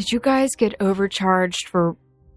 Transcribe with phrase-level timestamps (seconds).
[0.00, 1.94] Did you guys get overcharged for.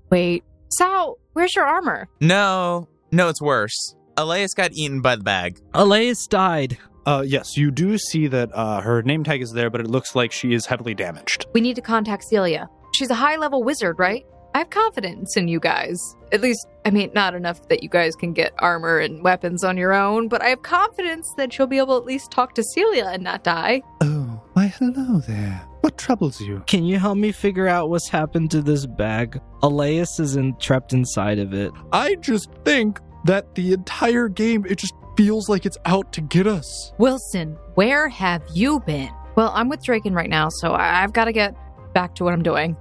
[0.10, 0.44] Wait.
[0.67, 2.09] Sal, where's your armor?
[2.19, 3.95] No, no, it's worse.
[4.17, 5.62] Elias got eaten by the bag.
[5.73, 6.78] Elias died.
[7.05, 10.13] Uh, yes, you do see that uh, her name tag is there, but it looks
[10.13, 11.46] like she is heavily damaged.
[11.54, 12.68] We need to contact Celia.
[12.96, 14.26] She's a high level wizard, right?
[14.54, 15.98] I have confidence in you guys.
[16.34, 19.77] At least, I mean, not enough that you guys can get armor and weapons on
[19.77, 22.64] your own, but I have confidence that she'll be able to at least talk to
[22.75, 23.82] Celia and not die.
[24.02, 24.32] Oh,
[24.64, 25.61] why hello there.
[25.82, 26.63] What troubles you?
[26.68, 29.41] Can you help me figure out what's happened to this bag?
[29.62, 31.71] Elias is in, trapped inside of it.
[31.91, 36.48] I just think that the entire game, it just feels like it's out to get
[36.48, 36.94] us.
[36.98, 39.09] Wilson, where have you been?
[39.35, 41.55] Well, I'm with Draken right now, so I- I've got to get
[41.93, 42.77] back to what I'm doing.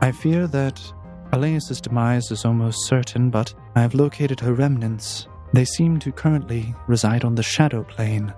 [0.00, 0.80] I fear that
[1.32, 5.28] Elias's demise is almost certain, but I have located her remnants.
[5.52, 8.32] They seem to currently reside on the shadow plane.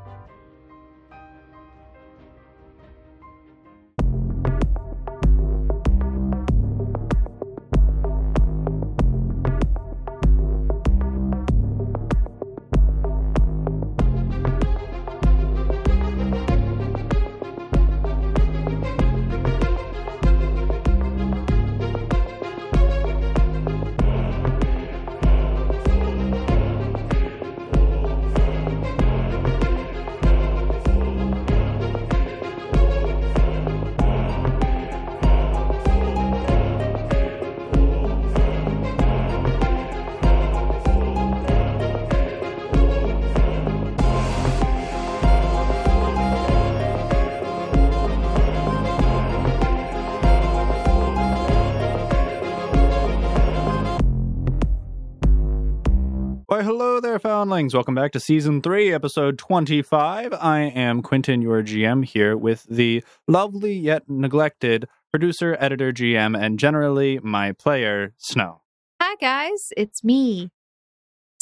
[57.69, 57.75] There, foundlings.
[57.75, 60.33] Welcome back to season three, episode 25.
[60.33, 66.59] I am Quentin, your GM, here with the lovely yet neglected producer, editor, GM, and
[66.59, 68.63] generally my player, Snow.
[69.01, 69.69] Hi, guys.
[69.77, 70.51] It's me,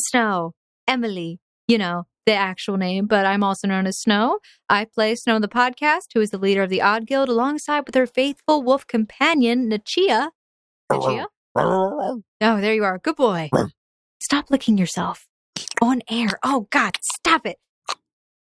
[0.00, 0.52] Snow,
[0.86, 1.38] Emily.
[1.68, 4.38] You know, the actual name, but I'm also known as Snow.
[4.68, 7.84] I play Snow in the podcast, who is the leader of the Odd Guild, alongside
[7.86, 10.30] with her faithful wolf companion, Nachia.
[10.90, 11.26] Nachia?
[11.58, 12.98] Oh, there you are.
[12.98, 13.48] Good boy.
[14.20, 15.26] Stop licking yourself.
[15.82, 16.38] On air.
[16.42, 17.58] Oh, God, stop it.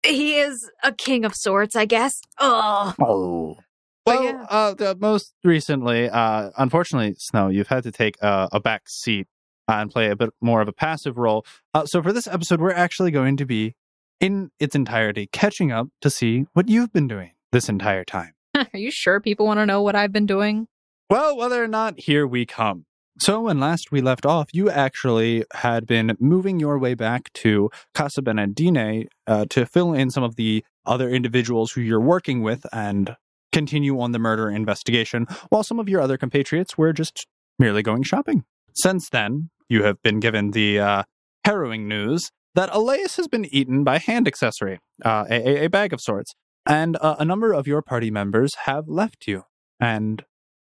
[0.06, 2.22] He is a king of sorts, I guess.
[2.40, 2.94] Oh.
[3.00, 3.58] Oh.
[4.06, 4.46] Well, yeah.
[4.50, 9.28] uh, the, most recently, uh, unfortunately, Snow, you've had to take uh, a back seat
[9.68, 11.46] and play a bit more of a passive role.
[11.74, 13.76] Uh, so for this episode, we're actually going to be,
[14.20, 18.34] in its entirety, catching up to see what you've been doing this entire time.
[18.56, 20.68] Are you sure people want to know what I've been doing?
[21.10, 22.86] Well, whether or not, here we come.
[23.18, 27.70] So, when last we left off, you actually had been moving your way back to
[27.94, 32.66] Casa Benedine uh, to fill in some of the other individuals who you're working with
[32.74, 33.16] and
[33.54, 37.26] continue on the murder investigation, while some of your other compatriots were just
[37.58, 38.44] merely going shopping.
[38.74, 41.04] Since then, you have been given the uh,
[41.46, 46.02] harrowing news that Elias has been eaten by hand accessory, uh, a, a- bag of
[46.02, 46.34] sorts,
[46.66, 49.44] and uh, a number of your party members have left you
[49.80, 50.26] and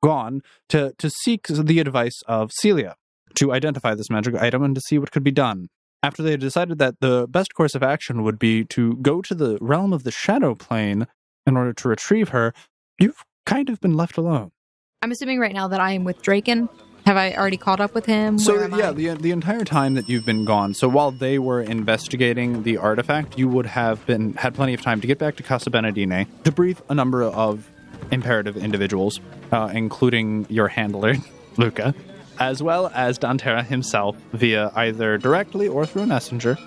[0.01, 2.95] gone to, to seek the advice of Celia
[3.35, 5.69] to identify this magic item and to see what could be done.
[6.03, 9.35] After they had decided that the best course of action would be to go to
[9.35, 11.07] the realm of the shadow plane
[11.45, 12.53] in order to retrieve her,
[13.00, 14.51] you've kind of been left alone.
[15.01, 16.69] I'm assuming right now that I am with Draken.
[17.06, 18.38] Have I already caught up with him?
[18.38, 18.94] So Where am yeah, I?
[18.94, 20.75] the the entire time that you've been gone.
[20.75, 25.01] So while they were investigating the artifact, you would have been had plenty of time
[25.01, 27.72] to get back to Casa Benedine to brief a number of
[28.12, 29.20] imperative individuals,
[29.52, 31.16] uh, including your handler,
[31.58, 31.94] Luca,
[32.40, 36.58] as well as Dantera himself via either directly or through a messenger,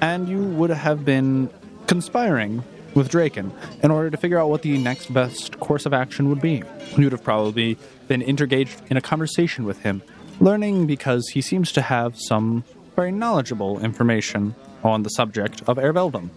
[0.00, 1.50] and you would have been
[1.86, 2.62] conspiring
[2.94, 3.52] with Draken
[3.82, 6.62] in order to figure out what the next best course of action would be.
[6.96, 10.02] You would have probably been engaged in a conversation with him,
[10.40, 12.64] learning because he seems to have some
[12.94, 16.28] very knowledgeable information on the subject of Erveldum.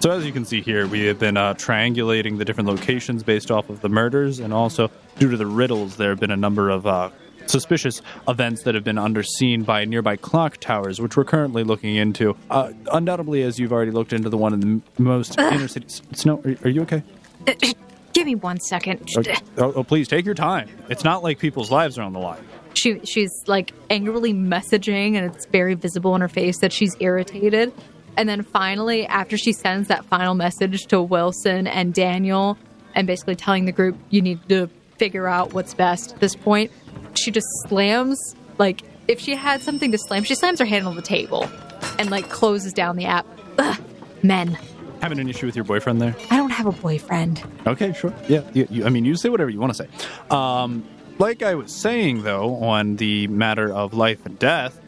[0.00, 3.50] So as you can see here, we have been uh, triangulating the different locations based
[3.50, 6.70] off of the murders, and also due to the riddles, there have been a number
[6.70, 7.10] of uh,
[7.44, 12.34] suspicious events that have been underseen by nearby clock towers, which we're currently looking into.
[12.48, 15.84] Uh, undoubtedly, as you've already looked into the one in the m- most inner city.
[15.84, 17.02] S- Snow, are, are you okay?
[18.14, 19.06] Give me one second.
[19.18, 19.22] Oh,
[19.58, 20.70] oh, oh, please take your time.
[20.88, 22.42] It's not like people's lives are on the line.
[22.72, 27.72] She she's like angrily messaging, and it's very visible in her face that she's irritated.
[28.16, 32.58] And then finally, after she sends that final message to Wilson and Daniel,
[32.94, 34.68] and basically telling the group you need to
[34.98, 36.70] figure out what's best at this point,
[37.14, 38.18] she just slams
[38.58, 41.50] like if she had something to slam, she slams her hand on the table
[41.98, 43.26] and like closes down the app.
[43.58, 43.80] Ugh,
[44.22, 44.56] men.
[45.00, 46.14] Having an issue with your boyfriend there?
[46.30, 47.42] I don't have a boyfriend.
[47.66, 48.14] Okay, sure.
[48.28, 49.88] Yeah, you, you, I mean, you say whatever you want to say.
[50.30, 50.84] Um,
[51.18, 54.79] like I was saying, though, on the matter of life and death,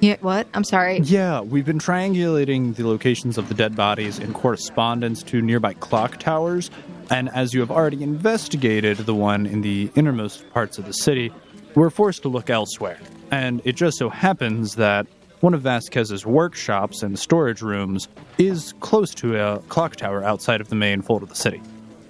[0.00, 0.46] yeah, what?
[0.54, 1.00] I'm sorry.
[1.00, 6.18] yeah, we've been triangulating the locations of the dead bodies in correspondence to nearby clock
[6.18, 6.70] towers.
[7.10, 11.32] And as you have already investigated the one in the innermost parts of the city,
[11.74, 12.98] we're forced to look elsewhere.
[13.30, 15.06] And it just so happens that
[15.40, 20.68] one of Vasquez's workshops and storage rooms is close to a clock tower outside of
[20.68, 21.60] the main fold of the city.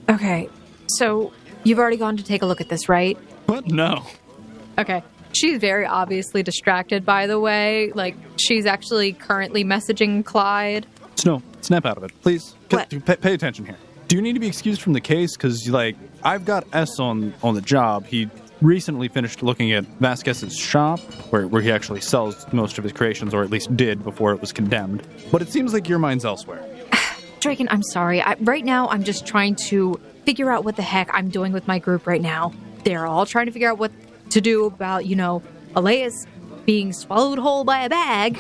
[0.09, 0.49] Okay,
[0.87, 1.33] so
[1.65, 3.17] you've already gone to take a look at this, right?
[3.47, 3.67] What?
[3.67, 4.05] No.
[4.79, 5.03] Okay.
[5.35, 7.93] She's very obviously distracted, by the way.
[7.93, 10.87] Like, she's actually currently messaging Clyde.
[11.17, 12.55] Snow, snap out of it, please.
[12.71, 12.91] What?
[12.91, 13.77] Pay, pay attention here.
[14.09, 15.37] Do you need to be excused from the case?
[15.37, 18.07] Because, like, I've got S on on the job.
[18.07, 18.29] He
[18.61, 21.01] recently finished looking at Vasquez's shop,
[21.31, 24.41] where, where he actually sells most of his creations, or at least did before it
[24.41, 25.03] was condemned.
[25.31, 26.65] But it seems like your mind's elsewhere.
[27.41, 28.23] Draken, I'm sorry.
[28.23, 31.67] I, right now, I'm just trying to figure out what the heck I'm doing with
[31.67, 32.53] my group right now.
[32.85, 33.93] They're all trying to figure out what
[34.31, 35.43] to do about, you know,
[35.77, 36.27] Elias
[36.65, 38.39] being swallowed whole by a bag.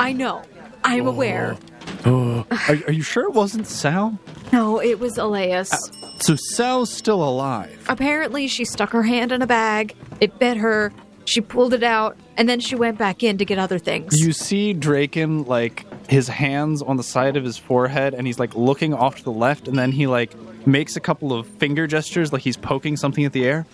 [0.00, 0.42] I know.
[0.84, 1.10] I'm oh.
[1.10, 1.56] aware.
[2.04, 2.46] Oh.
[2.68, 4.18] are, are you sure it wasn't Sal?
[4.52, 5.72] No, it was Elias.
[5.72, 7.84] Uh, so Sal's still alive.
[7.88, 9.94] Apparently, she stuck her hand in a bag.
[10.20, 10.92] It bit her.
[11.26, 14.18] She pulled it out, and then she went back in to get other things.
[14.18, 18.52] You see Draken like his hands on the side of his forehead and he's like
[18.56, 20.34] looking off to the left and then he like
[20.66, 23.64] makes a couple of finger gestures like he's poking something at the air.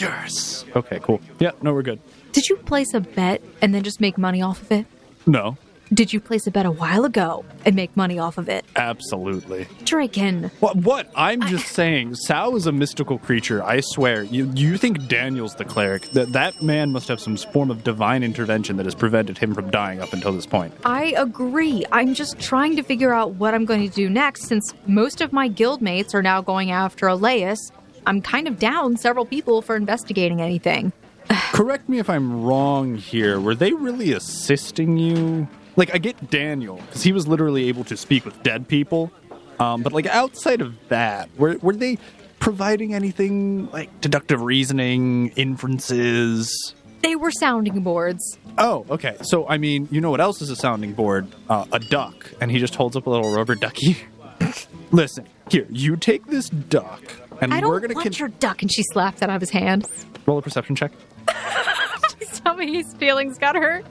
[0.00, 0.64] Yes.
[0.74, 1.20] Okay, cool.
[1.38, 2.00] Yeah, no, we're good.
[2.32, 4.86] Did you place a bet and then just make money off of it?
[5.26, 5.56] No.
[5.92, 8.64] Did you place a bet a while ago and make money off of it?
[8.76, 9.66] Absolutely.
[9.84, 10.50] Draken.
[10.60, 11.10] What what?
[11.14, 14.22] I'm just saying Sal is a mystical creature, I swear.
[14.22, 16.08] You you think Daniel's the cleric.
[16.12, 19.70] That that man must have some form of divine intervention that has prevented him from
[19.70, 20.72] dying up until this point.
[20.86, 21.84] I agree.
[21.92, 25.30] I'm just trying to figure out what I'm going to do next since most of
[25.30, 27.70] my guildmates are now going after Elias.
[28.06, 30.92] I'm kind of down several people for investigating anything.
[31.52, 33.40] Correct me if I'm wrong here.
[33.40, 35.48] Were they really assisting you?
[35.76, 39.10] Like, I get Daniel, because he was literally able to speak with dead people.
[39.58, 41.98] Um, but, like, outside of that, were, were they
[42.40, 46.74] providing anything like deductive reasoning, inferences?
[47.02, 48.38] They were sounding boards.
[48.58, 49.16] Oh, okay.
[49.22, 51.26] So, I mean, you know what else is a sounding board?
[51.48, 52.30] Uh, a duck.
[52.40, 53.96] And he just holds up a little rubber ducky.
[54.92, 57.02] Listen, here, you take this duck,
[57.42, 59.40] and I don't we're going want to your duck, and she slapped that out of
[59.42, 59.86] his hand.
[60.26, 60.92] roll a perception check.
[62.44, 63.84] Tell me his feelings got hurt.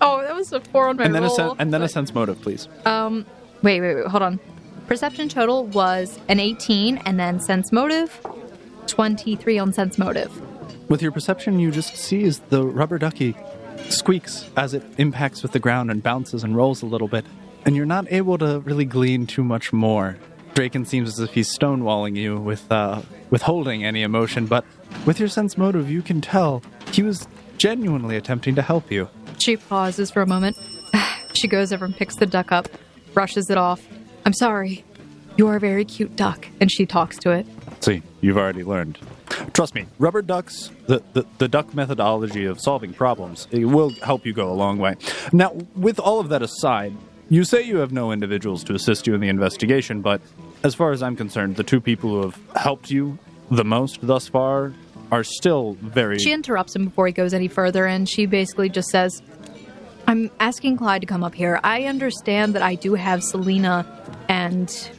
[0.00, 1.36] Oh, that was a four on my And then, a roll.
[1.36, 2.68] sen- and then a sense motive, please.
[2.84, 3.26] Um,
[3.62, 4.40] wait, wait, wait, hold on.
[4.86, 8.20] Perception total was an 18, and then sense motive,
[8.86, 10.30] 23 on sense motive.
[10.88, 13.36] With your perception, you just see as the rubber ducky
[13.90, 17.24] squeaks as it impacts with the ground and bounces and rolls a little bit,
[17.66, 20.16] and you're not able to really glean too much more.
[20.58, 23.00] Draken seems as if he's stonewalling you with uh,
[23.30, 24.64] withholding any emotion, but
[25.06, 27.28] with your sense motive, you can tell he was
[27.58, 29.08] genuinely attempting to help you.
[29.38, 30.58] She pauses for a moment.
[31.32, 32.66] she goes over and picks the duck up,
[33.14, 33.86] brushes it off.
[34.26, 34.84] I'm sorry.
[35.36, 36.48] You are a very cute duck.
[36.60, 37.46] And she talks to it.
[37.78, 38.98] See, you've already learned.
[39.52, 44.26] Trust me, rubber ducks, the, the, the duck methodology of solving problems, it will help
[44.26, 44.96] you go a long way.
[45.32, 46.96] Now, with all of that aside,
[47.30, 50.22] you say you have no individuals to assist you in the investigation, but
[50.64, 53.18] as far as I'm concerned, the two people who have helped you
[53.50, 54.72] the most thus far
[55.10, 56.18] are still very.
[56.18, 59.22] She interrupts him before he goes any further, and she basically just says,
[60.06, 61.60] I'm asking Clyde to come up here.
[61.64, 63.86] I understand that I do have Selena
[64.28, 64.90] and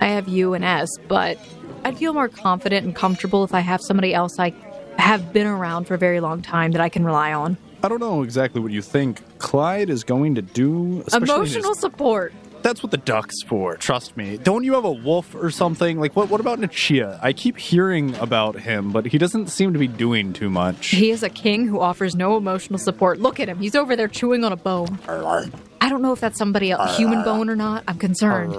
[0.00, 1.38] I have you and S, but
[1.84, 4.50] I'd feel more confident and comfortable if I have somebody else I
[4.98, 7.56] have been around for a very long time that I can rely on.
[7.82, 11.02] I don't know exactly what you think Clyde is going to do.
[11.06, 12.32] especially in his- Emotional support.
[12.64, 13.76] That's what the duck's for.
[13.76, 14.38] Trust me.
[14.38, 16.00] Don't you have a wolf or something?
[16.00, 16.30] Like what?
[16.30, 17.18] What about Nachia?
[17.22, 20.86] I keep hearing about him, but he doesn't seem to be doing too much.
[20.86, 23.20] He is a king who offers no emotional support.
[23.20, 23.58] Look at him.
[23.58, 24.98] He's over there chewing on a bone.
[25.06, 27.84] I don't know if that's somebody a human bone or not.
[27.86, 28.54] I'm concerned.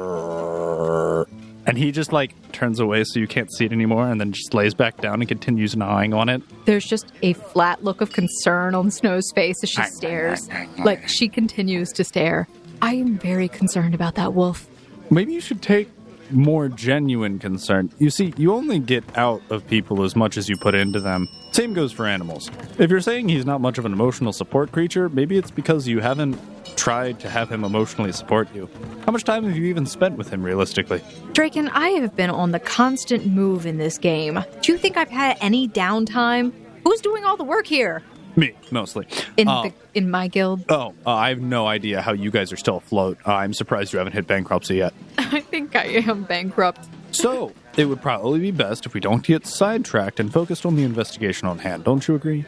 [1.65, 4.53] And he just like turns away so you can't see it anymore, and then just
[4.53, 6.43] lays back down and continues gnawing on it.
[6.65, 10.47] There's just a flat look of concern on Snow's face as she stares.
[10.77, 12.47] Like she continues to stare.
[12.81, 14.67] I am very concerned about that wolf.
[15.09, 15.89] Maybe you should take
[16.31, 17.91] more genuine concern.
[17.99, 21.27] You see, you only get out of people as much as you put into them.
[21.51, 22.49] Same goes for animals.
[22.77, 25.99] If you're saying he's not much of an emotional support creature, maybe it's because you
[25.99, 26.37] haven't
[26.75, 28.69] tried to have him emotionally support you.
[29.05, 31.01] How much time have you even spent with him realistically?
[31.33, 34.43] Draken, I have been on the constant move in this game.
[34.61, 36.51] Do you think I've had any downtime?
[36.83, 38.03] Who's doing all the work here?
[38.37, 39.07] Me, mostly.
[39.37, 40.63] In Uh, the in my guild?
[40.69, 43.17] Oh, uh, I have no idea how you guys are still afloat.
[43.25, 44.93] Uh, I'm surprised you haven't hit bankruptcy yet.
[45.17, 46.87] I think I am bankrupt.
[47.11, 50.83] So, it would probably be best if we don't get sidetracked and focused on the
[50.83, 51.85] investigation on hand.
[51.85, 52.43] Don't you agree?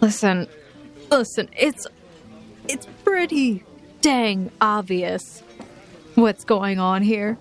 [0.00, 0.48] Listen,
[1.10, 1.86] listen, it's
[2.68, 3.62] it's pretty
[4.00, 5.42] dang obvious
[6.16, 7.36] what's going on here.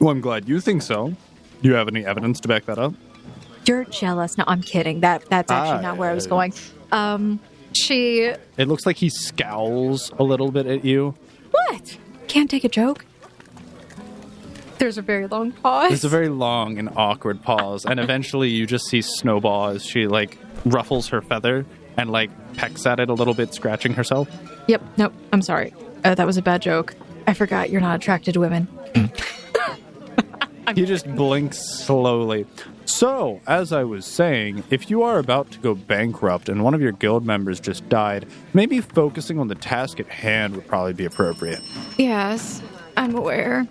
[0.00, 1.14] Well, I'm glad you think so.
[1.62, 2.94] Do you have any evidence to back that up?
[3.66, 4.36] You're jealous.
[4.38, 5.00] No, I'm kidding.
[5.00, 6.54] That that's actually Ah, not where I was going.
[6.92, 7.40] Um,
[7.72, 11.14] she It looks like he scowls a little bit at you.
[11.50, 11.98] what?
[12.28, 13.04] Can't take a joke.
[14.78, 15.90] There's a very long pause.
[15.90, 20.06] There's a very long and awkward pause, and eventually you just see Snowball as she
[20.06, 21.66] like ruffles her feather
[21.98, 24.28] and like pecks at it a little bit, scratching herself.
[24.68, 24.82] Yep.
[24.96, 25.12] Nope.
[25.32, 25.74] I'm sorry.
[26.02, 26.94] Uh, that was a bad joke.
[27.26, 28.68] I forgot you're not attracted to women.
[30.74, 32.46] He just blinks slowly.
[32.90, 36.82] So, as I was saying, if you are about to go bankrupt and one of
[36.82, 41.04] your guild members just died, maybe focusing on the task at hand would probably be
[41.04, 41.60] appropriate.
[41.98, 42.60] Yes,
[42.96, 43.66] I'm aware.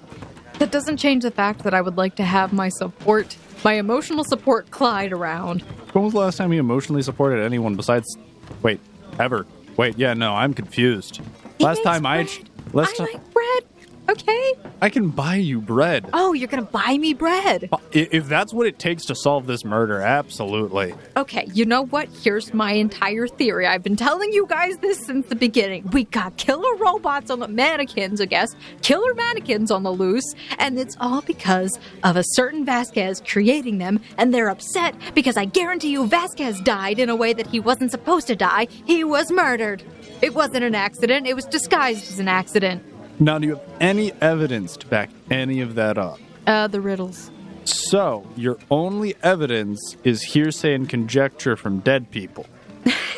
[0.59, 4.23] That doesn't change the fact that I would like to have my support, my emotional
[4.23, 5.61] support, Clyde around.
[5.91, 8.17] When was the last time you emotionally supported anyone besides.
[8.63, 8.79] Wait,
[9.19, 9.45] ever?
[9.75, 11.21] Wait, yeah, no, I'm confused.
[11.57, 12.23] He last time I.
[12.23, 12.49] bread.
[12.73, 13.13] Last I time.
[13.13, 13.63] like bread.
[14.09, 14.53] Okay.
[14.81, 16.09] I can buy you bread.
[16.13, 17.69] Oh, you're gonna buy me bread.
[17.91, 20.95] If that's what it takes to solve this murder, absolutely.
[21.15, 22.09] Okay, you know what?
[22.23, 23.67] Here's my entire theory.
[23.67, 25.87] I've been telling you guys this since the beginning.
[25.91, 30.79] We got killer robots on the mannequins, I guess, killer mannequins on the loose, and
[30.79, 35.91] it's all because of a certain Vasquez creating them, and they're upset because I guarantee
[35.91, 38.67] you Vasquez died in a way that he wasn't supposed to die.
[38.85, 39.83] He was murdered.
[40.23, 42.83] It wasn't an accident, it was disguised as an accident.
[43.19, 46.19] Now, do you have any evidence to back any of that up?
[46.47, 47.31] Uh, the riddles.
[47.65, 52.45] So, your only evidence is hearsay and conjecture from dead people.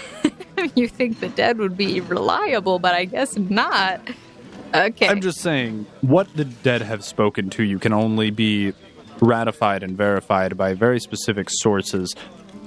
[0.76, 4.02] you think the dead would be reliable, but I guess not.
[4.74, 5.08] Okay.
[5.08, 8.74] I'm just saying, what the dead have spoken to you can only be
[9.20, 12.16] ratified and verified by very specific sources,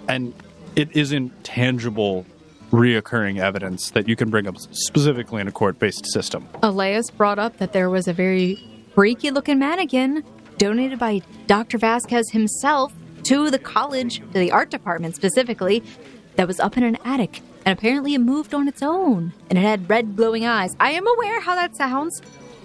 [0.08, 0.32] and
[0.76, 2.26] it isn't tangible,
[2.74, 6.48] reoccurring evidence that you can bring up specifically in a court based system.
[6.62, 8.58] Elias brought up that there was a very
[8.94, 10.24] freaky looking mannequin
[10.58, 11.78] donated by Dr.
[11.78, 12.92] Vasquez himself
[13.24, 15.82] to the college, to the art department specifically,
[16.36, 17.40] that was up in an attic.
[17.64, 19.32] And apparently it moved on its own.
[19.48, 20.76] And it had red glowing eyes.
[20.80, 22.20] I am aware how that sounds.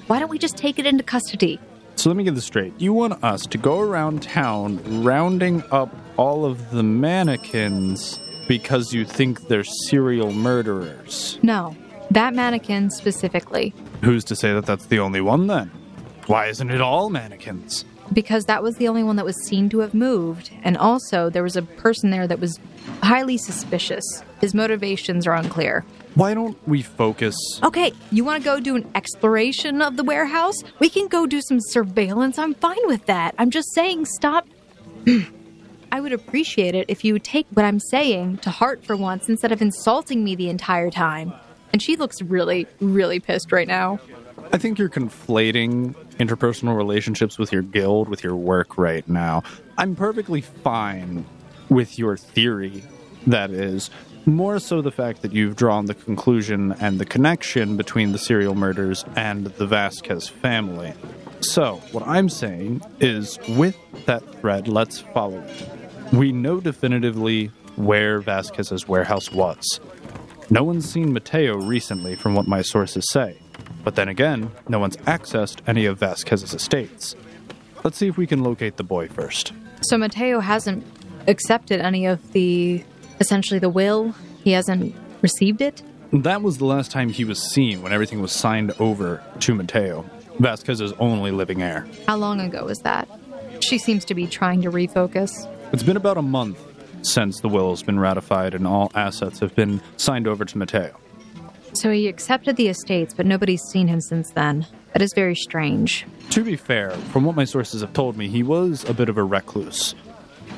[0.07, 1.59] Why don't we just take it into custody?
[1.95, 2.73] So let me get this straight.
[2.79, 9.05] You want us to go around town rounding up all of the mannequins because you
[9.05, 11.37] think they're serial murderers.
[11.43, 11.77] No,
[12.09, 13.75] that mannequin specifically.
[14.03, 15.71] Who's to say that that's the only one then?
[16.25, 17.85] Why isn't it all mannequins?
[18.11, 20.49] because that was the only one that was seen to have moved.
[20.63, 22.59] And also, there was a person there that was
[23.03, 24.03] highly suspicious.
[24.41, 25.85] His motivations are unclear.
[26.15, 27.35] Why don't we focus?
[27.61, 30.55] Okay, you want to go do an exploration of the warehouse?
[30.79, 32.39] We can go do some surveillance.
[32.39, 33.35] I'm fine with that.
[33.37, 34.47] I'm just saying, stop.
[35.91, 39.27] I would appreciate it if you would take what I'm saying to heart for once
[39.27, 41.33] instead of insulting me the entire time.
[41.73, 43.99] And she looks really, really pissed right now.
[44.51, 49.43] I think you're conflating interpersonal relationships with your guild with your work right now.
[49.77, 51.25] I'm perfectly fine
[51.69, 52.83] with your theory,
[53.27, 53.89] that is.
[54.25, 58.55] More so the fact that you've drawn the conclusion and the connection between the serial
[58.55, 60.93] murders and the Vasquez family.
[61.41, 65.78] So, what I'm saying is, with that thread, let's follow it.
[66.11, 69.79] We know definitively where Vasquez's warehouse was.
[70.49, 73.37] No one's seen Mateo recently, from what my sources say.
[73.83, 77.15] But then again, no one's accessed any of Vasquez's estates.
[77.83, 79.53] Let's see if we can locate the boy first.
[79.81, 80.85] So Mateo hasn't
[81.27, 82.83] accepted any of the
[83.19, 84.15] essentially the will.
[84.43, 85.83] He hasn't received it.
[86.11, 90.09] That was the last time he was seen when everything was signed over to Mateo,
[90.39, 91.87] Vasquez's only living heir.
[92.07, 93.07] How long ago was that?
[93.59, 95.29] She seems to be trying to refocus.
[95.71, 96.59] It's been about a month
[97.03, 100.99] since the will has been ratified and all assets have been signed over to Mateo.
[101.73, 104.65] So he accepted the estates, but nobody's seen him since then.
[104.93, 106.07] That is very strange.
[106.31, 109.17] To be fair, from what my sources have told me, he was a bit of
[109.17, 109.93] a recluse.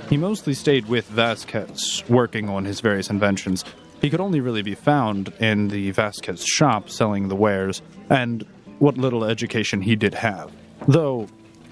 [0.10, 3.66] He mostly stayed with Vasquez, working on his various inventions.
[4.00, 8.46] He could only really be found in the Vasquez shop selling the wares, and
[8.80, 10.52] what little education he did have.
[10.88, 11.28] Though,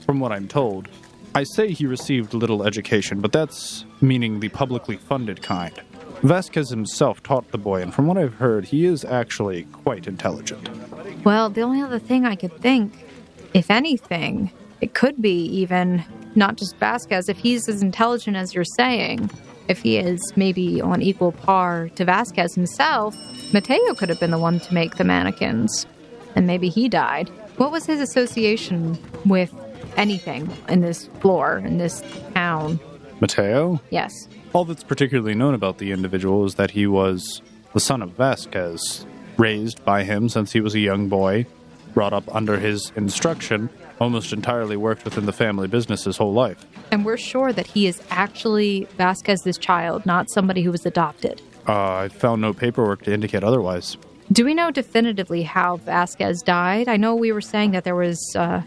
[0.06, 0.90] from what I'm told,
[1.36, 5.80] I say he received little education, but that's meaning the publicly funded kind.
[6.24, 10.70] Vasquez himself taught the boy, and from what I've heard, he is actually quite intelligent.
[11.24, 13.06] Well, the only other thing I could think,
[13.54, 16.04] if anything, it could be even
[16.36, 19.30] not just Vasquez, if he's as intelligent as you're saying,
[19.68, 23.16] if he is maybe on equal par to Vasquez himself,
[23.54, 25.86] Mateo could have been the one to make the mannequins.
[26.36, 27.30] And maybe he died.
[27.58, 29.54] What was his association with
[29.98, 32.04] anything in this floor, in this
[32.34, 32.80] town.
[33.20, 33.82] Mateo?
[33.90, 34.14] Yes.
[34.54, 37.42] All that's particularly known about the individual is that he was
[37.74, 39.06] the son of Vasquez,
[39.38, 41.46] raised by him since he was a young boy,
[41.94, 43.70] brought up under his instruction,
[44.00, 46.66] almost entirely worked within the family business his whole life.
[46.92, 51.42] And we're sure that he is actually Vasquez's child, not somebody who was adopted.
[51.68, 53.98] Uh, I found no paperwork to indicate otherwise.
[54.32, 56.88] Do we know definitively how Vasquez died?
[56.88, 58.62] I know we were saying that there was uh,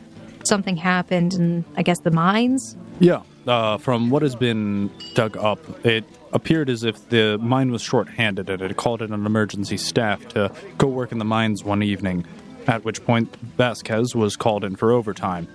[0.46, 2.76] something happened in, I guess, the mines.
[3.00, 3.22] Yeah.
[3.46, 8.48] Uh, from what has been dug up, it appeared as if the mine was short-handed
[8.48, 12.24] and it called in an emergency staff to go work in the mines one evening,
[12.66, 15.48] at which point Vasquez was called in for overtime.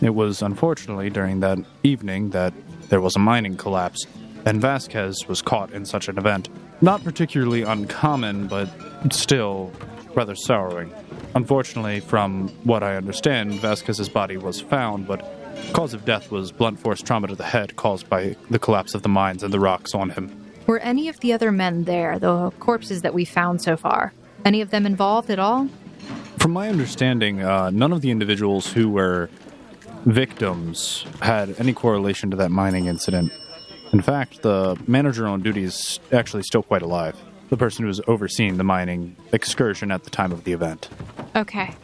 [0.00, 2.52] It was unfortunately during that evening that
[2.88, 4.06] there was a mining collapse,
[4.44, 6.48] and Vasquez was caught in such an event.
[6.80, 8.68] Not particularly uncommon, but
[9.10, 9.72] still
[10.14, 10.92] rather sorrowing.
[11.34, 15.24] Unfortunately, from what I understand, Vasquez's body was found, but
[15.72, 19.02] cause of death was blunt force trauma to the head caused by the collapse of
[19.02, 20.44] the mines and the rocks on him.
[20.66, 24.12] Were any of the other men there, the corpses that we found so far?
[24.44, 25.68] Any of them involved at all?
[26.38, 29.28] From my understanding, uh, none of the individuals who were
[30.04, 33.32] victims had any correlation to that mining incident.
[33.92, 37.16] In fact, the manager on duty is actually still quite alive.
[37.48, 40.88] The person who was overseeing the mining excursion at the time of the event.
[41.34, 41.74] Okay.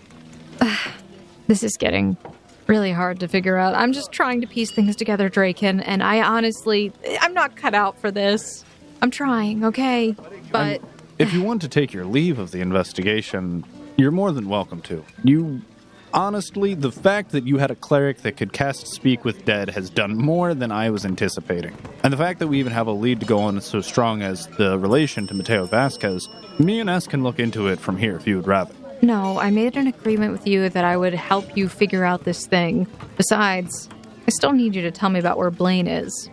[1.47, 2.17] this is getting
[2.67, 3.75] really hard to figure out.
[3.75, 7.99] I'm just trying to piece things together, Draken, and I honestly, I'm not cut out
[7.99, 8.65] for this.
[9.03, 10.15] I'm trying, okay?
[10.51, 10.81] But
[11.19, 13.65] If you want to take your leave of the investigation,
[13.97, 15.05] you're more than welcome to.
[15.23, 15.63] You.
[16.15, 19.91] Honestly, the fact that you had a cleric that could cast Speak with Dead has
[19.91, 21.77] done more than I was anticipating.
[22.05, 24.47] And the fact that we even have a lead to go on so strong as
[24.57, 26.29] the relation to Mateo Vasquez,
[26.61, 28.73] me and S can look into it from here if you would rather.
[29.03, 32.47] no, I made an agreement with you that I would help you figure out this
[32.47, 32.87] thing.
[33.17, 33.89] Besides,
[34.25, 36.31] I still need you to tell me about where Blaine is.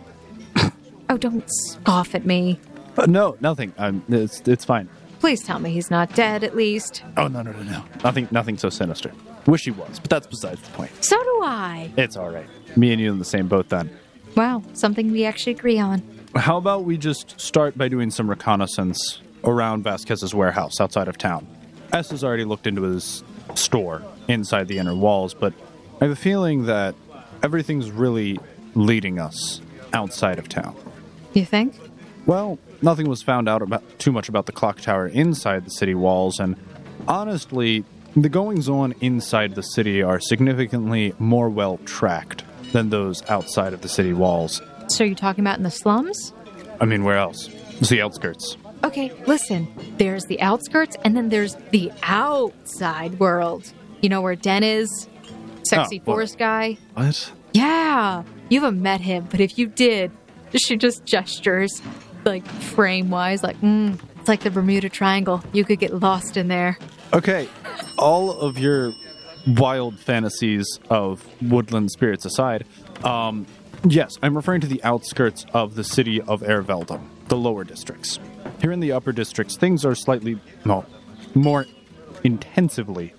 [1.10, 2.60] oh, don't scoff at me.
[2.96, 3.72] Uh, no, nothing.
[3.78, 4.88] Um, it's, it's fine.
[5.18, 7.02] Please tell me he's not dead, at least.
[7.16, 7.84] Oh, no, no, no, no.
[8.04, 9.10] Nothing, nothing so sinister.
[9.46, 10.90] Wish he was, but that's besides the point.
[11.04, 11.90] So do I.
[11.96, 12.46] It's all right.
[12.76, 13.90] Me and you in the same boat then.
[14.36, 16.02] Wow, something we actually agree on.
[16.34, 21.46] How about we just start by doing some reconnaissance around Vasquez's warehouse outside of town?
[21.92, 23.22] S has already looked into his
[23.54, 25.52] store inside the inner walls, but
[26.00, 26.94] I have a feeling that
[27.42, 28.38] everything's really
[28.74, 29.60] leading us
[29.92, 30.74] outside of town.
[31.34, 31.78] You think?
[32.24, 35.94] Well, nothing was found out about too much about the clock tower inside the city
[35.94, 36.56] walls, and
[37.08, 37.84] honestly,
[38.16, 43.80] the goings on inside the city are significantly more well tracked than those outside of
[43.82, 44.60] the city walls.
[44.88, 46.32] So you're talking about in the slums?
[46.80, 47.48] I mean, where else?
[47.80, 48.56] It's the outskirts.
[48.84, 49.68] Okay, listen.
[49.96, 53.72] There's the outskirts, and then there's the outside world.
[54.00, 55.08] You know where Den is?
[55.64, 56.76] Sexy Oh, forest guy?
[56.94, 57.30] What?
[57.52, 58.24] Yeah.
[58.48, 60.10] You haven't met him, but if you did,
[60.54, 61.80] she just gestures,
[62.24, 65.42] like frame wise, like, mm, it's like the Bermuda Triangle.
[65.52, 66.78] You could get lost in there.
[67.12, 67.48] Okay,
[67.98, 68.94] all of your
[69.48, 72.64] wild fantasies of woodland spirits aside,
[73.02, 73.48] um,
[73.82, 78.20] yes, I'm referring to the outskirts of the city of Erveldum, the lower districts.
[78.60, 80.86] Here in the upper districts, things are slightly, well,
[81.34, 81.66] more
[82.22, 83.14] intensively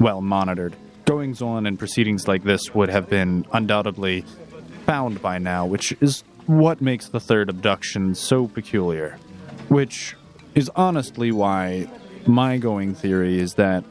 [0.00, 0.74] well monitored.
[1.04, 4.24] Goings on and proceedings like this would have been undoubtedly
[4.86, 9.18] found by now, which is what makes the third abduction so peculiar.
[9.68, 10.14] Which
[10.54, 11.88] is honestly why
[12.26, 13.84] my going theory is that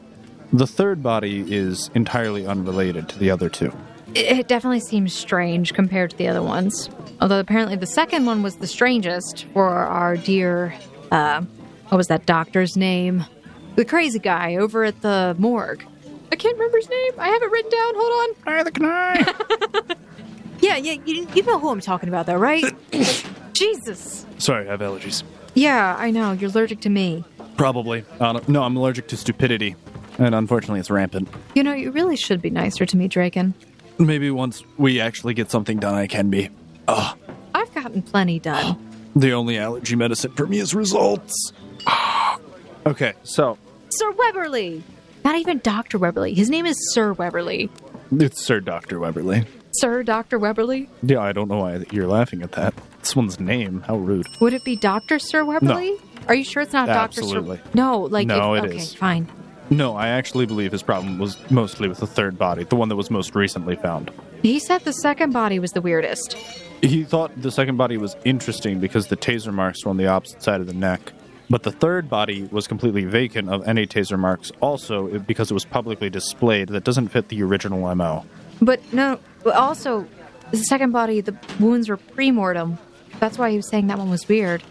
[0.52, 3.72] the third body is entirely unrelated to the other two.
[4.14, 6.88] It it definitely seems strange compared to the other ones.
[7.20, 10.74] Although apparently the second one was the strangest for our dear,
[11.10, 11.42] uh,
[11.88, 13.24] what was that doctor's name?
[13.76, 15.84] The crazy guy over at the morgue.
[16.32, 17.12] I can't remember his name.
[17.18, 17.94] I have it written down.
[17.96, 18.54] Hold on.
[18.54, 19.94] Neither can I.
[20.64, 22.64] Yeah, yeah, you, you know who I'm talking about, though, right?
[23.52, 24.24] Jesus.
[24.38, 25.22] Sorry, I have allergies.
[25.54, 26.32] Yeah, I know.
[26.32, 27.24] You're allergic to me.
[27.56, 28.04] Probably.
[28.20, 29.76] No, I'm allergic to stupidity.
[30.18, 31.28] And unfortunately, it's rampant.
[31.54, 33.54] You know, you really should be nicer to me, Draken.
[33.98, 36.50] Maybe once we actually get something done, I can be.
[36.88, 37.18] Ugh.
[37.54, 38.78] I've gotten plenty done.
[39.16, 41.52] The only allergy medicine for me is results.
[41.86, 42.36] Ah.
[42.84, 43.56] okay, so
[43.90, 44.82] Sir Weberly!
[45.24, 46.00] Not even Dr.
[46.00, 46.34] Weberly.
[46.34, 47.70] His name is Sir Weberly.
[48.10, 48.98] it's Sir Dr.
[48.98, 49.46] Weberly.
[49.74, 50.40] Sir Dr.
[50.40, 50.88] Weberly?
[51.04, 52.74] Yeah, I don't know why you're laughing at that.
[53.04, 53.82] This one's name.
[53.82, 54.26] How rude.
[54.40, 55.18] Would it be Dr.
[55.18, 56.00] Sir Weberly?
[56.26, 57.20] Are you sure it's not Dr.
[57.20, 57.58] Absolutely.
[57.58, 57.62] Sir?
[57.74, 58.94] No, like No, if, it okay, is.
[58.94, 59.28] fine.
[59.68, 62.96] No, I actually believe his problem was mostly with the third body, the one that
[62.96, 64.10] was most recently found.
[64.40, 66.32] He said the second body was the weirdest.
[66.80, 70.42] He thought the second body was interesting because the taser marks were on the opposite
[70.42, 71.12] side of the neck.
[71.50, 75.66] But the third body was completely vacant of any taser marks, also because it was
[75.66, 78.24] publicly displayed that doesn't fit the original MO.
[78.62, 80.06] But no, but also,
[80.52, 82.78] the second body, the wounds were pre mortem.
[83.20, 84.62] That's why he was saying that one was weird.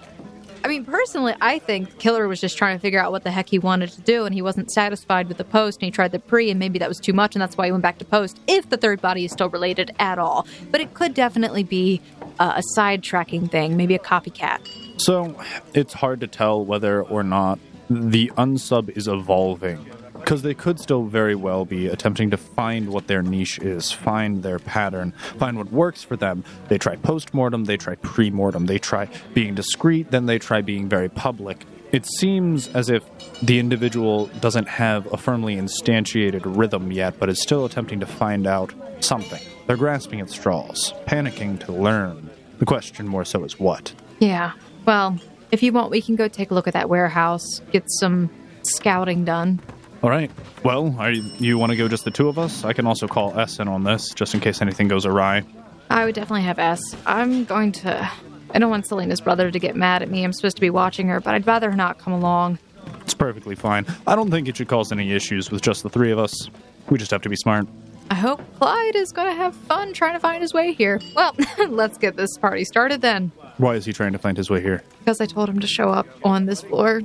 [0.66, 3.50] I mean, personally, I think killer was just trying to figure out what the heck
[3.50, 6.20] he wanted to do, and he wasn't satisfied with the post, and he tried the
[6.20, 8.40] pre, and maybe that was too much, and that's why he went back to post,
[8.48, 10.48] if the third body is still related at all.
[10.72, 12.02] But it could definitely be
[12.40, 14.60] uh, a sidetracking thing, maybe a copycat.
[15.02, 15.36] So
[15.74, 19.86] it's hard to tell whether or not the unsub is evolving.
[20.24, 24.42] Because they could still very well be attempting to find what their niche is, find
[24.42, 26.46] their pattern, find what works for them.
[26.70, 30.62] They try post mortem, they try pre mortem, they try being discreet, then they try
[30.62, 31.66] being very public.
[31.92, 33.04] It seems as if
[33.42, 38.48] the individual doesn't have a firmly instantiated rhythm yet, but is still attempting to find
[38.48, 39.42] out something.
[39.68, 42.30] They're grasping at straws, panicking to learn.
[42.60, 43.94] The question more so is what?
[44.20, 44.54] Yeah.
[44.86, 45.20] Well,
[45.52, 48.30] if you want, we can go take a look at that warehouse, get some
[48.64, 49.60] scouting done.
[50.04, 50.30] All right.
[50.66, 52.66] Well, are you, you want to go just the two of us?
[52.66, 55.44] I can also call S in on this, just in case anything goes awry.
[55.90, 56.82] I would definitely have S.
[57.06, 58.12] I'm going to.
[58.54, 60.26] I don't want Selena's brother to get mad at me.
[60.26, 62.60] I'm supposed to be watching her, but I'd rather her not come along.
[63.00, 63.86] It's perfectly fine.
[64.06, 66.50] I don't think it should cause any issues with just the three of us.
[66.90, 67.66] We just have to be smart.
[68.12, 71.00] I hope Clyde is going to have fun trying to find his way here.
[71.16, 71.34] Well,
[71.70, 73.32] let's get this party started then.
[73.58, 74.84] Why is he trying to find his way here?
[75.00, 77.02] Because I told him to show up on this floor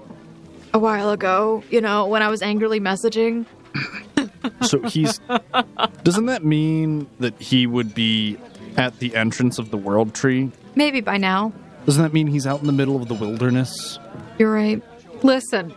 [0.74, 3.46] a while ago, you know, when I was angrily messaging.
[4.62, 5.20] So he's.
[6.02, 8.36] doesn't that mean that he would be
[8.76, 10.50] at the entrance of the world tree?
[10.74, 11.52] Maybe by now.
[11.86, 13.98] Doesn't that mean he's out in the middle of the wilderness?
[14.38, 14.82] You're right.
[15.22, 15.74] Listen,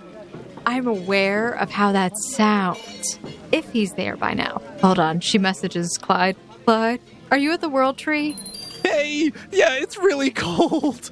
[0.65, 3.19] I'm aware of how that sounds.
[3.51, 4.61] If he's there by now.
[4.81, 5.19] Hold on.
[5.19, 6.35] She messages Clyde.
[6.65, 7.01] Clyde,
[7.31, 8.35] are you at the World Tree?
[8.83, 11.11] Hey, yeah, it's really cold.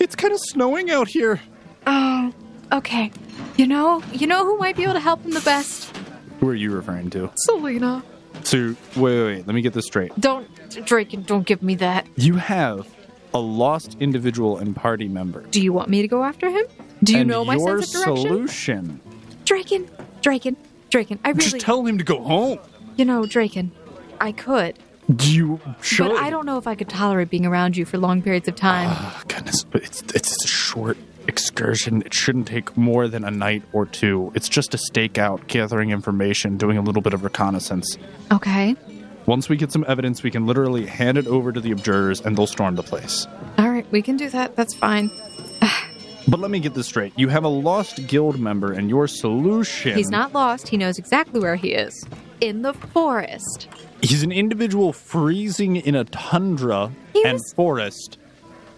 [0.00, 1.40] It's kind of snowing out here.
[1.86, 2.32] Oh,
[2.72, 3.10] okay.
[3.56, 5.94] You know, you know who might be able to help him the best?
[6.40, 7.30] Who are you referring to?
[7.36, 8.04] Selena.
[8.44, 9.46] So, wait, wait, wait.
[9.46, 10.12] Let me get this straight.
[10.20, 10.46] Don't,
[10.86, 12.06] Drake, don't give me that.
[12.16, 12.86] You have
[13.34, 15.42] a lost individual and party member.
[15.50, 16.64] Do you want me to go after him?
[17.02, 18.28] Do you and know my your sense of direction?
[18.28, 19.00] solution.
[19.44, 19.88] Draken,
[20.22, 20.56] Draken,
[20.90, 21.18] Draken.
[21.24, 22.58] I really, Just tell him to go home.
[22.96, 23.72] you know, Draken.
[24.20, 24.78] I could,
[25.20, 26.08] You should.
[26.08, 28.54] but I don't know if I could tolerate being around you for long periods of
[28.56, 28.88] time.
[28.92, 30.96] Oh, goodness, but it's it's a short
[31.28, 32.02] excursion.
[32.02, 34.32] It shouldn't take more than a night or two.
[34.34, 37.96] It's just a stakeout, gathering information, doing a little bit of reconnaissance.
[38.32, 38.74] okay.
[39.26, 42.34] Once we get some evidence, we can literally hand it over to the observers, and
[42.34, 43.26] they'll storm the place.
[43.58, 44.56] All right, we can do that.
[44.56, 45.10] That's fine.
[46.30, 49.94] But let me get this straight: you have a lost guild member, and your solution.
[49.96, 50.68] He's not lost.
[50.68, 52.06] He knows exactly where he is.
[52.42, 53.66] In the forest.
[54.02, 58.17] He's an individual freezing in a tundra He and was- forest,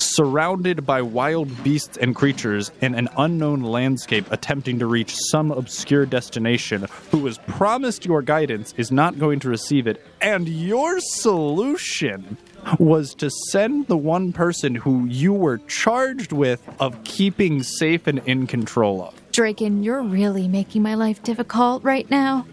[0.02, 6.06] surrounded by wild beasts and creatures in an unknown landscape, attempting to reach some obscure
[6.06, 6.86] destination.
[7.10, 12.36] Who was promised your guidance is not going to receive it, and your solution
[12.78, 18.18] was to send the one person who you were charged with of keeping safe and
[18.26, 19.14] in control of.
[19.32, 22.46] Draken, you're really making my life difficult right now.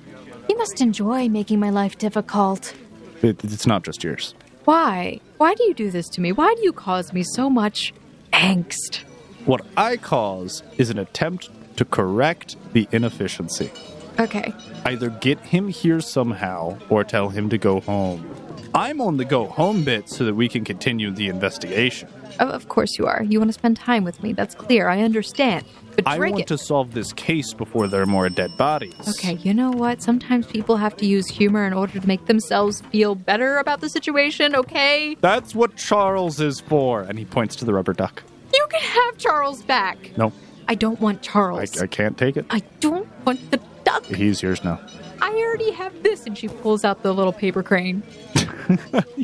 [0.49, 2.73] You must enjoy making my life difficult.
[3.21, 4.33] It, it's not just yours.
[4.67, 5.21] Why?
[5.37, 6.33] Why do you do this to me?
[6.33, 7.93] Why do you cause me so much
[8.33, 8.97] angst?
[9.45, 13.71] What I cause is an attempt to correct the inefficiency.
[14.19, 14.53] Okay.
[14.83, 18.29] Either get him here somehow or tell him to go home.
[18.75, 22.09] I'm on the go home bit so that we can continue the investigation.
[22.39, 23.23] Of, of course you are.
[23.23, 24.33] You want to spend time with me.
[24.33, 24.89] That's clear.
[24.89, 25.65] I understand.
[25.95, 28.93] But I want to solve this case before there are more dead bodies.
[29.09, 30.03] Okay, you know what?
[30.03, 33.89] Sometimes people have to use humor in order to make themselves feel better about the
[33.89, 35.17] situation, okay?
[35.21, 37.01] That's what Charles is for.
[37.01, 38.23] And he points to the rubber duck.
[38.53, 40.15] You can have Charles back.
[40.17, 40.31] No,
[40.67, 41.81] I don't want I, Charles.
[41.81, 42.45] I can't take it.
[42.51, 44.05] I don't want the duck.
[44.05, 44.79] He's yours now.
[45.21, 46.25] I already have this.
[46.27, 48.03] And she pulls out the little paper crane.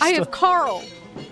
[0.02, 0.84] I have Carl.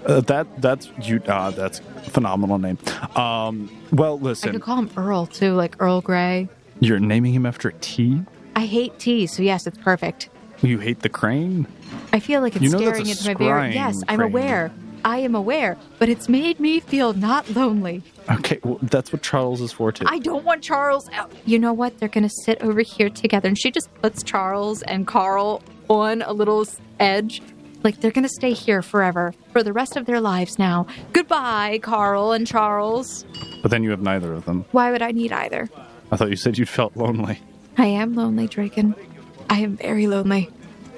[0.06, 1.22] Uh, that that's you.
[1.26, 2.78] Uh, that's a phenomenal name.
[3.16, 6.48] Um, well, I listen, could call him Earl too, like Earl Grey.
[6.80, 8.22] you're naming him after a tea.
[8.56, 10.30] I hate tea, so yes, it's perfect.
[10.62, 11.66] You hate the crane.
[12.14, 14.02] I feel like it's You know staring into my very scrying yes.
[14.08, 14.30] I'm crane.
[14.32, 14.72] aware.
[15.04, 18.04] I am aware, but it's made me feel not lonely.
[18.30, 20.06] Okay, well, that's what Charles is for too.
[20.08, 21.32] I don't want Charles out.
[21.46, 21.98] You know what?
[21.98, 23.48] They're going to sit over here together.
[23.48, 26.68] And she just puts Charles and Carl on a little
[27.00, 27.42] edge.
[27.84, 30.86] Like they're going to stay here forever for the rest of their lives now.
[31.14, 33.26] Goodbye, Carl and Charles.
[33.62, 34.66] but then you have neither of them.
[34.72, 35.70] Why would I need either?
[36.12, 37.40] I thought you said you felt lonely.
[37.78, 38.96] I am lonely, Draken.
[39.50, 40.50] I am very lonely.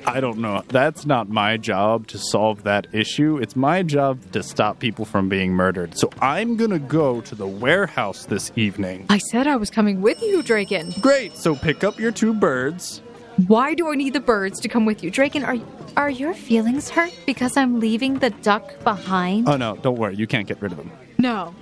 [0.05, 0.63] I don't know.
[0.67, 3.37] That's not my job to solve that issue.
[3.37, 5.97] It's my job to stop people from being murdered.
[5.97, 9.05] So I'm going to go to the warehouse this evening.
[9.09, 10.93] I said I was coming with you, Draken.
[10.99, 11.37] Great.
[11.37, 13.01] So pick up your two birds
[13.47, 15.09] Why do I need the birds to come with you?
[15.11, 15.57] Draken, are
[15.97, 19.47] are your feelings hurt because I'm leaving the duck behind?
[19.49, 20.15] Oh no, don't worry.
[20.15, 20.91] You can't get rid of him.
[21.17, 21.53] no.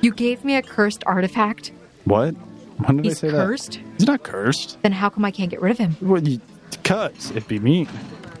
[0.00, 1.72] You gave me a cursed artifact.
[2.04, 2.32] What?
[2.86, 3.72] When did He's I say cursed?
[3.72, 3.82] that?
[3.98, 4.78] He's not cursed.
[4.82, 5.96] Then how come I can't get rid of him?
[6.00, 6.40] Well, you,
[6.84, 7.88] cuz it'd be mean.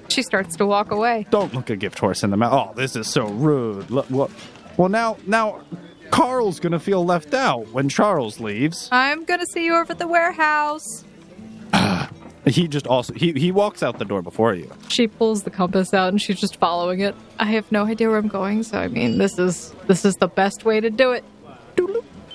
[0.08, 1.26] She starts to walk away.
[1.30, 2.52] Don't look a gift horse in the mouth.
[2.52, 3.90] Oh, this is so rude.
[3.90, 4.30] Look, what?
[4.76, 5.62] Well, now, now,
[6.10, 8.88] Carl's gonna feel left out when Charles leaves.
[8.92, 11.04] I'm gonna see you over at the warehouse.
[12.48, 14.70] He just also he he walks out the door before you.
[14.88, 17.14] She pulls the compass out and she's just following it.
[17.38, 20.28] I have no idea where I'm going, so I mean, this is this is the
[20.28, 21.24] best way to do it.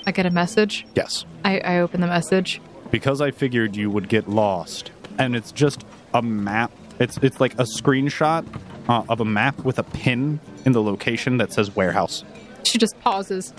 [0.05, 0.85] I get a message.
[0.95, 2.61] Yes, I, I open the message.
[2.91, 6.71] because I figured you would get lost, and it's just a map.
[6.99, 8.45] It's it's like a screenshot
[8.89, 12.23] uh, of a map with a pin in the location that says warehouse.
[12.65, 13.53] She just pauses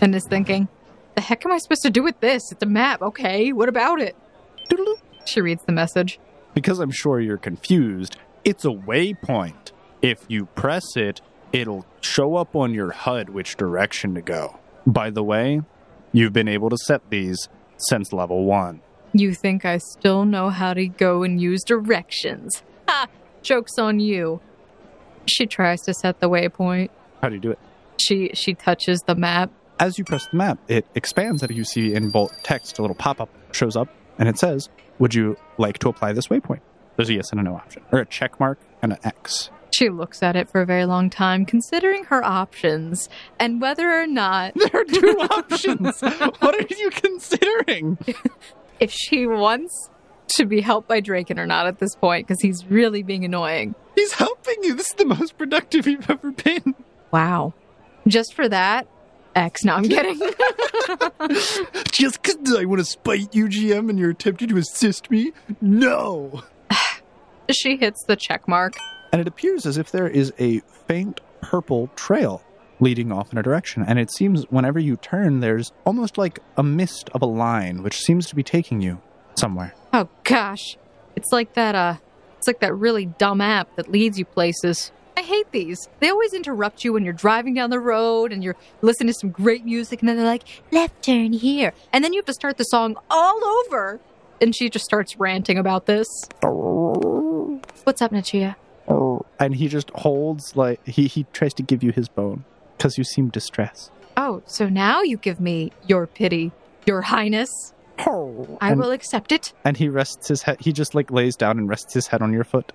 [0.00, 0.68] and is thinking,
[1.16, 2.52] "The heck am I supposed to do with this?
[2.52, 3.52] It's a map, okay?
[3.52, 4.16] What about it?"
[5.24, 6.18] She reads the message.
[6.54, 9.72] Because I'm sure you're confused, it's a waypoint.
[10.02, 11.20] If you press it,
[11.52, 14.58] it'll show up on your HUD which direction to go.
[14.86, 15.62] By the way,
[16.12, 18.80] you've been able to set these since level 1.
[19.12, 22.62] You think I still know how to go and use directions?
[22.88, 23.08] Ha!
[23.42, 24.40] Joke's on you.
[25.26, 26.90] She tries to set the waypoint.
[27.20, 27.58] How do you do it?
[28.00, 29.50] She she touches the map.
[29.78, 32.94] As you press the map, it expands and you see in bold text a little
[32.94, 33.88] pop up shows up
[34.20, 34.68] and it says,
[35.00, 36.60] Would you like to apply this waypoint?
[36.94, 39.50] There's a yes and a no option, or a check mark and an X.
[39.74, 44.06] She looks at it for a very long time, considering her options and whether or
[44.06, 46.00] not There are two options.
[46.00, 47.98] What are you considering?
[48.80, 49.90] if she wants
[50.36, 53.74] to be helped by Draken or not at this point, because he's really being annoying.
[53.94, 54.74] He's helping you.
[54.74, 56.74] This is the most productive you've ever been.
[57.10, 57.54] Wow.
[58.06, 58.86] Just for that,
[59.34, 59.64] X.
[59.64, 60.18] No, I'm kidding.
[61.92, 65.32] Just because I want to spite you, GM, and you're attempting to assist me?
[65.60, 66.42] No.
[67.50, 68.74] she hits the check mark.
[69.12, 72.42] And it appears as if there is a faint purple trail
[72.80, 73.84] leading off in a direction.
[73.86, 77.98] And it seems whenever you turn, there's almost like a mist of a line which
[77.98, 79.00] seems to be taking you
[79.34, 79.74] somewhere.
[79.92, 80.76] Oh gosh.
[81.16, 81.96] It's like that uh
[82.38, 84.92] it's like that really dumb app that leads you places.
[85.20, 85.86] I hate these.
[85.98, 89.28] They always interrupt you when you're driving down the road and you're listening to some
[89.28, 91.74] great music and then they're like, left turn here.
[91.92, 94.00] And then you have to start the song all over.
[94.40, 96.06] And she just starts ranting about this.
[96.40, 98.56] What's up, Nachia?
[98.88, 102.46] Oh, and he just holds, like, he, he tries to give you his bone
[102.78, 103.92] because you seem distressed.
[104.16, 106.50] Oh, so now you give me your pity,
[106.86, 107.50] your highness.
[107.98, 108.56] Oh.
[108.62, 109.52] I and, will accept it.
[109.66, 112.32] And he rests his head, he just like lays down and rests his head on
[112.32, 112.72] your foot.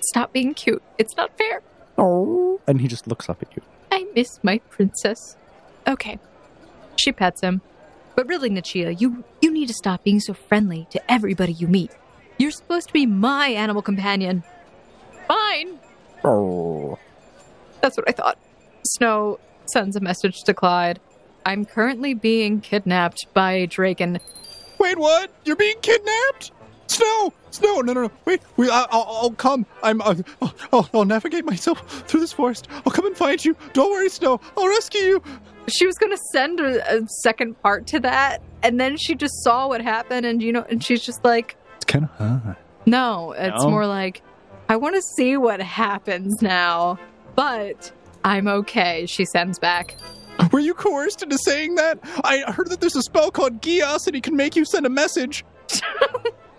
[0.00, 0.82] Stop being cute.
[0.98, 1.62] It's not fair.
[1.98, 2.60] Oh.
[2.66, 3.62] And he just looks up at you.
[3.90, 5.36] I miss my princess.
[5.86, 6.18] Okay.
[6.96, 7.60] She pets him.
[8.14, 11.90] But really, Nachia, you you need to stop being so friendly to everybody you meet.
[12.38, 14.42] You're supposed to be my animal companion.
[15.28, 15.78] Fine.
[16.24, 16.98] Oh.
[17.80, 18.38] That's what I thought.
[18.84, 21.00] Snow sends a message to Clyde.
[21.44, 24.18] I'm currently being kidnapped by Draken.
[24.78, 25.30] Wait, what?
[25.44, 26.52] You're being kidnapped?
[26.88, 27.32] Snow!
[27.56, 27.80] Snow!
[27.80, 28.10] No, no, no!
[28.24, 28.70] Wait, wait!
[28.70, 29.66] I, I'll, I'll come.
[29.82, 30.00] I'm.
[30.00, 30.14] Uh,
[30.72, 32.68] I'll, I'll navigate myself through this forest.
[32.84, 33.56] I'll come and find you.
[33.72, 34.40] Don't worry, Snow.
[34.56, 35.22] I'll rescue you.
[35.68, 39.68] She was gonna send a, a second part to that, and then she just saw
[39.68, 42.56] what happened, and you know, and she's just like, It's kind of hard.
[42.86, 43.70] No, it's No?
[43.70, 44.22] more like,
[44.68, 46.98] I want to see what happens now,
[47.34, 47.90] but
[48.24, 49.96] I'm okay, she sends back.
[50.52, 51.98] Were you coerced into saying that?
[52.22, 54.90] I heard that there's a spell called Geas and he can make you send a
[54.90, 55.44] message.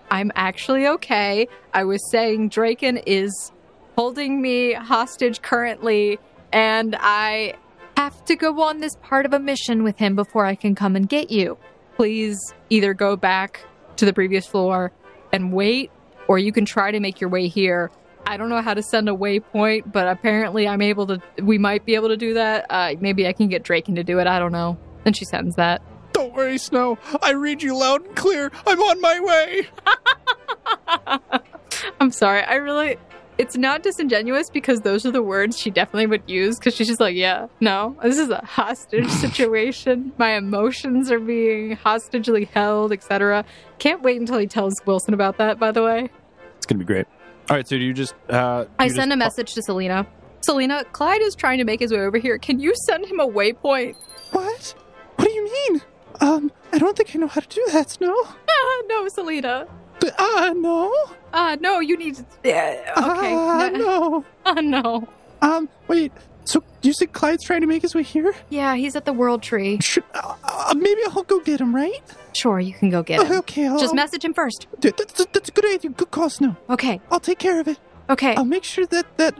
[0.09, 1.47] I'm actually okay.
[1.73, 3.51] I was saying Draken is
[3.95, 6.19] holding me hostage currently,
[6.53, 7.55] and I
[7.97, 10.95] have to go on this part of a mission with him before I can come
[10.95, 11.57] and get you.
[11.95, 12.37] Please
[12.69, 13.65] either go back
[13.97, 14.91] to the previous floor
[15.31, 15.91] and wait,
[16.27, 17.91] or you can try to make your way here.
[18.25, 21.21] I don't know how to send a waypoint, but apparently I'm able to.
[21.41, 22.65] We might be able to do that.
[22.69, 24.27] Uh, maybe I can get Draken to do it.
[24.27, 24.77] I don't know.
[25.05, 25.81] And she sends that.
[26.17, 26.97] Don't worry, Snow.
[27.21, 28.51] I read you loud and clear.
[28.65, 29.67] I'm on my way.
[32.01, 32.41] I'm sorry.
[32.41, 32.97] I really.
[33.37, 36.99] It's not disingenuous because those are the words she definitely would use because she's just
[36.99, 40.11] like, yeah, no, this is a hostage situation.
[40.17, 43.45] My emotions are being hostagely held, etc.
[43.77, 46.09] Can't wait until he tells Wilson about that, by the way.
[46.55, 47.05] It's gonna be great.
[47.47, 48.15] All right, so do you just?
[48.27, 50.07] Uh, I you send just- a message to Selena.
[50.41, 52.39] Selena, Clyde is trying to make his way over here.
[52.39, 53.93] Can you send him a waypoint?
[54.31, 54.73] What?
[55.17, 55.81] What do you mean?
[56.21, 58.15] Um, I don't think I know how to do that, Snow.
[58.59, 59.67] Ah, no, Selena.
[59.99, 60.91] But, uh, no.
[61.31, 62.25] Ah, no, you need to.
[62.43, 63.33] Yeah, okay.
[63.33, 64.25] Uh, no.
[64.45, 65.07] Ah, no.
[65.41, 66.11] Um, wait.
[66.45, 68.33] So you say Clyde's trying to make his way here?
[68.49, 69.79] Yeah, he's at the World Tree.
[69.81, 72.01] Should, uh, uh, maybe I'll go get him, right?
[72.33, 73.31] Sure, you can go get him.
[73.31, 74.65] Oh, okay, I'll, Just message him first.
[74.79, 75.91] That's, that's a good idea.
[75.91, 76.55] Good call, Snow.
[76.69, 77.77] Okay, I'll take care of it.
[78.09, 78.35] okay.
[78.35, 79.35] I'll make sure that that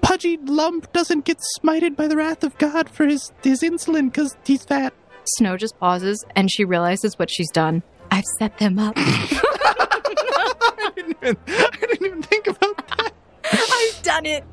[0.00, 4.36] pudgy lump doesn't get smited by the wrath of God for his his insulin because
[4.44, 4.92] he's fat.
[5.36, 7.82] Snow just pauses and she realizes what she's done.
[8.10, 8.94] I've set them up.
[8.96, 13.12] I didn't even, I didn't even think about that.
[13.52, 14.44] I've done it.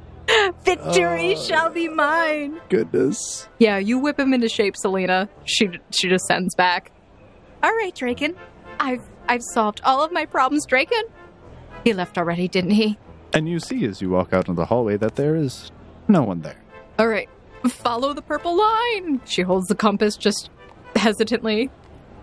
[0.63, 1.41] Victory Oh.
[1.41, 2.59] shall be mine.
[2.69, 3.47] Goodness.
[3.59, 5.29] Yeah, you whip him into shape, Selena.
[5.45, 6.91] She she just sends back.
[7.63, 8.35] All right, Draken.
[8.79, 11.03] I've I've solved all of my problems, Draken.
[11.85, 12.97] He left already, didn't he?
[13.33, 15.71] And you see as you walk out into the hallway that there is
[16.07, 16.61] no one there.
[16.99, 17.29] All right.
[17.69, 19.21] Follow the purple line.
[19.25, 20.49] She holds the compass just
[21.01, 21.69] hesitantly.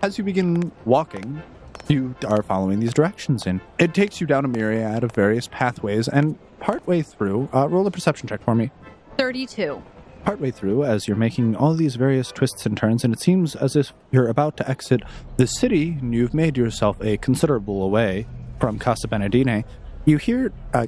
[0.01, 1.41] As you begin walking,
[1.87, 3.61] you are following these directions in.
[3.79, 7.91] It takes you down a myriad of various pathways, and partway through, uh, roll a
[7.91, 8.71] perception check for me.
[9.17, 9.81] 32.
[10.23, 13.75] Partway through, as you're making all these various twists and turns, and it seems as
[13.75, 15.01] if you're about to exit
[15.37, 18.25] the city, and you've made yourself a considerable way
[18.59, 19.63] from Casa Benedine,
[20.05, 20.87] you hear uh,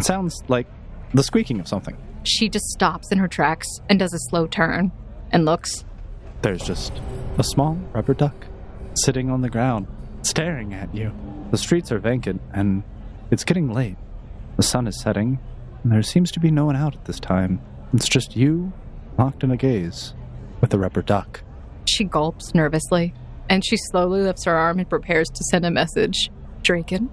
[0.00, 0.66] sounds like
[1.12, 1.96] the squeaking of something.
[2.24, 4.90] She just stops in her tracks and does a slow turn
[5.30, 5.83] and looks.
[6.44, 6.92] There's just
[7.38, 8.34] a small rubber duck
[8.92, 9.86] sitting on the ground,
[10.20, 11.10] staring at you.
[11.50, 12.82] The streets are vacant, and
[13.30, 13.96] it's getting late.
[14.58, 15.38] The sun is setting,
[15.82, 17.62] and there seems to be no one out at this time.
[17.94, 18.74] It's just you,
[19.16, 20.12] locked in a gaze,
[20.60, 21.40] with the rubber duck.
[21.86, 23.14] She gulps nervously
[23.48, 26.30] and she slowly lifts her arm and prepares to send a message.
[26.62, 27.08] Draken,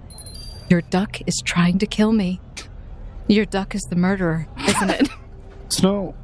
[0.68, 2.38] your duck is trying to kill me.
[3.28, 5.08] Your duck is the murderer, isn't it?
[5.70, 6.14] Snow,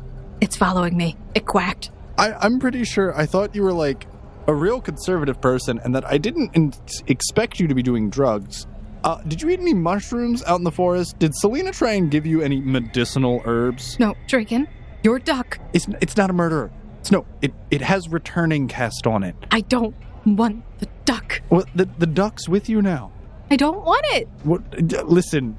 [0.42, 1.16] it's following me.
[1.34, 1.90] It quacked.
[2.18, 4.06] I, I'm pretty sure I thought you were like
[4.46, 6.72] a real conservative person, and that I didn't in-
[7.06, 8.66] expect you to be doing drugs.
[9.04, 11.18] Uh, did you eat any mushrooms out in the forest?
[11.18, 13.98] Did Selena try and give you any medicinal herbs?
[14.00, 14.66] No, Draken,
[15.04, 15.58] your duck.
[15.72, 16.70] It's it's not a murderer.
[17.02, 19.36] Snow, it it has returning cast on it.
[19.52, 19.94] I don't
[20.26, 21.40] want the duck.
[21.48, 23.12] Well, the the duck's with you now.
[23.50, 24.28] I don't want it.
[24.42, 24.88] What?
[24.88, 25.58] d- Listen,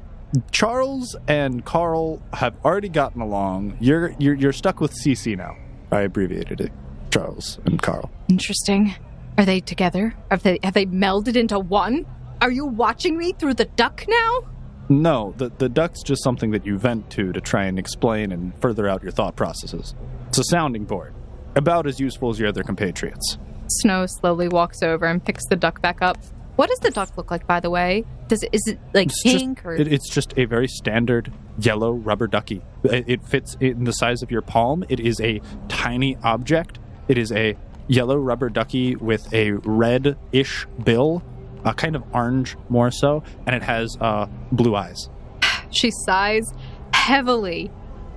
[0.51, 3.77] Charles and Carl have already gotten along.
[3.79, 5.55] You're you're you're stuck with CC now.
[5.91, 6.71] I abbreviated it.
[7.11, 8.11] Charles and Carl.
[8.27, 8.95] Interesting.
[9.37, 10.13] Are they together?
[10.29, 12.05] Have they have they melded into one?
[12.41, 14.41] Are you watching me through the duck now?
[14.89, 18.53] No, the the duck's just something that you vent to to try and explain and
[18.61, 19.95] further out your thought processes.
[20.27, 21.13] It's a sounding board,
[21.55, 23.37] about as useful as your other compatriots.
[23.67, 26.17] Snow slowly walks over and picks the duck back up.
[26.59, 28.03] What does the duck look like, by the way?
[28.27, 31.31] Does it is it like It's just- pink or It, it's just a very standard
[31.57, 32.61] yellow rubber ducky.
[32.83, 34.83] It, it fits in the size of your palm.
[34.89, 36.77] It is a tiny object.
[37.07, 37.55] It is a
[37.87, 41.23] yellow rubber ducky with a red-ish bill,
[41.63, 45.07] a kind of orange more so, and it has uh, blue eyes.
[45.71, 46.51] She sighs
[46.93, 47.71] heavily,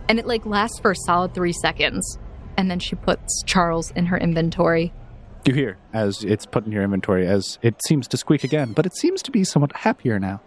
[0.09, 2.19] and it like lasts for a solid three seconds,
[2.57, 4.93] and then she puts Charles in her inventory.
[5.45, 8.87] You hear as it's put in your inventory as it seems to squeak again, but
[8.87, 10.41] it seems to be somewhat happier now.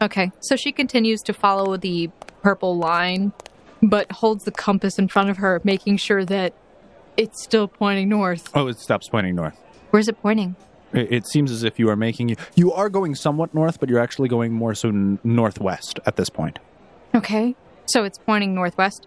[0.00, 2.10] Okay, so she continues to follow the
[2.42, 3.32] purple line,
[3.82, 6.54] but holds the compass in front of her, making sure that
[7.16, 8.50] it's still pointing north.
[8.54, 9.58] Oh, it stops pointing north.
[9.90, 10.54] Where's it pointing?
[10.92, 13.88] It, it seems as if you are making you you are going somewhat north, but
[13.88, 16.58] you're actually going more so n- northwest at this point.
[17.14, 17.56] Okay,
[17.86, 19.06] so it's pointing northwest.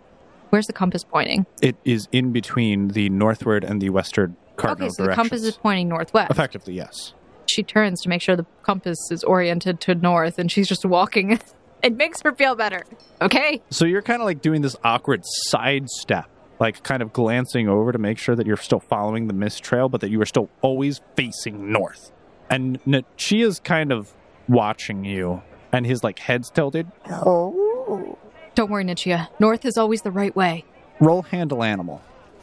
[0.50, 1.46] Where's the compass pointing?
[1.62, 5.30] It is in between the northward and the westward cardinal okay, so the directions.
[5.30, 6.32] compass is pointing northwest.
[6.32, 7.14] effectively yes.
[7.48, 11.40] She turns to make sure the compass is oriented to north, and she's just walking.
[11.84, 12.84] it makes her feel better.
[13.22, 13.62] Okay.
[13.72, 17.92] So you're kind of like doing this awkward side step, like kind of glancing over
[17.92, 20.50] to make sure that you're still following the mist trail, but that you are still
[20.62, 22.12] always facing north.
[22.52, 24.14] And Nichia's kind of
[24.48, 25.42] watching you,
[25.72, 26.88] and his like head's tilted.
[27.10, 28.18] Oh.
[28.54, 29.30] Don't worry, Nichia.
[29.40, 30.66] North is always the right way.
[31.00, 32.02] Roll handle animal.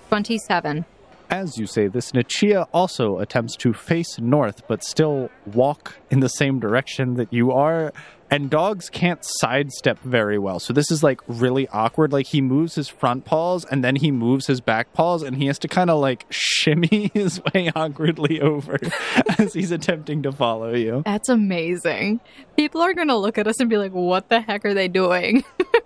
[0.08, 0.84] 27.
[1.30, 6.28] As you say this, Nichia also attempts to face north, but still walk in the
[6.28, 7.92] same direction that you are.
[8.28, 10.58] And dogs can't sidestep very well.
[10.58, 12.12] So this is like really awkward.
[12.12, 15.46] Like he moves his front paws and then he moves his back paws and he
[15.46, 18.78] has to kind of like shimmy his way awkwardly over
[19.38, 21.02] as he's attempting to follow you.
[21.04, 22.20] That's amazing.
[22.56, 24.88] People are going to look at us and be like, what the heck are they
[24.88, 25.44] doing?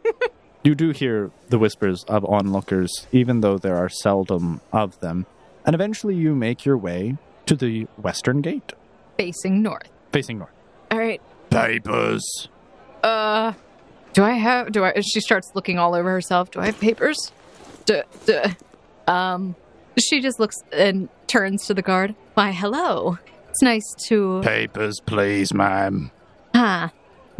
[0.62, 5.26] You do hear the whispers of onlookers, even though there are seldom of them.
[5.64, 8.72] And eventually you make your way to the western gate,
[9.18, 9.88] Facing north.
[10.12, 10.52] facing north.
[10.90, 11.20] All right.
[11.50, 12.48] Papers.
[13.02, 13.52] Uh,
[14.12, 16.50] do I have, do I, she starts looking all over herself.
[16.50, 17.32] Do I have papers?
[17.86, 18.50] Duh, duh.
[19.06, 19.56] Um,
[19.98, 22.14] she just looks and turns to the guard.
[22.34, 23.18] Why, hello.
[23.48, 26.10] It's nice to, Papers, please, ma'am.
[26.54, 26.88] huh.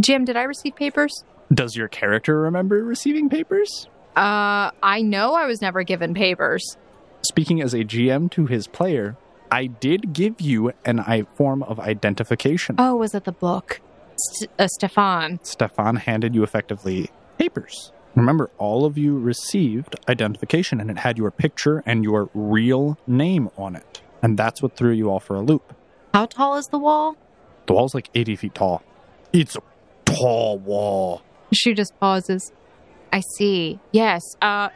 [0.01, 1.13] Jim, did I receive papers?
[1.53, 3.89] Does your character remember receiving papers?
[4.17, 6.77] Uh, I know I was never given papers.
[7.23, 9.17] Speaking as a GM to his player,
[9.51, 12.77] I did give you an I form of identification.
[12.79, 13.81] Oh, was it the book?
[14.17, 15.41] St- uh, Stefan.
[15.43, 17.93] Stefan handed you effectively papers.
[18.15, 23.49] Remember, all of you received identification, and it had your picture and your real name
[23.57, 24.03] on it.
[24.23, 25.75] And that's what threw you all for a loop.
[26.13, 27.17] How tall is the wall?
[27.67, 28.83] The wall's like 80 feet tall.
[29.33, 29.61] It's a
[30.05, 31.23] tall wall.
[31.53, 32.53] She just pauses.
[33.13, 33.81] I see.
[33.93, 34.23] Yes.
[34.41, 34.69] Uh,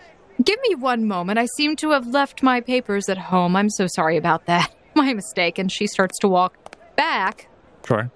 [0.42, 1.38] give me one moment.
[1.38, 3.54] I seem to have left my papers at home.
[3.56, 4.74] I'm so sorry about that.
[4.96, 5.58] My mistake.
[5.58, 7.48] And she starts to walk back,
[7.86, 8.10] Sure.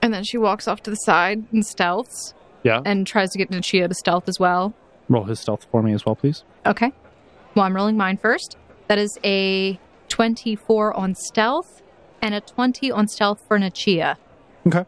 [0.00, 2.32] and then she walks off to the side and stealths
[2.62, 2.80] Yeah.
[2.86, 4.72] and tries to get Nichia to stealth as well.
[5.10, 6.44] Roll his stealth for me as well, please.
[6.64, 6.92] Okay.
[7.54, 8.56] Well, I'm rolling mine first.
[8.88, 11.82] That is a 24 on stealth
[12.22, 14.16] and a 20 on stealth for Nichia.
[14.66, 14.84] Okay.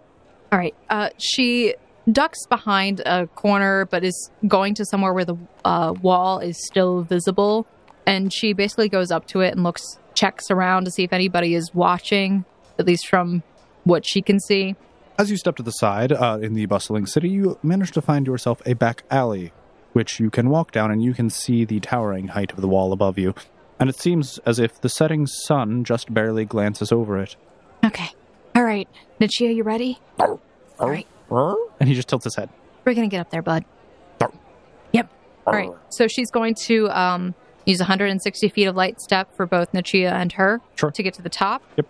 [0.53, 0.75] All right.
[0.89, 1.75] Uh, she
[2.11, 7.03] ducks behind a corner, but is going to somewhere where the uh, wall is still
[7.03, 7.67] visible.
[8.07, 11.55] And she basically goes up to it and looks, checks around to see if anybody
[11.55, 12.45] is watching,
[12.79, 13.43] at least from
[13.85, 14.77] what she can see.
[15.19, 18.27] As you step to the side uh, in the bustling city, you manage to find
[18.27, 19.53] yourself a back alley,
[19.93, 22.93] which you can walk down and you can see the towering height of the wall
[22.93, 23.35] above you.
[23.79, 27.37] And it seems as if the setting sun just barely glances over it.
[27.85, 28.11] Okay.
[28.55, 28.89] All right.
[29.21, 29.99] Nichia, you ready?
[30.19, 30.41] All
[30.81, 31.07] right.
[31.31, 32.49] And he just tilts his head.
[32.85, 33.65] We're going to get up there, bud.
[34.93, 35.11] Yep.
[35.47, 35.71] All right.
[35.91, 37.35] So she's going to um,
[37.67, 40.91] use 160 feet of light step for both Nichia and her Sure.
[40.91, 41.63] to get to the top.
[41.77, 41.87] Yep.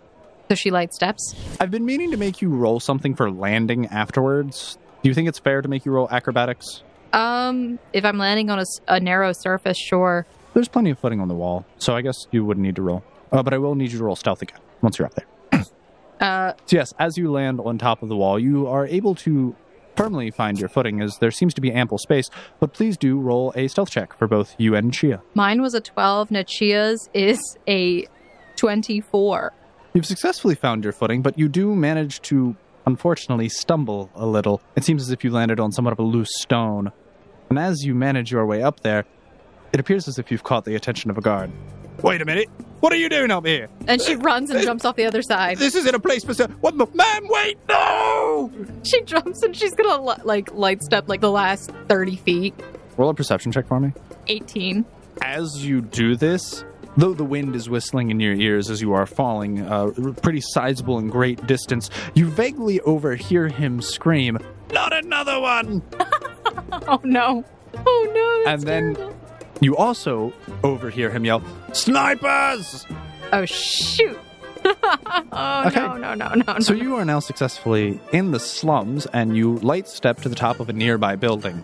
[0.49, 1.35] So she light steps.
[1.61, 4.77] I've been meaning to make you roll something for landing afterwards.
[5.03, 6.83] Do you think it's fair to make you roll acrobatics?
[7.13, 10.27] Um, if I'm landing on a, s- a narrow surface, sure.
[10.53, 13.05] There's plenty of footing on the wall, so I guess you wouldn't need to roll.
[13.31, 15.27] Uh, but I will need you to roll stealth again once you're up there.
[16.21, 19.55] Uh, So yes, as you land on top of the wall, you are able to
[19.97, 23.53] firmly find your footing as there seems to be ample space, but please do roll
[23.55, 25.23] a stealth check for both you and Chia.
[25.35, 26.31] mine was a 12.
[26.31, 28.07] Nichia's is a
[28.57, 29.53] 24.
[29.93, 32.57] You've successfully found your footing, but you do manage to
[32.87, 34.61] unfortunately stumble a little.
[34.77, 36.91] It seems as if you landed on somewhat of a loose stone.
[37.49, 39.05] And as you manage your way up there,
[39.73, 41.51] it appears as if you've caught the attention of a guard.
[42.03, 42.49] Wait a minute.
[42.81, 43.69] What are you doing up here?
[43.89, 45.57] And she runs and jumps off the other side.
[45.59, 46.35] This isn't a place for.
[46.61, 46.87] What the.
[46.95, 47.59] Man, wait!
[47.69, 48.51] No!
[48.83, 52.55] She jumps and she's gonna li- like light step like the last 30 feet.
[52.99, 53.93] Roll a perception check for me.
[54.29, 54.85] 18.
[55.23, 56.65] as you do this,
[56.97, 59.91] though the wind is whistling in your ears as you are falling a
[60.23, 64.39] pretty sizable and great distance, you vaguely overhear him scream,
[64.73, 65.83] Not another one!
[66.89, 67.45] Oh no.
[67.87, 68.51] Oh no.
[68.53, 69.17] And then- terrible.
[69.61, 70.33] You also
[70.63, 71.43] overhear him yell,
[71.73, 72.87] Snipers!
[73.33, 74.19] Oh shoot.
[74.65, 75.81] oh Okay.
[75.81, 76.59] no, no, no, no, no.
[76.61, 80.61] So you are now successfully in the slums and you light step to the top
[80.61, 81.57] of a nearby building.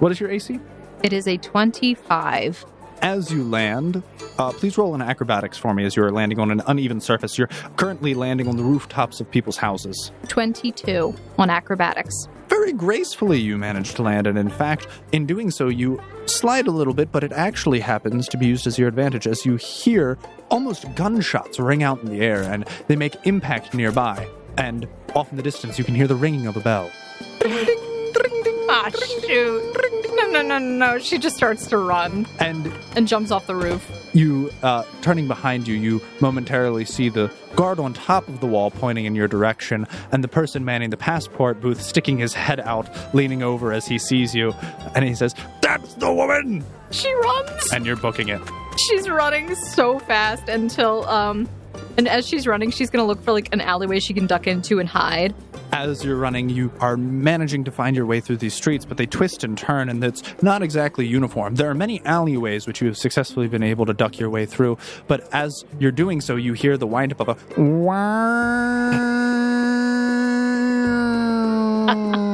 [0.00, 0.58] What is your AC?
[1.02, 2.64] It is a 25.
[3.00, 4.02] As you land,
[4.38, 7.38] uh, please roll an acrobatics for me as you are landing on an uneven surface.
[7.38, 7.46] You're
[7.76, 10.10] currently landing on the rooftops of people's houses.
[10.26, 12.26] 22 on acrobatics.
[12.58, 16.72] Very gracefully, you manage to land, and in fact, in doing so, you slide a
[16.72, 20.18] little bit, but it actually happens to be used as your advantage as you hear
[20.50, 24.28] almost gunshots ring out in the air and they make impact nearby.
[24.56, 26.90] And off in the distance, you can hear the ringing of a bell.
[28.68, 29.76] Ah, shoot.
[29.76, 30.98] No, no, no, no, no.
[30.98, 33.84] She just starts to run And and jumps off the roof.
[34.12, 38.70] you, uh, turning behind you, you momentarily see the guard on top of the wall
[38.70, 42.88] pointing in your direction, and the person manning the passport booth sticking his head out,
[43.14, 44.52] leaning over as he sees you,
[44.94, 46.64] and he says, That's the woman!
[46.90, 47.72] She runs.
[47.72, 48.40] And you're booking it.
[48.88, 51.48] She's running so fast until, um,
[51.98, 54.78] and as she's running, she's gonna look for like an alleyway she can duck into
[54.78, 55.34] and hide.
[55.72, 59.04] As you're running, you are managing to find your way through these streets, but they
[59.04, 61.56] twist and turn, and it's not exactly uniform.
[61.56, 64.78] There are many alleyways which you have successfully been able to duck your way through,
[65.08, 67.36] but as you're doing so, you hear the wind up of a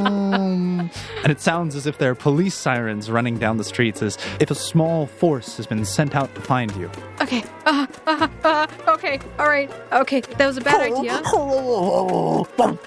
[1.24, 4.50] and it sounds as if there are police sirens running down the streets, as if
[4.50, 6.90] a small force has been sent out to find you.
[7.22, 7.42] Okay.
[7.64, 9.18] Uh, uh, uh, okay.
[9.38, 9.70] All right.
[9.92, 10.20] Okay.
[10.20, 11.22] That was a bad idea.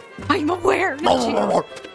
[0.30, 0.96] I'm aware.
[0.98, 1.36] Nichi.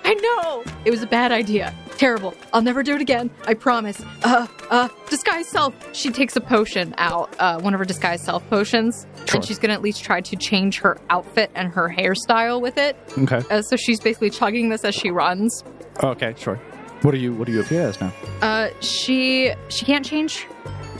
[0.05, 0.64] I know.
[0.85, 1.75] It was a bad idea.
[1.97, 2.35] Terrible.
[2.53, 3.31] I'll never do it again.
[3.47, 4.03] I promise.
[4.25, 5.75] Uh, uh, disguise self.
[5.95, 9.37] She takes a potion out, uh, one of her disguise self potions, Sure.
[9.37, 12.97] and she's gonna at least try to change her outfit and her hairstyle with it.
[13.18, 13.43] Okay.
[13.51, 15.62] Uh, so she's basically chugging this as she runs.
[16.03, 16.57] Okay, sure.
[17.03, 18.12] What do you what do you appear as now?
[18.41, 20.47] Uh, she she can't change.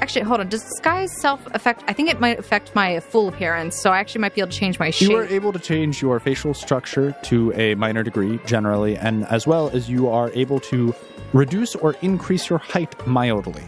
[0.03, 0.49] Actually, hold on.
[0.49, 1.85] Does disguise self affect?
[1.87, 4.59] I think it might affect my full appearance, so I actually might be able to
[4.59, 5.09] change my shape.
[5.09, 9.47] You are able to change your facial structure to a minor degree, generally, and as
[9.47, 10.93] well as you are able to
[11.33, 13.63] reduce or increase your height mildly.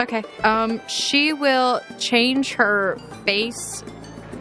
[0.00, 0.22] Okay.
[0.44, 3.82] Um, she will change her face,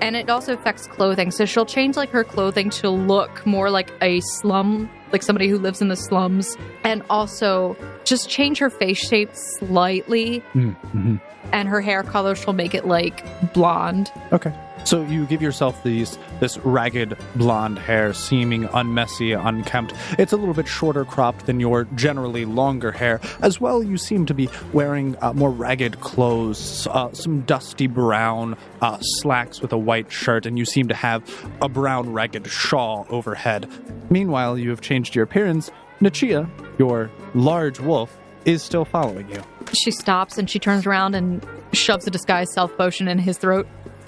[0.02, 1.32] and it also affects clothing.
[1.32, 5.58] So she'll change like her clothing to look more like a slum, like somebody who
[5.58, 7.76] lives in the slums, and also
[8.06, 11.16] just change her face shape slightly, Mm-hmm.
[11.52, 12.36] And her hair color.
[12.36, 13.24] She'll make it like
[13.54, 14.12] blonde.
[14.32, 14.54] Okay.
[14.86, 19.94] So you give yourself these this ragged blonde hair, seeming unmessy, unkempt.
[20.18, 23.20] It's a little bit shorter cropped than your generally longer hair.
[23.42, 28.58] As well, you seem to be wearing uh, more ragged clothes, uh, some dusty brown
[28.82, 31.24] uh, slacks with a white shirt, and you seem to have
[31.62, 33.70] a brown ragged shawl overhead.
[34.10, 35.72] Meanwhile, you have changed your appearance.
[36.00, 39.44] Nichia, your large wolf, is still following you.
[39.74, 43.68] She stops and she turns around and shoves a disguised self potion in his throat.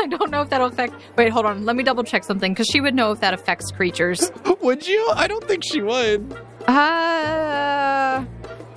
[0.00, 0.94] I don't know if that'll affect.
[1.16, 1.64] Wait, hold on.
[1.64, 4.30] Let me double check something because she would know if that affects creatures.
[4.62, 5.10] Would you?
[5.14, 6.32] I don't think she would.
[6.66, 8.24] Uh,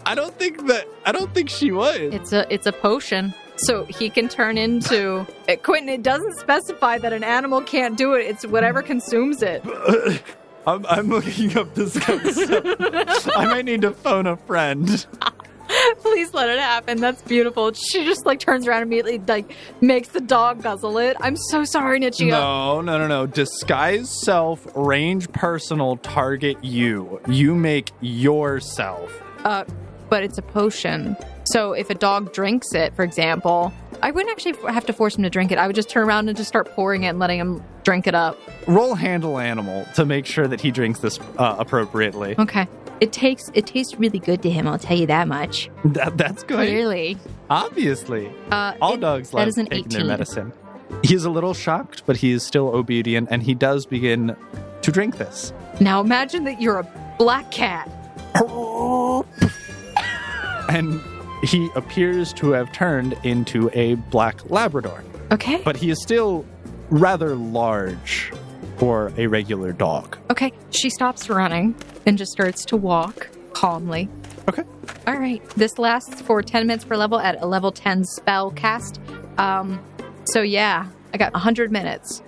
[0.05, 0.87] I don't think that.
[1.05, 2.13] I don't think she would.
[2.13, 5.25] it's a it's a potion, so he can turn into.
[5.49, 8.25] Uh, Quentin, it doesn't specify that an animal can't do it.
[8.25, 9.63] It's whatever consumes it.
[10.67, 13.29] I'm, I'm looking up this stuff.
[13.35, 15.05] I might need to phone a friend.
[15.99, 16.99] Please let it happen.
[16.99, 17.71] That's beautiful.
[17.73, 21.15] She just like turns around immediately, like makes the dog guzzle it.
[21.21, 22.29] I'm so sorry, Nichia.
[22.29, 23.25] No, no, no, no.
[23.25, 27.21] Disguise self, range personal, target you.
[27.27, 29.21] You make yourself.
[29.45, 29.63] Uh,
[30.11, 31.15] but it's a potion.
[31.45, 35.23] So if a dog drinks it, for example, I wouldn't actually have to force him
[35.23, 35.57] to drink it.
[35.57, 38.13] I would just turn around and just start pouring it and letting him drink it
[38.13, 38.37] up.
[38.67, 42.35] Roll handle animal to make sure that he drinks this uh, appropriately.
[42.37, 42.67] Okay.
[42.99, 44.67] It takes it tastes really good to him.
[44.67, 45.69] I'll tell you that much.
[45.85, 46.57] That, that's good.
[46.67, 47.17] Clearly,
[47.49, 48.31] Obviously.
[48.51, 50.07] uh, All it- dogs love taking their 18.
[50.07, 50.53] medicine.
[51.03, 54.35] He's a little shocked, but he is still obedient, and he does begin
[54.81, 55.53] to drink this.
[55.79, 57.89] Now imagine that you're a black cat.
[60.69, 61.01] and
[61.43, 65.03] he appears to have turned into a black Labrador.
[65.31, 65.61] Okay.
[65.63, 66.45] But he is still
[66.89, 68.31] rather large
[68.77, 70.17] for a regular dog.
[70.29, 70.51] Okay.
[70.71, 74.09] She stops running and just starts to walk calmly.
[74.49, 74.63] Okay.
[75.07, 75.47] All right.
[75.51, 78.99] This lasts for 10 minutes per level at a level 10 spell cast.
[79.37, 79.83] Um,
[80.25, 82.21] so yeah, I got 100 minutes.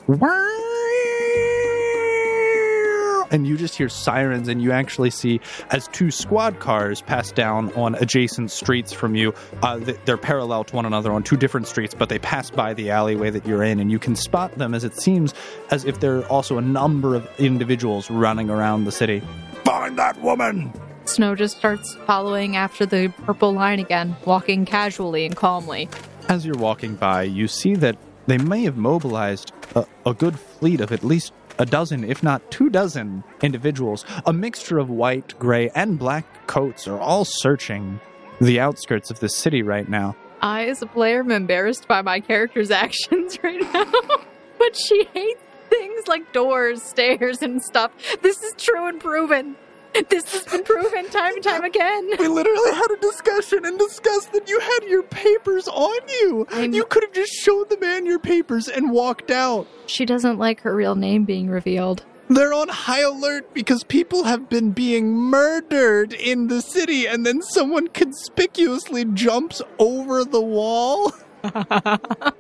[3.34, 7.74] And you just hear sirens, and you actually see as two squad cars pass down
[7.74, 9.34] on adjacent streets from you.
[9.64, 12.92] Uh, they're parallel to one another on two different streets, but they pass by the
[12.92, 15.34] alleyway that you're in, and you can spot them as it seems
[15.72, 19.22] as if there are also a number of individuals running around the city.
[19.66, 20.72] Find that woman!
[21.06, 25.90] Snow just starts following after the purple line again, walking casually and calmly.
[26.30, 30.80] As you're walking by, you see that they may have mobilized a, a good fleet
[30.80, 34.06] of at least a dozen, if not two dozen, individuals.
[34.26, 38.00] A mixture of white, gray, and black coats are all searching
[38.42, 40.16] the outskirts of the city right now.
[40.42, 43.86] I, as a player, am embarrassed by my character's actions right now.
[44.60, 47.92] but she hates things like doors, stairs, and stuff.
[48.22, 49.56] This is true and proven.
[50.10, 52.10] This has been proven time and time again.
[52.20, 56.48] We literally had a discussion and discussed that you had your papers on you.
[56.52, 59.68] I'm- You could have just showed the man your papers and walked out.
[59.86, 62.04] She doesn't like her real name being revealed.
[62.30, 67.42] They're on high alert because people have been being murdered in the city, and then
[67.42, 71.12] someone conspicuously jumps over the wall.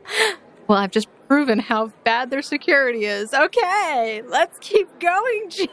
[0.66, 3.34] Well, I've just proven how bad their security is.
[3.34, 5.50] Okay, let's keep going.
[5.50, 5.68] Jan.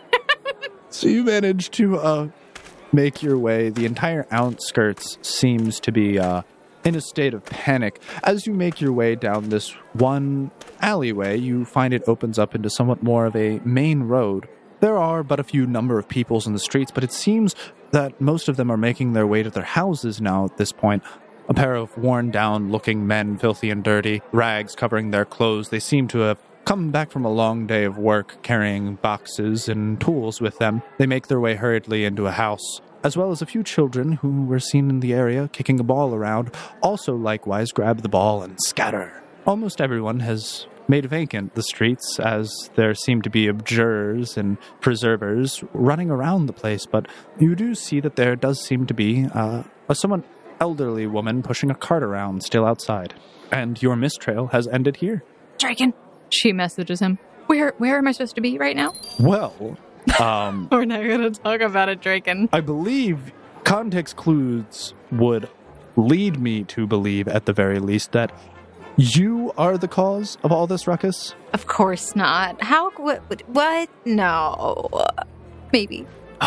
[0.91, 2.29] So you manage to uh,
[2.93, 3.71] make your way.
[3.71, 6.43] The entire outskirts seems to be uh,
[6.85, 8.03] in a state of panic.
[8.25, 12.69] As you make your way down this one alleyway, you find it opens up into
[12.71, 14.49] somewhat more of a main road.
[14.81, 17.55] There are but a few number of peoples in the streets, but it seems
[17.93, 21.05] that most of them are making their way to their houses now at this point.
[21.49, 25.69] A pair of worn down looking men, filthy and dirty, rags covering their clothes.
[25.69, 30.01] They seem to have come back from a long day of work carrying boxes and
[30.01, 30.83] tools with them.
[30.99, 34.45] They make their way hurriedly into a house, as well as a few children who
[34.45, 38.59] were seen in the area kicking a ball around, also likewise grab the ball and
[38.63, 39.23] scatter.
[39.47, 45.63] Almost everyone has made vacant the streets as there seem to be abjurers and preservers
[45.73, 47.07] running around the place, but
[47.39, 50.25] you do see that there does seem to be uh, a somewhat
[50.61, 53.15] elderly woman pushing a cart around still outside.
[53.51, 55.25] And your mist trail has ended here.
[55.59, 55.95] Draken.
[56.31, 57.19] She messages him.
[57.47, 58.95] Where where am I supposed to be right now?
[59.19, 59.77] Well,
[60.21, 62.49] um, We're not going to talk about it, Draken.
[62.53, 63.33] I believe
[63.65, 65.49] context clues would
[65.97, 68.33] lead me to believe, at the very least, that
[68.97, 71.35] you are the cause of all this ruckus.
[71.53, 72.63] Of course not.
[72.63, 72.91] How?
[72.93, 73.23] What?
[73.49, 73.89] What?
[74.05, 74.89] No.
[75.73, 76.07] Maybe.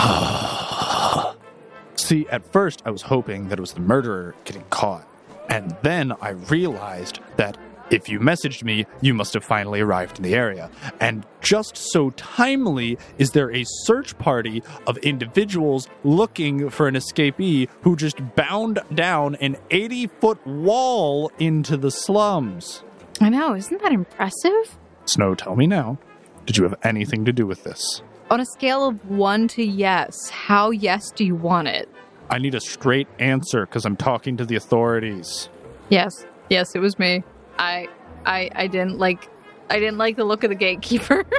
[1.96, 5.08] See, at first I was hoping that it was the murderer getting caught.
[5.50, 7.58] And then I realized that
[7.90, 10.70] if you messaged me, you must have finally arrived in the area.
[11.00, 17.70] And just so timely is there a search party of individuals looking for an escapee
[17.82, 22.84] who just bound down an 80 foot wall into the slums.
[23.22, 24.78] I know, isn't that impressive?
[25.06, 25.98] Snow, tell me now,
[26.46, 28.02] did you have anything to do with this?
[28.32, 31.90] On a scale of one to yes, how yes do you want it?
[32.30, 35.50] I need a straight answer because I'm talking to the authorities.
[35.90, 37.24] Yes, yes, it was me.
[37.58, 37.88] I,
[38.26, 39.30] I, I didn't like,
[39.70, 41.26] I didn't like the look of the gatekeeper.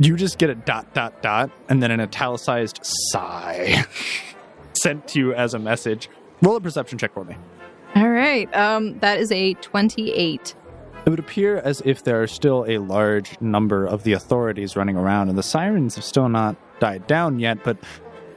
[0.00, 3.84] You just get a dot, dot, dot, and then an italicized sigh
[4.74, 6.08] sent to you as a message.
[6.40, 7.36] Roll a perception check for me.
[7.96, 10.54] All right, um, that is a twenty-eight.
[11.04, 14.96] It would appear as if there are still a large number of the authorities running
[14.96, 17.76] around, and the sirens have still not died down yet, but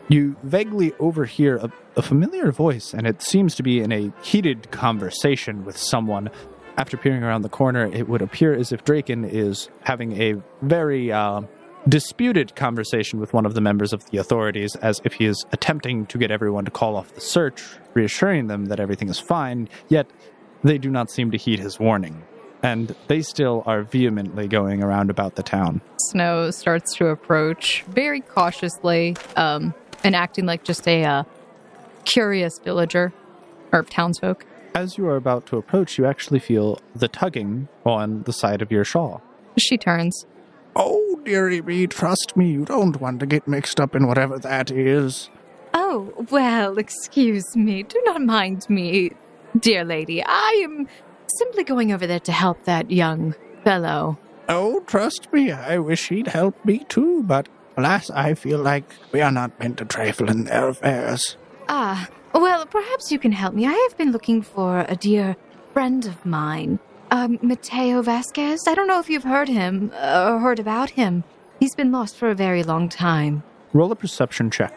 [0.07, 4.71] you vaguely overhear a, a familiar voice, and it seems to be in a heated
[4.71, 6.31] conversation with someone.
[6.77, 11.11] After peering around the corner, it would appear as if Draken is having a very
[11.11, 11.41] uh,
[11.87, 16.05] disputed conversation with one of the members of the authorities, as if he is attempting
[16.07, 17.63] to get everyone to call off the search,
[17.93, 20.07] reassuring them that everything is fine, yet
[20.63, 22.23] they do not seem to heed his warning
[22.63, 25.81] and they still are vehemently going around about the town.
[26.09, 31.23] Snow starts to approach very cautiously, um, and acting like just a uh,
[32.05, 33.13] curious villager
[33.71, 34.45] or townsfolk.
[34.73, 38.71] As you are about to approach, you actually feel the tugging on the side of
[38.71, 39.21] your shawl.
[39.57, 40.25] She turns.
[40.75, 44.71] Oh, dearie me, trust me, you don't want to get mixed up in whatever that
[44.71, 45.29] is.
[45.73, 47.83] Oh, well, excuse me.
[47.83, 49.11] Do not mind me,
[49.59, 50.23] dear lady.
[50.25, 50.87] I am
[51.37, 54.17] simply going over there to help that young fellow.
[54.47, 57.47] Oh, trust me, I wish he'd help me too, but
[57.77, 61.37] alas, I feel like we are not meant to trifle in their affairs.
[61.69, 63.65] Ah, well, perhaps you can help me.
[63.65, 65.35] I have been looking for a dear
[65.73, 66.79] friend of mine,
[67.11, 68.61] um, Mateo Vasquez.
[68.67, 71.23] I don't know if you've heard him uh, or heard about him.
[71.59, 73.43] He's been lost for a very long time.
[73.73, 74.73] Roll a perception check.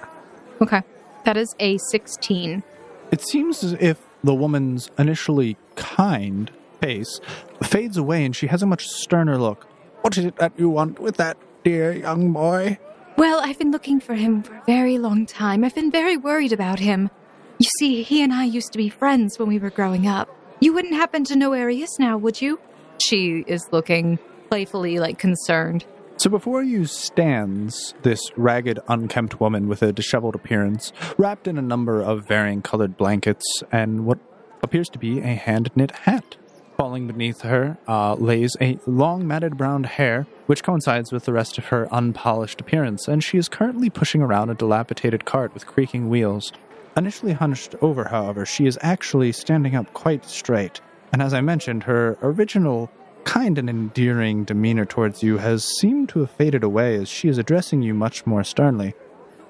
[0.60, 0.82] Okay,
[1.24, 2.62] that is a 16.
[3.10, 6.50] It seems as if the woman's initially kind
[6.80, 7.20] face
[7.62, 9.66] fades away and she has a much sterner look.
[10.02, 12.78] What is it that you want with that dear young boy?
[13.16, 15.64] Well, I've been looking for him for a very long time.
[15.64, 17.10] I've been very worried about him.
[17.58, 20.28] You see, he and I used to be friends when we were growing up.
[20.60, 22.58] You wouldn't happen to know where he is now, would you?
[22.98, 24.18] She is looking
[24.50, 25.84] playfully, like, concerned.
[26.16, 31.62] So before you stands this ragged, unkempt woman with a disheveled appearance, wrapped in a
[31.62, 34.18] number of varying colored blankets and what
[34.62, 36.36] appears to be a hand knit hat.
[36.76, 41.58] Falling beneath her uh, lays a long matted brown hair, which coincides with the rest
[41.58, 46.08] of her unpolished appearance, and she is currently pushing around a dilapidated cart with creaking
[46.08, 46.52] wheels.
[46.96, 50.80] Initially hunched over, however, she is actually standing up quite straight,
[51.12, 52.90] and as I mentioned, her original
[53.24, 57.38] kind and endearing demeanor towards you has seemed to have faded away as she is
[57.38, 58.94] addressing you much more sternly.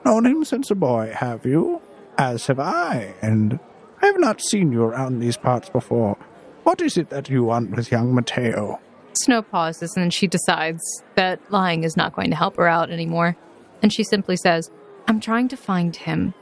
[0.05, 1.83] Known him since a boy, have you?
[2.17, 3.59] As have I, and
[4.01, 6.17] I have not seen you around these parts before.
[6.63, 8.81] What is it that you want with young Mateo?
[9.15, 10.83] Snow pauses and she decides
[11.15, 13.37] that lying is not going to help her out anymore.
[13.83, 14.71] And she simply says,
[15.09, 16.35] I'm trying to find him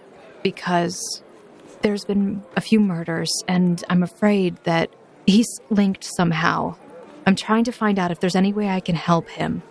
[0.43, 1.23] because
[1.83, 4.91] there's been a few murders and I'm afraid that
[5.27, 6.77] he's linked somehow.
[7.27, 9.63] I'm trying to find out if there's any way I can help him.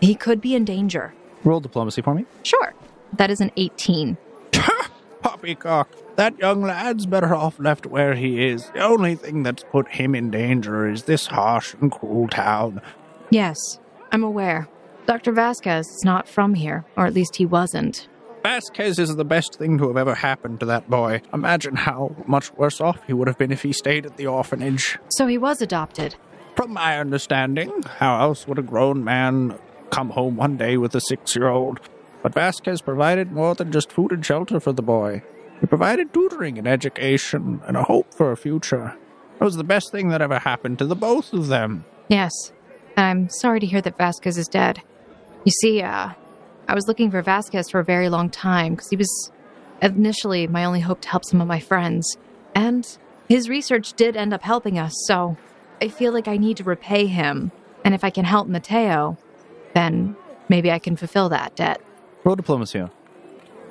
[0.00, 1.12] He could be in danger.
[1.44, 2.26] Roll diplomacy for me.
[2.42, 2.74] Sure.
[3.14, 4.16] That is an 18.
[5.22, 8.70] Poppycock, that young lad's better off left where he is.
[8.70, 12.80] The only thing that's put him in danger is this harsh and cruel town.
[13.30, 13.78] Yes,
[14.12, 14.68] I'm aware.
[15.06, 15.32] Dr.
[15.32, 18.08] Vasquez is not from here, or at least he wasn't.
[18.42, 21.20] Vasquez is the best thing to have ever happened to that boy.
[21.32, 24.98] Imagine how much worse off he would have been if he stayed at the orphanage.
[25.10, 26.16] So he was adopted.
[26.56, 29.58] From my understanding, how else would a grown man
[29.90, 31.80] come home one day with a six year old?
[32.22, 35.22] But Vasquez provided more than just food and shelter for the boy.
[35.60, 38.96] He provided tutoring and education and a hope for a future.
[39.40, 41.84] It was the best thing that ever happened to the both of them.
[42.08, 42.32] Yes.
[42.96, 44.82] I'm sorry to hear that Vasquez is dead.
[45.44, 46.10] You see, uh,
[46.70, 49.32] I was looking for Vasquez for a very long time because he was
[49.82, 52.16] initially my only hope to help some of my friends.
[52.54, 52.86] And
[53.28, 55.36] his research did end up helping us, so
[55.82, 57.50] I feel like I need to repay him.
[57.84, 59.18] And if I can help Mateo,
[59.74, 60.14] then
[60.48, 61.80] maybe I can fulfill that debt.
[62.22, 62.84] Roll diplomacy.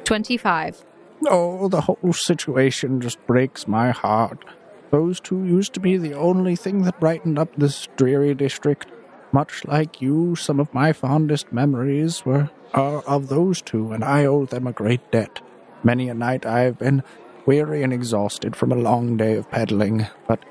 [0.03, 0.83] 25.
[1.29, 4.43] Oh, the whole situation just breaks my heart.
[4.91, 8.87] Those two used to be the only thing that brightened up this dreary district.
[9.31, 14.25] Much like you, some of my fondest memories were are of those two, and I
[14.25, 15.41] owe them a great debt.
[15.83, 17.03] Many a night I have been
[17.45, 20.43] weary and exhausted from a long day of peddling, but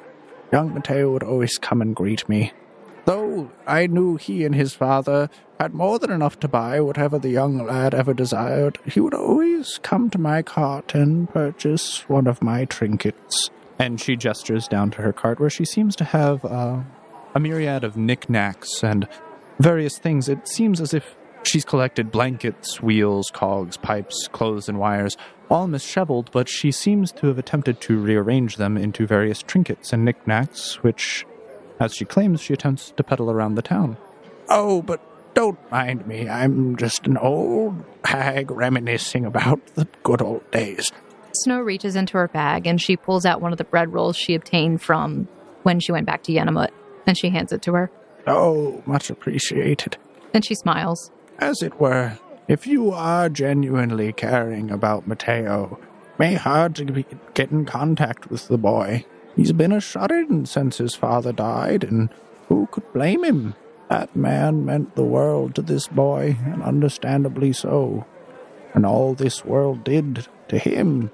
[0.53, 2.53] young Mateo would always come and greet me.
[3.05, 7.31] Though I knew he and his father had more than enough to buy whatever the
[7.31, 12.43] young lad ever desired, he would always come to my cart and purchase one of
[12.43, 13.51] my trinkets.
[13.79, 16.81] And she gestures down to her cart where she seems to have uh,
[17.35, 19.09] a myriad of knickknacks and
[19.59, 20.29] various things.
[20.29, 25.17] It seems as if she's collected blankets, wheels, cogs, pipes, clothes, and wires,
[25.49, 30.05] all misheveled, but she seems to have attempted to rearrange them into various trinkets and
[30.05, 31.25] knickknacks, which,
[31.81, 33.97] as she claims, she attempts to peddle around the town.
[34.49, 35.01] Oh, but
[35.35, 36.29] don't mind me.
[36.29, 40.91] I'm just an old hag reminiscing about the good old days.
[41.33, 44.35] Snow reaches into her bag and she pulls out one of the bread rolls she
[44.35, 45.29] obtained from
[45.63, 46.71] when she went back to Yenamut,
[47.07, 47.91] and she hands it to her.
[48.27, 49.97] Oh, much appreciated.
[50.35, 51.11] And she smiles.
[51.39, 52.19] As it were,
[52.49, 55.79] if you are genuinely caring about Mateo,
[56.19, 59.05] may hard to get in contact with the boy.
[59.37, 62.09] He's been a shut-in since his father died, and
[62.49, 63.55] who could blame him?
[63.89, 68.05] That man meant the world to this boy, and understandably so.
[68.75, 71.13] And all this world did to him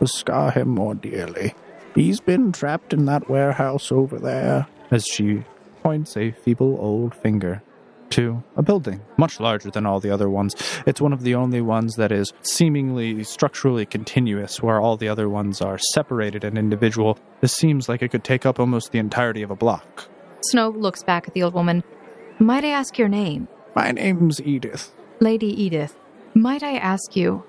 [0.00, 1.54] was scar him more dearly.
[1.94, 4.66] He's been trapped in that warehouse over there.
[4.90, 5.44] As she
[5.82, 7.62] points a feeble old finger
[8.10, 10.54] to a building much larger than all the other ones.
[10.86, 15.28] It's one of the only ones that is seemingly structurally continuous, where all the other
[15.28, 17.18] ones are separated and individual.
[17.40, 20.08] This seems like it could take up almost the entirety of a block.
[20.42, 21.82] Snow looks back at the old woman.
[22.38, 23.48] Might I ask your name?
[23.74, 24.94] My name's Edith.
[25.20, 25.96] Lady Edith,
[26.34, 27.42] might I ask you,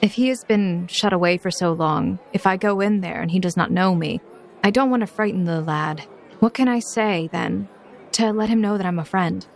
[0.00, 3.30] if he has been shut away for so long, if I go in there and
[3.30, 4.20] he does not know me,
[4.64, 6.04] I don't want to frighten the lad.
[6.38, 7.68] What can I say, then,
[8.12, 9.46] to let him know that I'm a friend?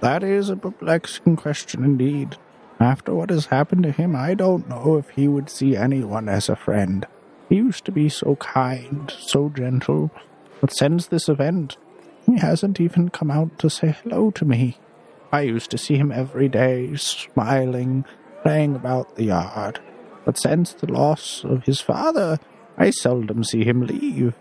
[0.00, 2.36] That is a perplexing question indeed.
[2.78, 6.48] After what has happened to him, I don't know if he would see anyone as
[6.48, 7.06] a friend.
[7.48, 10.10] He used to be so kind, so gentle,
[10.60, 11.78] but since this event,
[12.26, 14.78] he hasn't even come out to say hello to me.
[15.32, 18.04] I used to see him every day, smiling,
[18.42, 19.80] playing about the yard.
[20.24, 22.38] But since the loss of his father,
[22.76, 24.34] I seldom see him leave,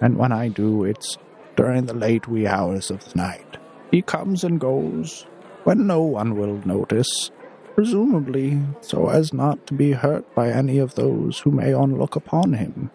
[0.00, 1.18] and when I do, it's
[1.56, 3.56] during the late wee hours of the night.
[3.90, 5.26] He comes and goes
[5.64, 7.30] when no one will notice,
[7.74, 12.54] presumably so as not to be hurt by any of those who may onlook upon
[12.54, 12.90] him.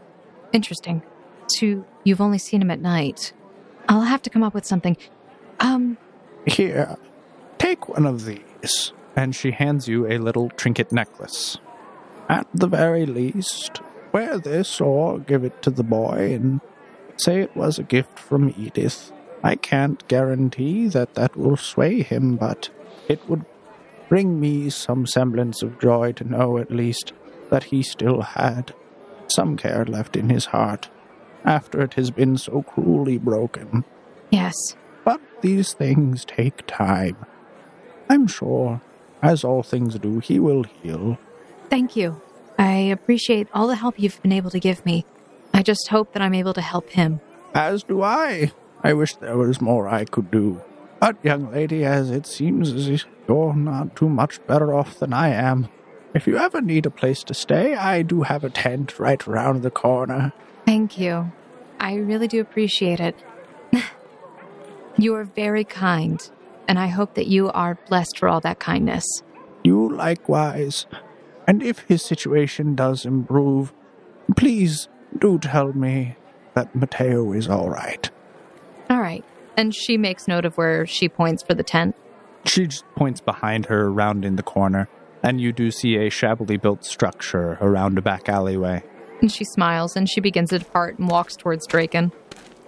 [0.54, 1.02] Interesting.
[1.48, 3.34] So you've only seen him at night.
[3.88, 4.98] I'll have to come up with something.
[5.60, 5.98] Um,
[6.46, 6.98] Here,
[7.58, 8.94] take one of these.
[9.16, 11.58] And she hands you a little trinket necklace.
[12.28, 13.82] At the very least,
[14.12, 16.60] wear this or give it to the boy and
[17.18, 19.12] say it was a gift from Edith.
[19.46, 22.70] I can't guarantee that that will sway him, but
[23.08, 23.46] it would
[24.10, 27.14] bring me some semblance of joy to know at least
[27.52, 28.74] that he still had
[29.28, 30.90] some care left in his heart
[31.44, 33.86] after it has been so cruelly broken.
[34.32, 34.56] yes.
[35.04, 37.16] But these things take time.
[38.10, 38.82] I'm sure,
[39.22, 41.20] as all things do, he will heal.
[41.70, 42.20] Thank you.
[42.58, 45.06] I appreciate all the help you've been able to give me.
[45.54, 47.22] I just hope that I'm able to help him.
[47.54, 48.52] As do I.
[48.86, 50.62] I wish there was more I could do.
[51.00, 55.12] But, young lady, as it seems as if you're not too much better off than
[55.12, 55.70] I am,
[56.14, 59.64] if you ever need a place to stay, I do have a tent right around
[59.64, 60.34] the corner.
[60.68, 61.32] Thank you.
[61.80, 63.16] I really do appreciate it.
[65.00, 66.22] you are very kind,
[66.68, 69.24] and I hope that you are blessed for all that kindness.
[69.64, 70.86] You likewise.
[71.48, 73.74] And if his situation does improve,
[74.38, 76.18] please do tell me
[76.54, 78.12] that Mateo is all right.
[78.90, 79.24] All right.
[79.58, 81.96] And she makes note of where she points for the tent.
[82.46, 84.88] She just points behind her around in the corner,
[85.24, 88.84] and you do see a shabbily built structure around a back alleyway.
[89.22, 92.12] And she smiles and she begins to depart and walks towards Draken.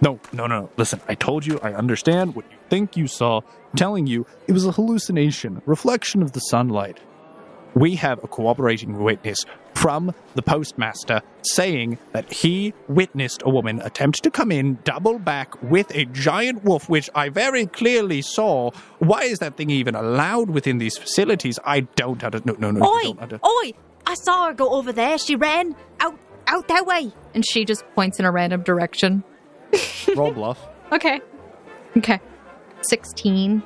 [0.00, 0.70] No, no, no.
[0.76, 3.40] Listen, I told you I understand what you think you saw.
[3.40, 7.00] I'm telling you, it was a hallucination, reflection of the sunlight.
[7.74, 9.44] We have a cooperating witness
[9.74, 15.60] from the postmaster saying that he witnessed a woman attempt to come in double back
[15.62, 18.70] with a giant wolf, which I very clearly saw.
[18.98, 21.58] Why is that thing even allowed within these facilities?
[21.64, 22.84] I don't under- no no no.
[22.86, 23.12] Oi!
[23.20, 23.72] under- Oi!
[24.06, 25.18] I saw her go over there.
[25.18, 27.12] She ran out out that way.
[27.34, 29.22] And she just points in a random direction.
[30.16, 30.58] Roll bluff.
[30.90, 31.20] Okay.
[31.98, 32.18] Okay.
[32.80, 33.62] 16.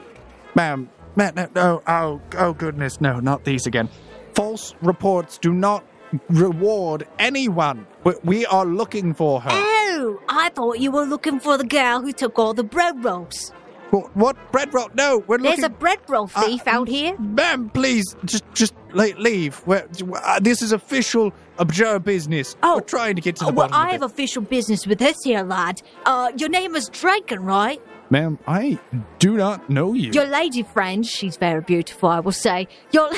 [0.57, 3.88] Ma'am, ma'am, no, no, oh, oh goodness, no, not these again.
[4.34, 5.84] False reports do not
[6.28, 7.86] reward anyone.
[8.04, 9.50] We, we are looking for her.
[9.52, 13.52] Oh, I thought you were looking for the girl who took all the bread rolls.
[13.90, 14.88] What, what bread roll?
[14.94, 15.60] No, we're There's looking.
[15.60, 17.14] There's a bread roll Uh, thief out here.
[17.18, 19.62] Ma'am, please, just just leave.
[19.66, 22.56] We're, uh, this is official observer business.
[22.62, 22.76] Oh.
[22.76, 25.42] We're trying to get to the well, bottom I have official business with this here
[25.42, 25.82] lad.
[26.06, 27.82] Uh, your name is Draken, right?
[28.12, 28.78] Ma'am, I
[29.20, 30.10] do not know you.
[30.12, 32.68] Your lady friend, she's very beautiful, I will say.
[32.90, 33.10] Your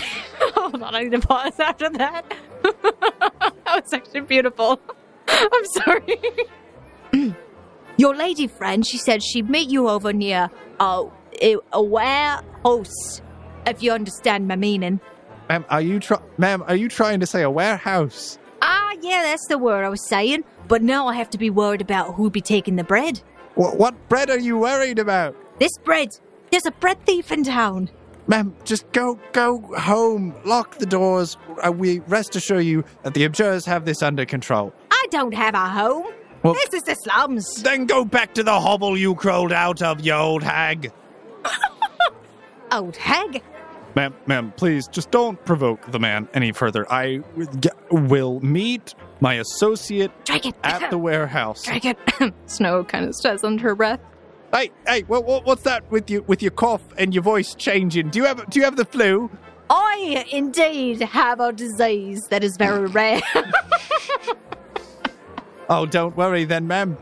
[0.54, 2.32] Hold on, I need to pause after that.
[2.62, 4.80] that was actually beautiful.
[5.28, 6.16] I'm sorry.
[7.96, 11.06] your lady friend, she said she'd meet you over near uh,
[11.42, 13.20] a, a warehouse,
[13.66, 15.00] if you understand my meaning.
[15.48, 18.38] Ma'am, are you try- Ma'am, are you trying to say a warehouse?
[18.62, 20.44] Ah, yeah, that's the word I was saying.
[20.68, 23.20] But now I have to be worried about who'd be taking the bread.
[23.54, 25.36] What, what bread are you worried about?
[25.58, 26.08] This bread,
[26.50, 27.90] there's a bread thief in town.
[28.26, 30.34] Ma'am, just go go home.
[30.44, 31.36] Lock the doors.
[31.64, 34.72] Uh, we rest assure you that the abjurers have this under control.
[34.90, 36.06] I don't have a home.
[36.42, 37.62] Well- this is the slums.
[37.62, 40.92] Then go back to the hovel you crawled out of, you old hag.
[42.72, 43.40] Old hag.
[43.94, 46.90] Ma'am, ma'am, please just don't provoke the man any further.
[46.92, 47.20] I
[47.60, 51.62] g- will meet my associate Drink at the warehouse.
[51.62, 51.98] Drag it.
[52.46, 54.00] Snow kind of says under her breath.
[54.52, 58.10] Hey, hey, what, what, what's that with you with your cough and your voice changing?
[58.10, 59.30] Do you have do you have the flu?
[59.70, 63.20] I indeed have a disease that is very rare.
[65.68, 66.96] Oh, don't worry then, ma'am.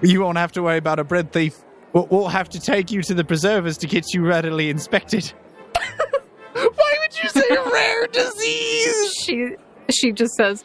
[0.00, 1.56] You won't have to worry about a bread thief.
[1.92, 5.32] We'll, we'll have to take you to the preservers to get you readily inspected.
[7.06, 9.14] Why would you say rare disease?
[9.24, 9.56] She
[9.90, 10.64] she just says,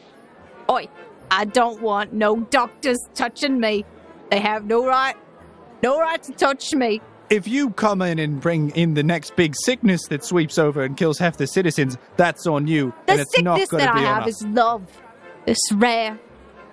[0.70, 0.88] Oi,
[1.30, 3.86] I don't want no doctors touching me.
[4.32, 5.16] They have no right,
[5.84, 7.02] no right to touch me.
[7.30, 10.98] If you come in and bring in the next big sickness that sweeps over and
[10.98, 12.94] kills half the citizens, that's on you.
[13.06, 15.02] The and it's not sickness going that to I be on have is love.
[15.46, 16.20] It's rare.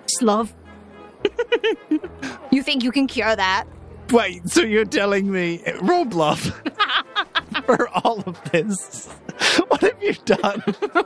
[0.03, 0.53] It's love.
[2.51, 3.65] "You think you can cure that?"
[4.11, 6.51] Wait, so you're telling me roll bluff
[7.65, 9.07] for all of this?
[9.79, 10.63] What have you done?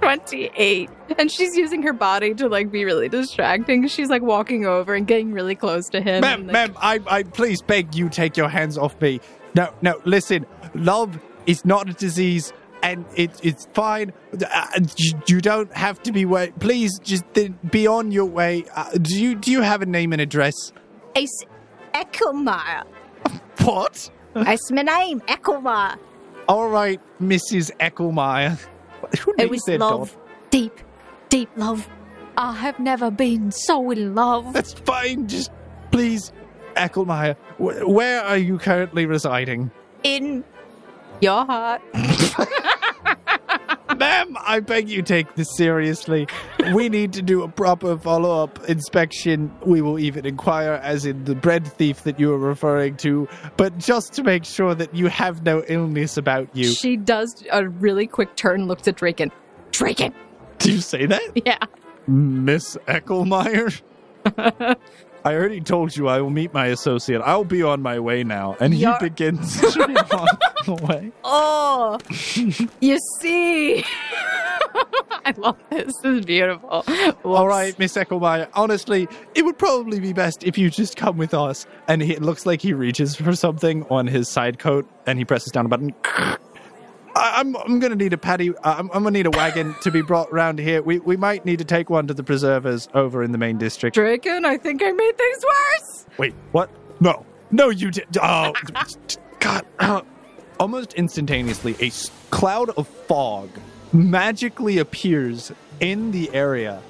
[0.00, 0.90] 28.
[1.18, 3.86] And she's using her body to like be really distracting.
[3.88, 6.20] She's like walking over and getting really close to him.
[6.20, 9.20] ma'am, and, like, ma'am, I, I please beg you take your hands off me.
[9.54, 10.46] No, no, listen.
[10.74, 14.12] Love is not a disease, and it, it's fine.
[14.32, 16.52] Uh, you, you don't have to be way.
[16.60, 17.24] Please, just
[17.70, 18.64] be on your way.
[18.74, 20.72] Uh, do you do you have a name and address?
[21.14, 21.44] It's
[21.94, 22.84] Eckelmeyer.
[23.64, 24.10] What?
[24.34, 25.98] That's my name, Eckelmeyer.
[26.48, 27.70] All right, Mrs.
[27.78, 28.58] Eckelmeyer.
[29.20, 29.78] Who It was love.
[30.12, 30.20] dog?
[30.50, 30.80] Deep,
[31.28, 31.88] deep love.
[32.36, 34.52] I have never been so in love.
[34.52, 35.28] That's fine.
[35.28, 35.50] Just
[35.90, 36.32] please,
[36.74, 37.36] Eckelmeyer.
[37.58, 39.70] Wh- where are you currently residing?
[40.04, 40.42] In
[41.20, 41.82] You're hot.
[43.96, 46.26] Ma'am, I beg you take this seriously.
[46.74, 49.50] We need to do a proper follow up inspection.
[49.64, 53.78] We will even inquire, as in the bread thief that you were referring to, but
[53.78, 56.72] just to make sure that you have no illness about you.
[56.72, 59.30] She does a really quick turn, looks at Draken.
[59.72, 60.14] Draken!
[60.58, 61.22] Do you say that?
[61.44, 61.58] Yeah.
[62.06, 63.80] Miss Eckelmeyer?
[65.28, 67.20] I already told you I will meet my associate.
[67.20, 68.56] I'll be on my way now.
[68.60, 70.40] And he You're- begins to walk
[70.82, 71.12] away.
[71.22, 71.98] Oh,
[72.80, 73.84] you see.
[75.26, 75.92] I love this.
[76.02, 76.68] This is beautiful.
[76.70, 77.48] All Whoops.
[77.48, 78.48] right, Miss Eckelmeyer.
[78.54, 81.66] Honestly, it would probably be best if you just come with us.
[81.88, 85.26] And he, it looks like he reaches for something on his side coat, and he
[85.26, 85.94] presses down a button.
[87.18, 88.50] I, I'm I'm gonna need a paddy.
[88.56, 90.82] Uh, I'm, I'm gonna need a wagon to be brought round here.
[90.82, 93.94] We we might need to take one to the preservers over in the main district.
[93.94, 96.06] Draken, I think I made things worse.
[96.18, 96.70] Wait, what?
[97.00, 98.06] No, no, you did.
[98.22, 98.52] Oh,
[99.40, 99.66] God!
[99.78, 100.00] uh,
[100.60, 103.48] Almost instantaneously, a s- cloud of fog
[103.92, 106.82] magically appears in the area,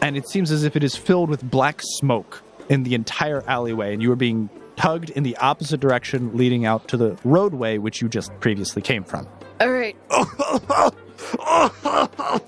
[0.00, 3.92] and it seems as if it is filled with black smoke in the entire alleyway,
[3.92, 8.00] and you are being tugged in the opposite direction, leading out to the roadway which
[8.00, 9.26] you just previously came from.
[9.60, 9.94] All right.
[10.08, 10.32] Oh,
[11.38, 12.40] oh, oh,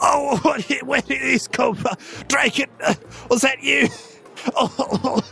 [0.00, 1.96] oh, what, where did this come from?
[2.28, 2.94] Draken, uh,
[3.30, 3.88] was that you?
[4.54, 5.22] Oh,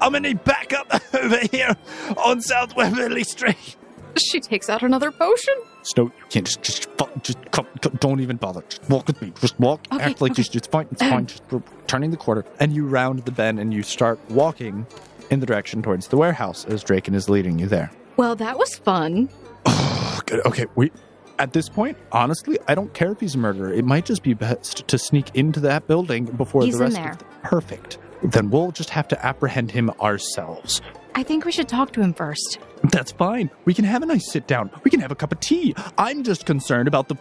[0.00, 1.76] I'm gonna need backup over here
[2.16, 3.76] on South Weatherly Street.
[4.16, 5.54] She takes out another potion.
[5.82, 8.62] Snow, you can't just just fu- just come, come- don't even bother.
[8.70, 9.34] Just walk with me.
[9.40, 9.82] Just walk.
[9.92, 10.42] Okay, act like okay.
[10.42, 10.88] just it's fine.
[10.90, 11.26] It's fine.
[11.26, 14.86] Just we're turning the corner, and you round the bend, and you start walking
[15.28, 17.90] in the direction towards the warehouse as Draken is leading you there.
[18.16, 19.28] Well, that was fun.
[20.32, 20.46] Good.
[20.46, 20.90] Okay, we.
[21.38, 23.72] At this point, honestly, I don't care if he's a murderer.
[23.72, 26.96] It might just be best to sneak into that building before He's the in rest
[26.96, 27.10] there.
[27.12, 27.98] of the, Perfect.
[28.22, 30.80] Then we'll just have to apprehend him ourselves.
[31.14, 32.58] I think we should talk to him first.
[32.92, 33.50] That's fine.
[33.64, 34.70] We can have a nice sit down.
[34.84, 35.74] We can have a cup of tea.
[35.98, 37.16] I'm just concerned about the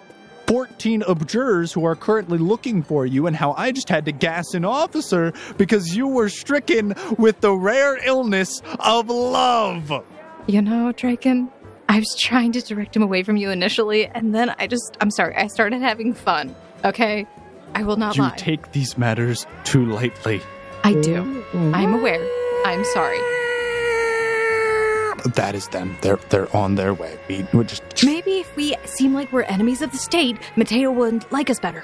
[0.47, 4.53] 14 observers who are currently looking for you and how I just had to gas
[4.53, 9.91] an officer because you were stricken with the rare illness of love.
[10.47, 11.49] You know, Draken,
[11.91, 15.11] I was trying to direct him away from you initially, and then I just, I'm
[15.11, 16.55] sorry, I started having fun.
[16.85, 17.27] Okay?
[17.75, 18.29] I will not you lie.
[18.29, 20.39] You take these matters too lightly.
[20.85, 21.43] I do.
[21.53, 22.25] I'm aware.
[22.65, 23.17] I'm sorry.
[25.35, 25.97] That is them.
[26.01, 27.19] They're they're on their way.
[27.27, 31.29] We would just Maybe if we seem like we're enemies of the state, Mateo wouldn't
[31.33, 31.83] like us better.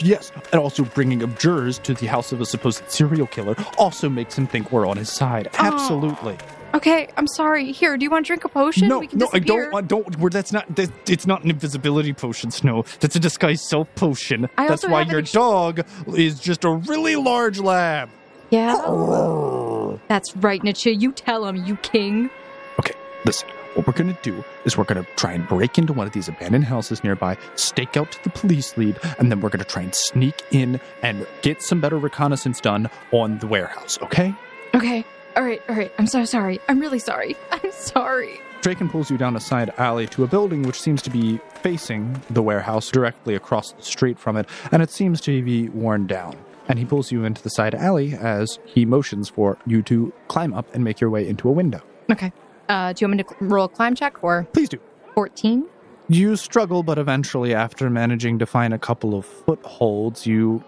[0.00, 4.36] yes, and also bringing abjurers to the house of a supposed serial killer also makes
[4.36, 5.48] him think we're on his side.
[5.54, 5.72] Oh.
[5.72, 6.36] Absolutely.
[6.74, 7.72] Okay, I'm sorry.
[7.72, 8.88] Here, do you want to drink a potion?
[8.88, 9.88] No, we can no, I don't want.
[9.88, 10.18] Don't.
[10.18, 10.72] We're, that's not.
[10.76, 12.84] That, it's not an invisibility potion, Snow.
[13.00, 14.48] That's a disguised self potion.
[14.56, 18.08] I That's why your ex- dog is just a really large lab.
[18.50, 18.74] Yeah.
[18.76, 20.00] Oh.
[20.08, 21.00] That's right, Nichia.
[21.00, 22.30] You tell him, you king.
[22.78, 22.94] Okay,
[23.24, 23.48] listen.
[23.74, 26.64] What we're gonna do is we're gonna try and break into one of these abandoned
[26.64, 30.42] houses nearby, stake out to the police lead, and then we're gonna try and sneak
[30.50, 33.96] in and get some better reconnaissance done on the warehouse.
[34.02, 34.34] Okay?
[34.74, 35.04] Okay.
[35.36, 35.92] All right, all right.
[35.98, 36.58] I'm so sorry.
[36.68, 37.36] I'm really sorry.
[37.50, 38.40] I'm sorry.
[38.62, 42.20] Draken pulls you down a side alley to a building which seems to be facing
[42.28, 46.36] the warehouse directly across the street from it, and it seems to be worn down.
[46.68, 50.52] And he pulls you into the side alley as he motions for you to climb
[50.52, 51.80] up and make your way into a window.
[52.12, 52.32] Okay.
[52.68, 54.78] Uh, do you want me to cl- roll a climb check or Please do.
[55.14, 55.66] 14?
[56.08, 60.62] You struggle, but eventually, after managing to find a couple of footholds, you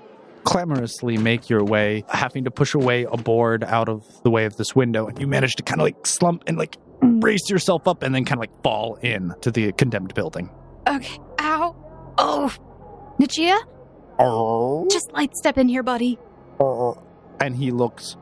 [0.45, 4.57] clamorously make your way, having to push away a board out of the way of
[4.57, 8.03] this window, and you manage to kind of like slump and like brace yourself up
[8.03, 10.51] and then kind of like fall in to the condemned building.
[10.87, 11.19] Okay.
[11.41, 11.77] Ow.
[12.19, 12.53] Oh.
[13.21, 13.59] Nichia,
[14.19, 14.87] Oh.
[14.91, 16.19] just light step in here, buddy.
[16.61, 16.93] Uh,
[17.41, 18.17] and he looks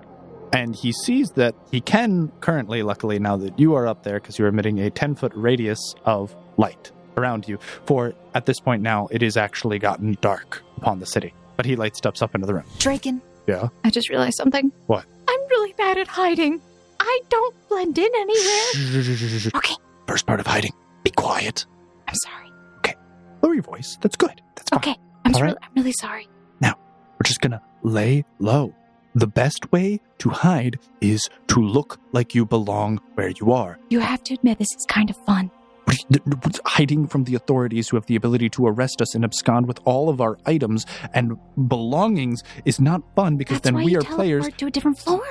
[0.53, 4.39] and he sees that he can currently, luckily, now that you are up there, because
[4.39, 7.59] you're emitting a 10 foot radius of light around you.
[7.87, 11.35] For at this point now, it is actually gotten dark upon the city.
[11.61, 12.64] But he light steps up into the room.
[12.78, 13.20] Draken.
[13.46, 13.68] Yeah.
[13.84, 14.72] I just realized something.
[14.86, 15.04] What?
[15.28, 16.58] I'm really bad at hiding.
[16.98, 19.50] I don't blend in anywhere.
[19.54, 19.74] Okay.
[20.06, 20.72] First part of hiding.
[21.02, 21.66] Be quiet.
[22.08, 22.50] I'm sorry.
[22.78, 22.94] Okay.
[23.42, 23.98] Lower your voice.
[24.00, 24.40] That's good.
[24.56, 24.78] That's fine.
[24.78, 24.96] Okay.
[25.26, 25.56] I'm, All really.
[25.61, 26.30] I'm really sorry.
[26.62, 26.78] Now,
[27.12, 28.74] we're just gonna lay low.
[29.14, 33.78] The best way to hide is to look like you belong where you are.
[33.90, 35.50] You have to admit this is kind of fun.
[35.91, 39.03] What are you- th- th- hiding from the authorities who have the ability to arrest
[39.03, 41.32] us and abscond with all of our items and
[41.68, 44.99] belongings is not fun because That's then why we you are players to a different
[44.99, 45.22] floor.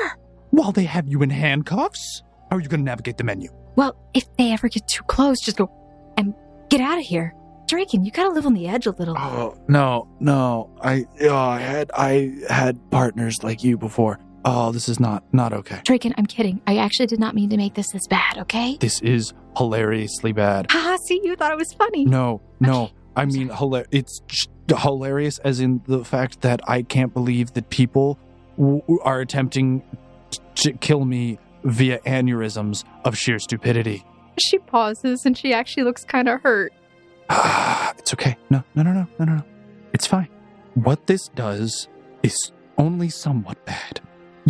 [0.51, 2.24] while they have you in handcuffs.
[2.49, 3.49] How are you going to navigate the menu?
[3.76, 5.70] Well, if they ever get too close, just go
[6.18, 6.34] and
[6.70, 7.34] get out of here.
[7.68, 9.16] Draken, you gotta live on the edge a little.
[9.16, 10.72] Oh no, no!
[10.82, 14.20] I oh, I had I had partners like you before.
[14.46, 15.82] Oh, this is not not okay.
[15.84, 16.62] Draken, I'm kidding.
[16.66, 18.78] I actually did not mean to make this this bad, okay?
[18.80, 20.72] This is hilariously bad.
[20.72, 22.06] Haha, see, you thought it was funny.
[22.06, 22.84] No, no.
[22.84, 27.54] Okay, I mean, hilar- it's just hilarious as in the fact that I can't believe
[27.54, 28.18] that people
[28.58, 29.84] w- are attempting
[30.32, 34.06] t- to kill me via aneurysms of sheer stupidity.
[34.40, 36.72] She pauses and she actually looks kind of hurt.
[37.98, 38.38] it's okay.
[38.50, 39.44] No, no, no, no, no, no.
[39.94, 40.30] It's fine.
[40.76, 41.90] What this does
[42.24, 44.00] is only somewhat bad.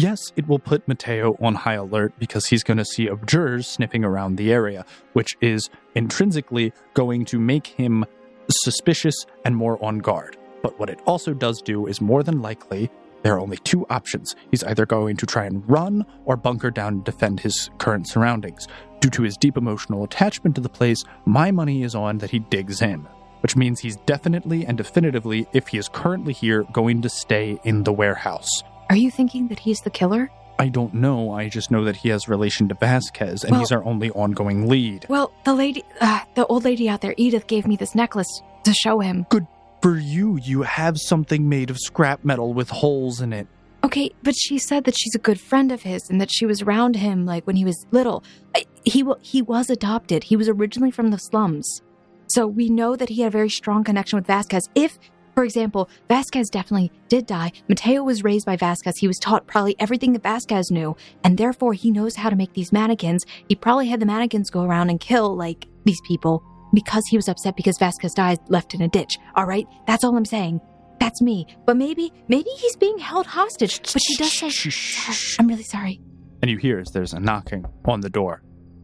[0.02, 4.06] Yes, it will put Mateo on high alert because he's going to see observers sniffing
[4.06, 8.06] around the area, which is intrinsically going to make him
[8.50, 10.38] suspicious and more on guard.
[10.64, 12.89] But what it also does do is more than likely
[13.24, 14.38] there are only two options.
[14.52, 18.70] He's either going to try and run or bunker down and defend his current surroundings.
[19.02, 22.39] Due to his deep emotional attachment to the place, my money is on that he
[22.39, 23.06] digs in,
[23.41, 27.84] which means he's definitely and definitively, if he is currently here, going to stay in
[27.84, 28.64] the warehouse.
[28.90, 30.32] Are you thinking that he's the killer?
[30.58, 31.32] I don't know.
[31.32, 34.68] I just know that he has relation to Vasquez, and Well- he's our only ongoing
[34.68, 35.06] lead.
[35.08, 38.74] Well, the lady, uh, the old lady out there, Edith, gave me this necklace to
[38.74, 39.26] show him.
[39.30, 39.48] Good
[39.82, 43.48] for you, you have something made of scrap metal with holes in it.
[43.82, 46.62] Okay, but she said that she's a good friend of his and that she was
[46.62, 48.22] around him like when he was little.
[48.54, 50.26] I, he he was adopted.
[50.26, 51.82] He was originally from the slums.
[52.28, 54.68] So we know that he had a very strong connection with Vasquez.
[54.76, 55.00] If,
[55.34, 58.97] for example, Vasquez definitely did die, Mateo was raised by Vasquez.
[58.97, 62.53] He was taught probably everything that Vasquez knew, and therefore he knows how to make
[62.53, 63.25] these mannequins.
[63.47, 67.27] He probably had the mannequins go around and kill like these people because he was
[67.27, 69.17] upset because Vasquez died left in a ditch.
[69.36, 69.67] All right?
[69.88, 70.61] That's all I'm saying.
[70.99, 71.47] That's me.
[71.65, 73.82] But maybe, maybe he's being held hostage.
[73.93, 75.15] But she does say, sorry.
[75.39, 76.01] I'm really sorry.
[76.41, 78.41] And you hear as there's a knocking on the door.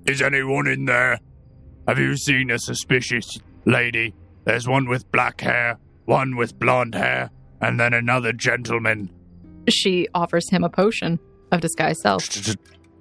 [0.08, 1.20] Is anyone in there?
[1.88, 4.14] Have you seen a suspicious lady?
[4.46, 7.30] There's one with black hair, one with blonde hair,
[7.62, 9.10] and then another gentleman.
[9.70, 11.20] She offers him a potion
[11.52, 12.24] of disguise self.
[12.24, 12.54] C-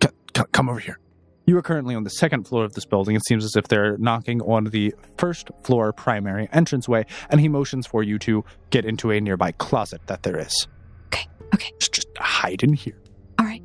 [0.02, 0.98] c- Come over here.
[1.46, 3.14] You are currently on the second floor of this building.
[3.16, 7.86] It seems as if they're knocking on the first floor primary entranceway, and he motions
[7.86, 10.66] for you to get into a nearby closet that there is.
[11.08, 11.70] Okay, okay.
[11.78, 12.98] Just, just hide in here.
[13.38, 13.62] All right.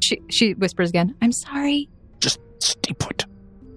[0.00, 1.88] She she whispers again, I'm sorry.
[2.20, 3.24] Just Stay put.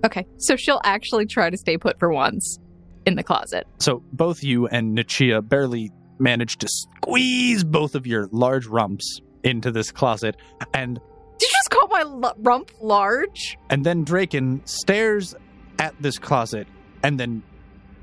[0.05, 2.59] Okay, so she'll actually try to stay put for once
[3.07, 3.65] in the closet.
[3.79, 9.71] So both you and Nichia barely manage to squeeze both of your large rumps into
[9.71, 10.35] this closet,
[10.73, 10.95] and
[11.39, 13.57] Did you just call my l- rump large?
[13.69, 15.33] and then Draken stares
[15.79, 16.67] at this closet,
[17.03, 17.43] and then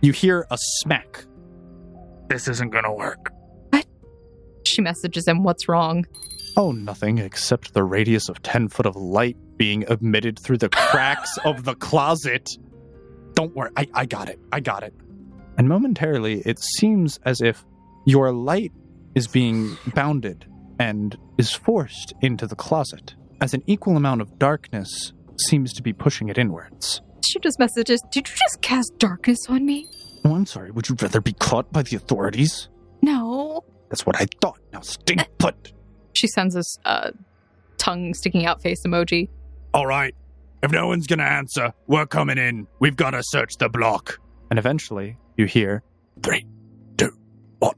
[0.00, 1.24] you hear a smack.
[2.28, 3.30] This isn't gonna work.
[4.66, 6.04] She messages him, What's wrong?
[6.56, 11.36] Oh, nothing except the radius of 10 foot of light being emitted through the cracks
[11.44, 12.48] of the closet.
[13.34, 14.38] Don't worry, I, I got it.
[14.52, 14.94] I got it.
[15.58, 17.64] And momentarily, it seems as if
[18.06, 18.72] your light
[19.14, 20.46] is being bounded
[20.78, 25.12] and is forced into the closet, as an equal amount of darkness
[25.48, 27.00] seems to be pushing it inwards.
[27.26, 29.86] She just messages, Did you just cast darkness on me?
[30.24, 32.68] Oh, I'm sorry, would you rather be caught by the authorities?
[33.02, 33.64] No.
[33.90, 34.58] That's what I thought.
[34.72, 35.54] Now stay put.
[35.54, 35.76] Uh,
[36.14, 37.10] she sends us a uh,
[37.78, 39.28] tongue sticking out face emoji.
[39.72, 40.14] All right.
[40.64, 42.66] If no one's gonna answer, we're coming in.
[42.80, 44.18] We've gotta search the block.
[44.48, 45.82] And eventually, you hear
[46.22, 46.46] Three,
[46.96, 47.12] two,
[47.58, 47.74] one.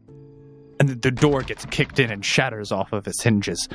[0.78, 3.68] and the- the door gets kicked in and shatters off of its hinges.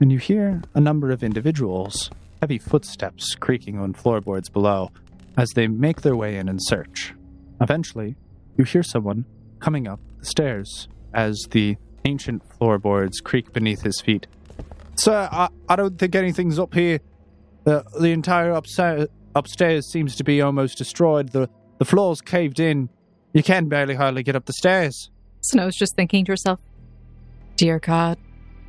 [0.00, 2.10] And you hear a number of individuals,
[2.42, 4.90] heavy footsteps creaking on floorboards below,
[5.38, 7.14] as they make their way in and search.
[7.62, 8.16] Eventually,
[8.58, 9.24] you hear someone
[9.60, 14.26] coming up the stairs as the ancient floorboards creak beneath his feet.
[14.96, 16.98] Sir, I, I don't think anything's up here.
[17.68, 21.32] The, the entire upstairs, upstairs seems to be almost destroyed.
[21.32, 22.88] The, the floor's caved in.
[23.34, 25.10] You can barely hardly get up the stairs.
[25.42, 26.60] Snow's just thinking to herself,
[27.56, 28.16] Dear God,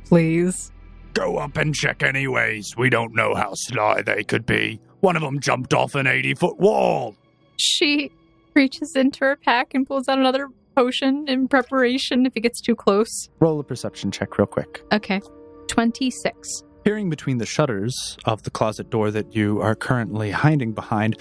[0.04, 0.70] please.
[1.14, 2.76] Go up and check anyways.
[2.76, 4.78] We don't know how sly they could be.
[5.00, 7.16] One of them jumped off an 80 foot wall.
[7.58, 8.12] She
[8.52, 12.76] reaches into her pack and pulls out another potion in preparation if it gets too
[12.76, 13.30] close.
[13.40, 14.82] Roll a perception check real quick.
[14.92, 15.22] Okay.
[15.68, 16.64] 26.
[16.84, 21.16] Peering between the shutters of the closet door that you are currently hiding behind,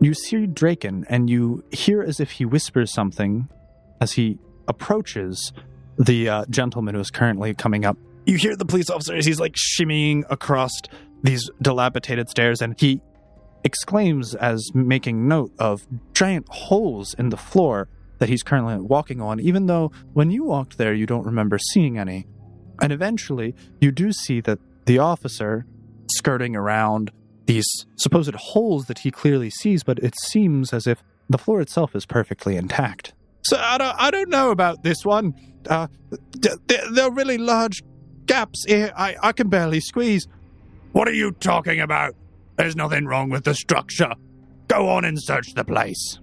[0.00, 3.48] you see Draken and you hear as if he whispers something
[4.00, 4.38] as he
[4.68, 5.52] approaches
[5.98, 7.96] the uh, gentleman who is currently coming up.
[8.24, 10.70] You hear the police officer as he's like shimmying across
[11.22, 13.00] these dilapidated stairs and he
[13.64, 17.88] exclaims as making note of giant holes in the floor
[18.18, 21.98] that he's currently walking on, even though when you walked there you don't remember seeing
[21.98, 22.26] any.
[22.80, 25.66] And eventually, you do see that the officer
[26.10, 27.10] skirting around
[27.46, 27.66] these
[27.96, 32.06] supposed holes that he clearly sees, but it seems as if the floor itself is
[32.06, 33.14] perfectly intact.
[33.44, 35.34] So I don't, I don't know about this one.
[35.68, 35.88] Uh,
[36.40, 37.82] th- th- there are really large
[38.26, 38.92] gaps here.
[38.96, 40.26] I, I can barely squeeze.
[40.92, 42.14] What are you talking about?
[42.56, 44.14] There's nothing wrong with the structure.
[44.68, 46.18] Go on and search the place.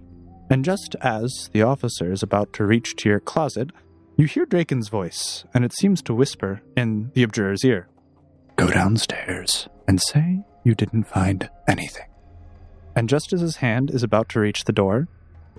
[0.50, 3.70] And just as the officer is about to reach to your closet,
[4.16, 7.88] you hear Draken's voice, and it seems to whisper in the abjurer's ear
[8.56, 12.06] Go downstairs and say you didn't find anything.
[12.94, 15.08] And just as his hand is about to reach the door,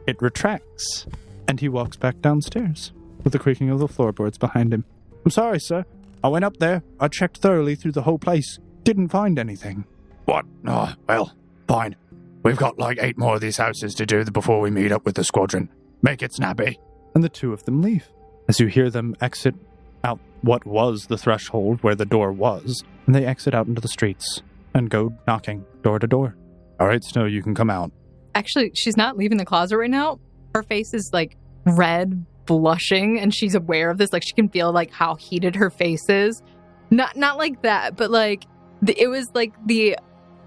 [0.08, 1.06] it retracts,
[1.48, 4.86] and he walks back downstairs with the creaking of the floorboards behind him.
[5.26, 5.86] I'm sorry, sir.
[6.24, 6.84] I went up there.
[7.00, 8.60] I checked thoroughly through the whole place.
[8.84, 9.86] Didn't find anything.
[10.26, 10.46] What?
[10.68, 11.34] Oh, well,
[11.68, 11.96] fine.
[12.44, 15.16] We've got like eight more of these houses to do before we meet up with
[15.16, 15.70] the squadron.
[16.02, 16.80] Make it snappy.
[17.16, 18.08] and the two of them leave.
[18.48, 19.56] As you hear them exit
[20.04, 23.88] out what was the threshold where the door was, and they exit out into the
[23.88, 24.42] streets
[24.74, 26.36] and go knocking door to door.
[26.80, 27.92] All right, Snow, you can come out.
[28.36, 30.20] Actually, she's not leaving the closet right now.
[30.56, 34.12] Her face is like red, blushing, and she's aware of this.
[34.12, 36.42] Like she can feel like how heated her face is.
[36.90, 38.46] Not not like that, but like
[38.82, 39.98] the, it was like the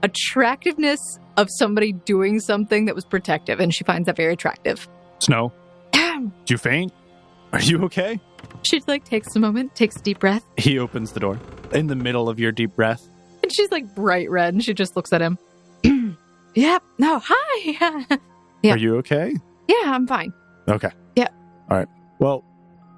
[0.02, 1.00] attractiveness
[1.36, 4.88] of somebody doing something that was protective, and she finds that very attractive.
[5.20, 5.52] Snow,
[5.92, 6.92] do you faint?
[7.52, 8.20] Are you okay?
[8.62, 11.38] She like takes a moment, takes a deep breath, He opens the door
[11.72, 13.06] in the middle of your deep breath.
[13.42, 15.38] and she's like bright red, and she just looks at him.
[16.54, 16.82] yep.
[16.98, 17.20] No.
[17.24, 18.18] Hi.
[18.62, 18.72] Yeah.
[18.72, 19.32] Are you okay?
[19.68, 20.32] yeah, I'm fine.
[20.66, 20.88] Okay.
[21.14, 21.28] Yeah.
[21.70, 21.86] All right.
[22.18, 22.42] Well,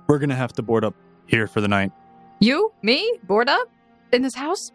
[0.07, 0.95] we're going to have to board up
[1.27, 1.93] here for the night.
[2.41, 3.69] You, me, board up
[4.13, 4.71] in this house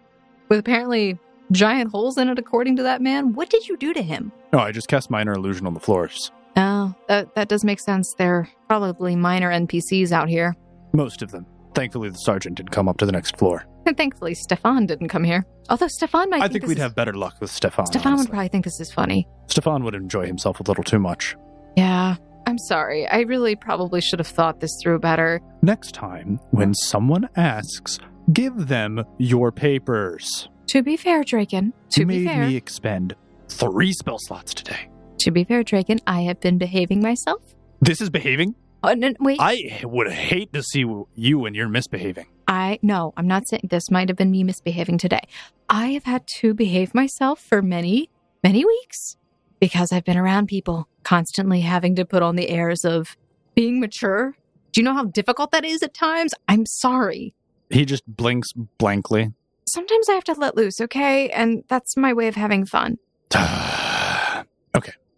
[0.49, 1.18] with apparently
[1.52, 3.34] giant holes in it, according to that man.
[3.34, 4.31] What did you do to him?
[4.52, 6.31] No, I just cast minor illusion on the floors.
[6.56, 8.14] Oh, that that does make sense.
[8.18, 10.56] They're probably minor NPCs out here.
[10.94, 11.46] Most of them.
[11.74, 13.66] Thankfully, the sergeant didn't come up to the next floor.
[13.88, 15.46] And thankfully, Stefan didn't come here.
[15.70, 16.38] Although Stefan might.
[16.38, 17.88] I think, think we'd is- have better luck with Stefan.
[17.88, 19.28] Stefan would probably think this is funny.
[19.48, 21.36] Stefan would enjoy himself a little too much.
[21.76, 22.16] Yeah,
[22.46, 23.08] I'm sorry.
[23.08, 25.42] I really probably should have thought this through better.
[25.64, 27.98] Next time, when someone asks,
[28.32, 30.50] give them your papers.
[30.70, 31.74] To be fair, Draken.
[31.92, 32.46] To you be made fair.
[32.48, 33.16] me expend
[33.50, 34.88] three spell slots today.
[35.24, 36.00] To be fair, Draken.
[36.08, 37.41] I have been behaving myself.
[37.82, 38.56] This is behaving?
[38.84, 39.40] Oh, no, wait.
[39.41, 40.86] I would hate to see
[41.16, 42.28] you when you're misbehaving.
[42.48, 45.22] I no, I'm not saying this might have been me misbehaving today.
[45.70, 48.10] I have had to behave myself for many
[48.44, 49.16] Many weeks?
[49.62, 53.16] Because I've been around people, constantly having to put on the airs of
[53.56, 54.36] being mature.
[54.74, 56.34] Do you know how difficult that is at times?
[56.50, 57.34] I'm sorry.
[57.70, 59.32] He just blinks blankly.
[59.66, 61.30] Sometimes I have to let loose, okay?
[61.30, 62.98] And that's my way of having fun.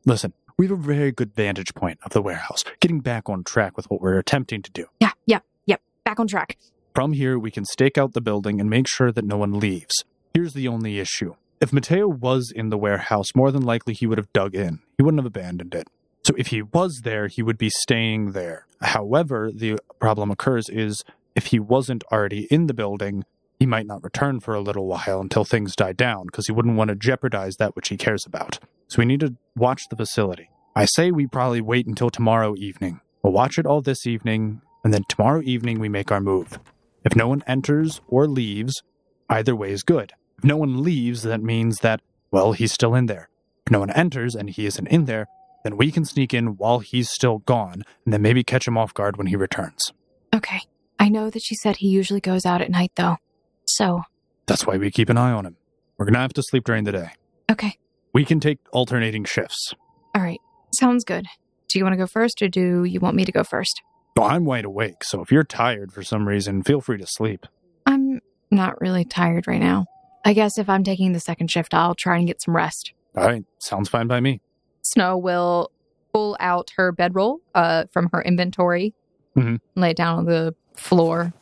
[0.06, 0.34] listen.
[0.57, 3.90] We have a very good vantage point of the warehouse, getting back on track with
[3.91, 4.86] what we're attempting to do.
[5.02, 5.82] Yeah, yeah, yep.
[6.06, 6.57] Back on track.
[6.94, 10.06] From here, we can stake out the building and make sure that no one leaves.
[10.34, 11.36] Here's the only issue.
[11.60, 14.80] If Mateo was in the warehouse, more than likely he would have dug in.
[14.98, 15.90] He wouldn't have abandoned it.
[16.23, 18.65] So if he was there, he would be staying there.
[18.82, 21.03] However, the problem occurs is
[21.36, 23.26] if he wasn't already in the building,
[23.60, 26.77] he might not return for a little while until things die down because he wouldn't
[26.77, 28.60] want to jeopardize that which he cares about.
[28.88, 30.49] So we need to watch the facility.
[30.76, 32.99] I say we probably wait until tomorrow evening.
[33.24, 36.60] We'll watch it all this evening, and then tomorrow evening we make our move.
[37.03, 38.84] If no one enters or leaves,
[39.30, 40.14] either way is good.
[40.38, 42.02] If no one leaves, that means that,
[42.32, 43.30] well, he's still in there.
[43.66, 45.28] If no one enters and he isn't in there,
[45.64, 48.94] then we can sneak in while he's still gone, and then maybe catch him off
[48.94, 49.91] guard when he returns.
[50.34, 50.62] Okay.
[50.99, 53.18] I know that she said he usually goes out at night, though.
[53.66, 54.03] So,
[54.45, 55.57] That's why we keep an eye on him.
[55.98, 57.10] We're gonna have to sleep during the day.
[57.49, 57.78] okay.
[58.16, 59.74] We can take alternating shifts.
[60.16, 60.40] All right.
[60.74, 61.26] Sounds good.
[61.68, 63.82] Do you want to go first or do you want me to go first?
[64.16, 67.46] Well, I'm wide awake, so if you're tired for some reason, feel free to sleep.
[67.86, 69.84] I'm not really tired right now.
[70.24, 72.94] I guess if I'm taking the second shift, I'll try and get some rest.
[73.18, 74.40] All right, sounds fine by me.
[74.82, 75.70] Snow will
[76.14, 78.94] pull out her bedroll uh, from her inventory,
[79.36, 79.60] Mhm.
[79.76, 81.34] lay it down on the floor,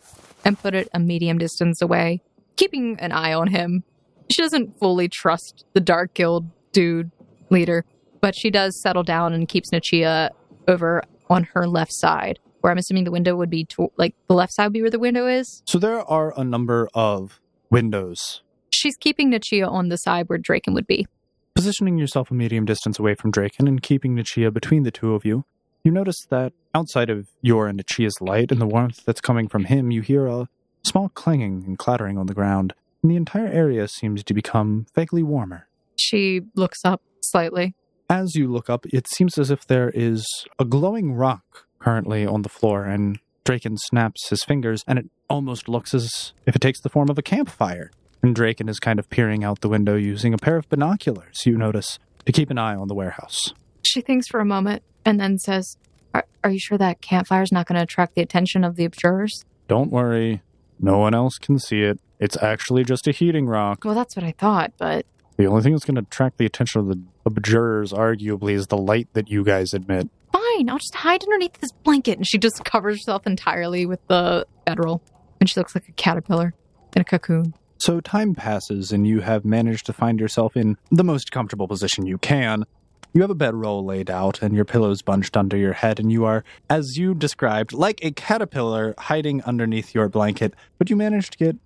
[0.44, 2.24] and put it a medium distance away,
[2.56, 3.84] keeping an eye on him.
[4.32, 7.12] She doesn't fully trust the Dark Guild dude
[7.50, 7.86] leader,
[8.20, 10.30] but she does settle down and keeps Nichia
[10.68, 14.34] over on her left side, where I'm assuming the window would be to- like the
[14.34, 15.64] left side would be where the window is.
[15.66, 17.40] So there are a number of
[17.70, 18.41] windows.
[18.72, 21.08] She's keeping Nichia on the side where Draken would be.
[21.56, 25.24] Positioning yourself a medium distance away from Draken and keeping Nichia between the two of
[25.24, 25.45] you,
[25.84, 29.66] you notice that outside of your and Nichia's light and the warmth that's coming from
[29.66, 30.48] him, you hear a
[30.84, 35.24] small clanging and clattering on the ground, and the entire area seems to become vaguely
[35.24, 35.68] warmer.
[35.98, 37.76] She looks up slightly.
[38.10, 40.26] As you look up, it seems as if there is
[40.60, 45.68] a glowing rock currently on the floor, and Draken snaps his fingers, and it almost
[45.68, 47.91] looks as if it takes the form of a campfire.
[48.22, 51.57] And Draken is kind of peering out the window using a pair of binoculars, you
[51.57, 53.53] notice, to keep an eye on the warehouse.
[53.86, 55.78] She thinks for a moment and then says,
[56.14, 59.44] Are, are you sure that campfire's not going to attract the attention of the observers?
[59.68, 60.41] Don't worry,
[60.80, 61.99] no one else can see it.
[62.20, 63.84] It's actually just a heating rock.
[63.84, 65.06] Well, that's what I thought, but
[65.38, 68.77] The only thing that's going to attract the attention of the observers, arguably, is the
[68.77, 70.10] light that you guys emit.
[70.31, 70.69] fine.
[70.69, 72.18] I'll just hide underneath this blanket.
[72.18, 75.01] And she just covers herself entirely with the bedroll.
[75.39, 76.53] And she looks like a caterpillar
[76.95, 77.53] in a cocoon.
[77.77, 82.05] So time passes, and you have managed to find yourself in the most comfortable position
[82.05, 82.65] you can.
[83.14, 86.23] You have a bedroll laid out, and your pillows bunched under your head, and you
[86.23, 90.53] are, as you described, like a caterpillar hiding underneath your blanket.
[90.77, 91.57] But you manage to get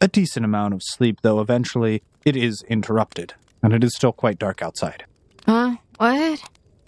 [0.00, 4.38] a decent amount of sleep, though eventually it is interrupted, and it is still quite
[4.38, 5.04] dark outside.
[5.46, 5.76] Huh?
[5.98, 6.42] What?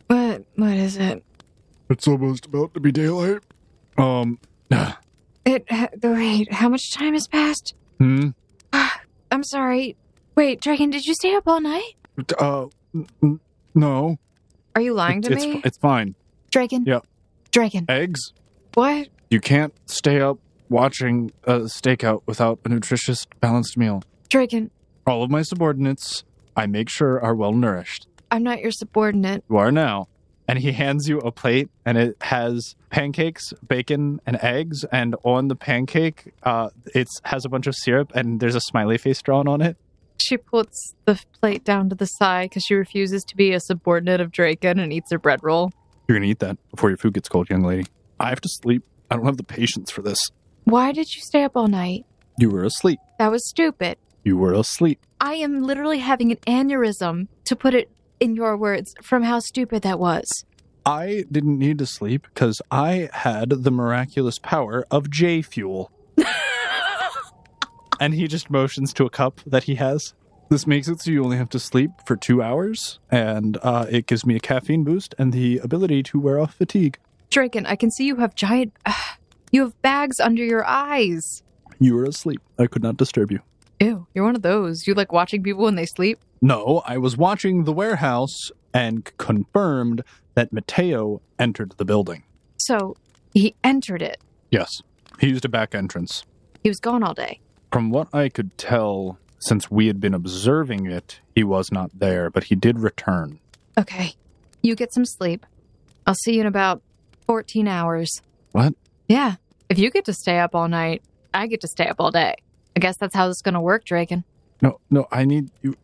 [0.06, 0.44] What?
[0.56, 1.24] What is it?
[1.90, 3.40] It's almost about to be daylight.
[3.98, 4.39] Um,
[5.47, 5.66] It.
[5.70, 7.74] ha- Wait, how much time has passed?
[7.98, 8.31] hmm,
[9.31, 9.97] I'm sorry.
[10.36, 11.94] Wait, Draken, did you stay up all night?
[12.39, 13.40] uh, n- n-
[13.74, 14.16] no.
[14.74, 15.61] Are you lying to it's, me?
[15.65, 16.15] it's fine.
[16.51, 16.85] Draken?
[16.86, 17.01] Yeah.
[17.51, 17.85] Draken.
[17.89, 18.32] Eggs?
[18.74, 19.09] What?
[19.31, 20.39] You can't stay up
[20.70, 24.02] watching a stakeout without a nutritious, balanced meal.
[24.31, 24.70] Draken,
[25.06, 26.24] All of my subordinates,
[26.56, 28.06] I make sure are well nourished.
[28.31, 29.44] I'm not your subordinate.
[29.51, 30.09] You are now.
[30.47, 34.85] And he hands you a plate, and it has pancakes, bacon, and eggs.
[34.93, 38.98] And on the pancake, uh, it has a bunch of syrup, and there's a smiley
[38.98, 39.76] face drawn on it.
[40.20, 44.20] She puts the plate down to the side because she refuses to be a subordinate
[44.20, 45.72] of Draken and eats her bread roll.
[46.06, 47.86] You're gonna eat that before your food gets cold, young lady.
[48.20, 48.85] I have to sleep.
[49.10, 50.18] I don't have the patience for this.
[50.64, 52.06] Why did you stay up all night?
[52.39, 53.01] You were asleep.
[53.18, 53.97] That was stupid.
[54.24, 55.01] You were asleep.
[55.20, 57.90] I am literally having an aneurysm, to put it
[58.20, 60.44] in your words, from how stupid that was.
[60.86, 65.90] I didn't need to sleep because I had the miraculous power of J Fuel.
[68.01, 70.14] and he just motions to a cup that he has.
[70.51, 74.06] This makes it so you only have to sleep for two hours, and uh, it
[74.06, 76.98] gives me a caffeine boost and the ability to wear off fatigue.
[77.30, 78.72] Draken, I can see you have giant.
[79.51, 81.42] you have bags under your eyes.
[81.78, 82.40] You were asleep.
[82.59, 83.40] I could not disturb you.
[83.80, 84.86] Ew, you're one of those.
[84.86, 86.20] You like watching people when they sleep?
[86.40, 90.02] No, I was watching the warehouse and confirmed
[90.34, 92.24] that Mateo entered the building.
[92.59, 92.96] So
[93.32, 94.20] he entered it.
[94.51, 94.70] Yes,
[95.20, 96.24] he used a back entrance.
[96.62, 97.40] He was gone all day.
[97.72, 102.30] From what I could tell, since we had been observing it, he was not there,
[102.30, 103.40] but he did return.
[103.76, 104.14] Okay.
[104.62, 105.44] You get some sleep.
[106.06, 106.82] I'll see you in about
[107.26, 108.10] 14 hours.
[108.52, 108.74] What?
[109.09, 109.36] Yeah.
[109.68, 111.02] If you get to stay up all night,
[111.32, 112.36] I get to stay up all day.
[112.76, 114.24] I guess that's how this is going to work, Draken.
[114.62, 115.76] No, no, I need you.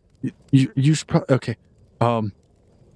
[0.51, 1.35] You, you should probably.
[1.35, 1.57] Okay.
[1.99, 2.33] Um,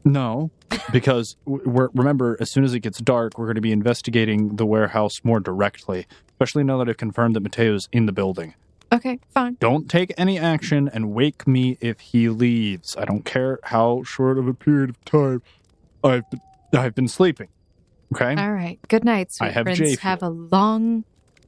[0.03, 0.51] no,
[0.91, 4.65] because we're, remember, as soon as it gets dark, we're going to be investigating the
[4.65, 8.53] warehouse more directly, especially now that I've confirmed that Mateo's in the building.
[8.91, 9.57] Okay, fine.
[9.59, 12.95] Don't take any action and wake me if he leaves.
[12.95, 15.41] I don't care how short of a period of time
[16.03, 16.41] I've been,
[16.73, 17.47] I've been sleeping.
[18.13, 18.35] Okay?
[18.35, 18.79] All right.
[18.87, 19.99] Good night, sweet I have prince.
[19.99, 21.03] Have a long,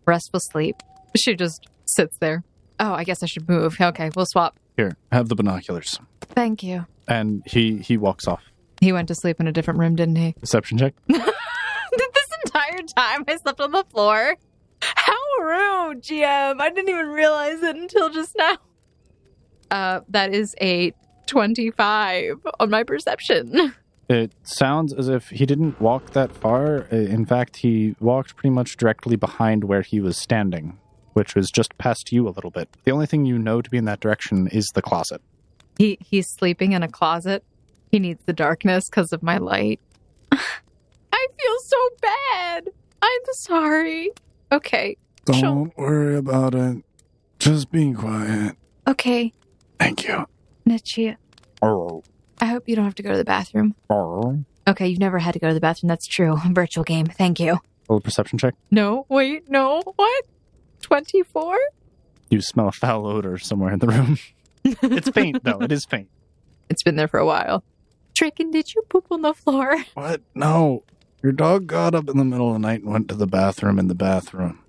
[0.06, 0.78] restful sleep.
[1.16, 2.44] She just sits there.
[2.80, 3.78] Oh, I guess I should move.
[3.80, 4.60] Okay, we'll swap.
[4.76, 6.00] Here, have the binoculars.
[6.22, 6.86] Thank you.
[7.08, 8.44] And he he walks off.
[8.82, 10.36] He went to sleep in a different room, didn't he?
[10.40, 10.94] Deception check.
[11.08, 14.36] this entire time I slept on the floor.
[14.82, 16.62] How rude, GM.
[16.62, 18.58] I didn't even realize it until just now.
[19.72, 20.94] Uh, that is a
[21.26, 23.74] 25 on my perception.
[24.10, 26.88] It sounds as if he didn't walk that far.
[26.92, 30.78] Uh, In fact, he walked pretty much directly behind where he was standing,
[31.18, 32.69] which was just past you a little bit.
[32.84, 35.19] The only thing you know to be in that direction is the closet.
[35.80, 37.44] He he's sleeping in a closet.
[37.91, 39.80] He needs the darkness because of my light.
[40.31, 40.38] I
[41.39, 42.69] feel so bad.
[43.02, 44.11] I'm sorry.
[44.52, 44.95] Okay.
[45.26, 46.84] Don't worry about it.
[47.39, 48.56] Just be quiet.
[48.88, 49.34] Okay.
[49.80, 50.26] Thank you.
[50.69, 51.15] Nichia,
[51.64, 52.03] Oh,
[52.39, 53.73] I hope you don't have to go to the bathroom.
[53.89, 54.44] oh.
[54.68, 55.88] Okay, you've never had to go to the bathroom.
[55.88, 56.35] That's true.
[56.52, 57.06] Virtual game.
[57.07, 57.57] Thank you.
[57.89, 58.53] Roll a perception check.
[58.69, 59.81] No, wait, no.
[59.95, 60.26] What?
[60.82, 61.58] 24?
[62.30, 64.18] You smell a foul odor somewhere in the room.
[64.64, 65.60] it's faint, though.
[65.60, 66.10] It is faint.
[66.70, 67.64] It's been there for a while.
[68.16, 69.78] Draken, did you poop on the floor?
[69.94, 70.22] What?
[70.36, 70.84] No.
[71.24, 73.80] Your dog got up in the middle of the night and went to the bathroom
[73.80, 74.60] in the bathroom.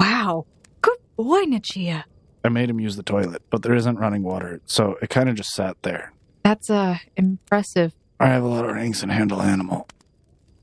[0.00, 0.46] Wow.
[0.80, 2.04] Good boy, Nichia.
[2.44, 5.36] I made him use the toilet, but there isn't running water, so it kind of
[5.36, 6.12] just sat there.
[6.44, 7.94] That's uh impressive.
[8.18, 9.88] I have a lot of ranks and handle animal.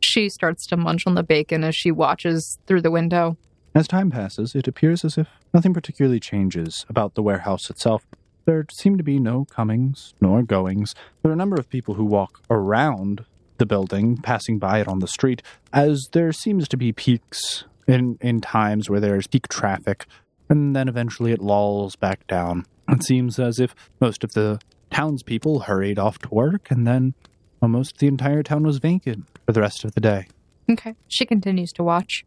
[0.01, 3.37] She starts to munch on the bacon as she watches through the window.
[3.75, 8.05] As time passes, it appears as if nothing particularly changes about the warehouse itself.
[8.45, 10.95] There seem to be no comings nor goings.
[11.21, 13.25] There are a number of people who walk around
[13.59, 18.17] the building, passing by it on the street, as there seems to be peaks in,
[18.21, 20.05] in times where there's peak traffic,
[20.49, 22.65] and then eventually it lulls back down.
[22.89, 24.59] It seems as if most of the
[24.89, 27.13] townspeople hurried off to work, and then
[27.61, 30.27] almost the entire town was vacant for the rest of the day.
[30.69, 30.95] Okay.
[31.07, 32.25] She continues to watch.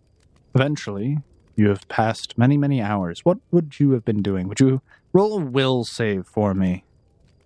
[0.55, 1.19] Eventually,
[1.57, 3.21] you have passed many, many hours.
[3.25, 4.49] What would you have been doing?
[4.49, 4.81] Would you
[5.13, 6.85] roll a will save for me?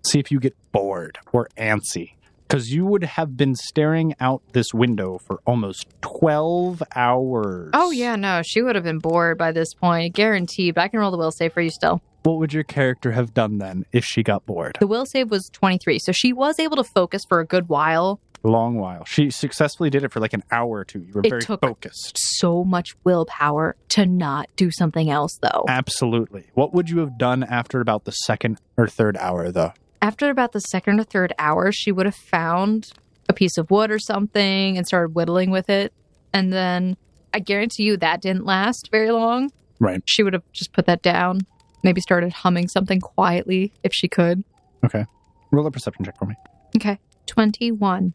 [0.07, 2.12] See if you get bored or antsy.
[2.47, 7.70] Because you would have been staring out this window for almost 12 hours.
[7.74, 8.41] Oh, yeah, no.
[8.47, 10.15] She would have been bored by this point.
[10.15, 10.77] Guaranteed.
[10.77, 12.01] But I can roll the will save for you still.
[12.23, 14.77] What would your character have done then if she got bored?
[14.81, 15.99] The will save was 23.
[15.99, 18.20] So she was able to focus for a good while.
[18.47, 19.05] Long while.
[19.05, 21.01] She successfully did it for like an hour or two.
[21.01, 22.16] You were It very took- focused.
[22.16, 25.64] So much willpower to not do something else, though.
[25.68, 26.44] Absolutely.
[26.55, 29.73] What would you have done after about the second or third hour, though?
[30.01, 32.93] After about the second or third hour, she would have found
[33.28, 35.93] a piece of wood or something and started whittling with it.
[36.32, 36.97] And then
[37.35, 39.51] I guarantee you that didn't last very long.
[39.81, 40.01] Right.
[40.06, 41.40] She would have just put that down,
[41.82, 44.44] maybe started humming something quietly if she could.
[44.85, 45.05] Okay.
[45.51, 46.35] Roll a perception check for me.
[46.77, 46.98] Okay.
[47.27, 48.14] 21.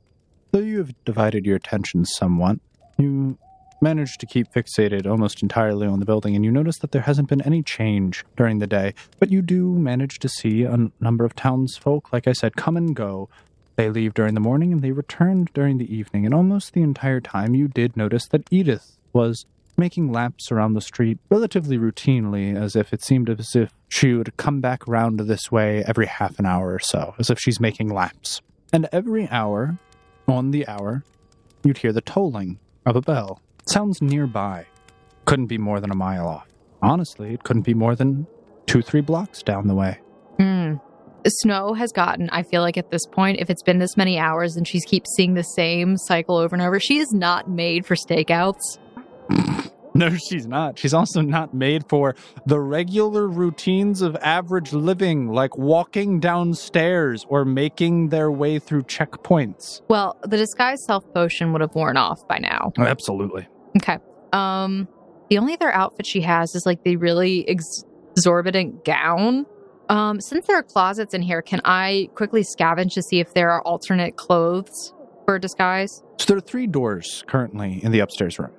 [0.51, 2.59] Though you have divided your attention somewhat,
[2.97, 3.37] you
[3.81, 7.29] manage to keep fixated almost entirely on the building, and you notice that there hasn't
[7.29, 8.93] been any change during the day.
[9.17, 12.93] But you do manage to see a number of townsfolk, like I said, come and
[12.95, 13.29] go.
[13.77, 17.21] They leave during the morning and they return during the evening, and almost the entire
[17.21, 19.45] time you did notice that Edith was
[19.77, 24.35] making laps around the street relatively routinely, as if it seemed as if she would
[24.35, 27.87] come back round this way every half an hour or so, as if she's making
[27.87, 28.41] laps.
[28.73, 29.77] And every hour,
[30.31, 31.03] on the hour,
[31.63, 33.41] you'd hear the tolling of a bell.
[33.59, 34.65] It sounds nearby.
[35.25, 36.47] Couldn't be more than a mile off.
[36.81, 38.25] Honestly, it couldn't be more than
[38.65, 39.99] two, three blocks down the way.
[40.39, 40.75] Hmm.
[41.27, 44.55] Snow has gotten, I feel like at this point, if it's been this many hours
[44.55, 47.95] and she keeps seeing the same cycle over and over, she is not made for
[47.95, 48.79] stakeouts.
[50.01, 50.80] No, she's not.
[50.80, 52.15] She's also not made for
[52.45, 59.81] the regular routines of average living, like walking downstairs or making their way through checkpoints.
[59.89, 62.72] Well, the disguise self potion would have worn off by now.
[62.77, 63.47] Absolutely.
[63.77, 63.97] Okay.
[64.31, 64.88] Um,
[65.30, 69.45] the only other outfit she has is like the really ex- exorbitant gown.
[69.89, 73.49] Um, since there are closets in here, can I quickly scavenge to see if there
[73.51, 74.93] are alternate clothes
[75.26, 76.01] for disguise?
[76.18, 78.51] So there are three doors currently in the upstairs room.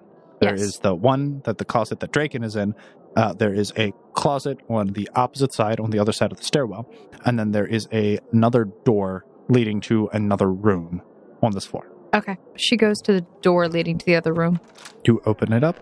[0.43, 0.79] There is Yes.
[0.79, 2.75] the one that the closet that Draken is in,
[3.15, 6.45] Uh, there is a closet on the opposite side, on the other side of the
[6.45, 6.87] stairwell,
[7.27, 11.03] and then there is a, another door leading to another room
[11.43, 11.87] on this floor.
[12.15, 12.39] Okay.
[12.57, 14.61] She goes to the door leading to the other room.
[15.07, 15.77] You open it up.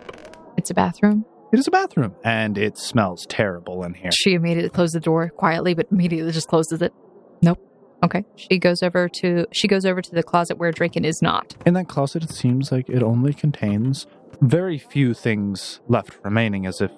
[0.56, 1.24] It's a bathroom.
[1.52, 4.10] It is a bathroom, and it smells terrible in here.
[4.12, 6.92] She immediately closes the door quietly, but immediately just closes it.
[7.42, 7.58] Nope.
[8.02, 8.24] Okay.
[8.34, 11.54] She goes over to she goes over to the closet where Draken is not.
[11.66, 14.06] In that closet, it seems like it only contains
[14.40, 16.90] very few things left remaining, as if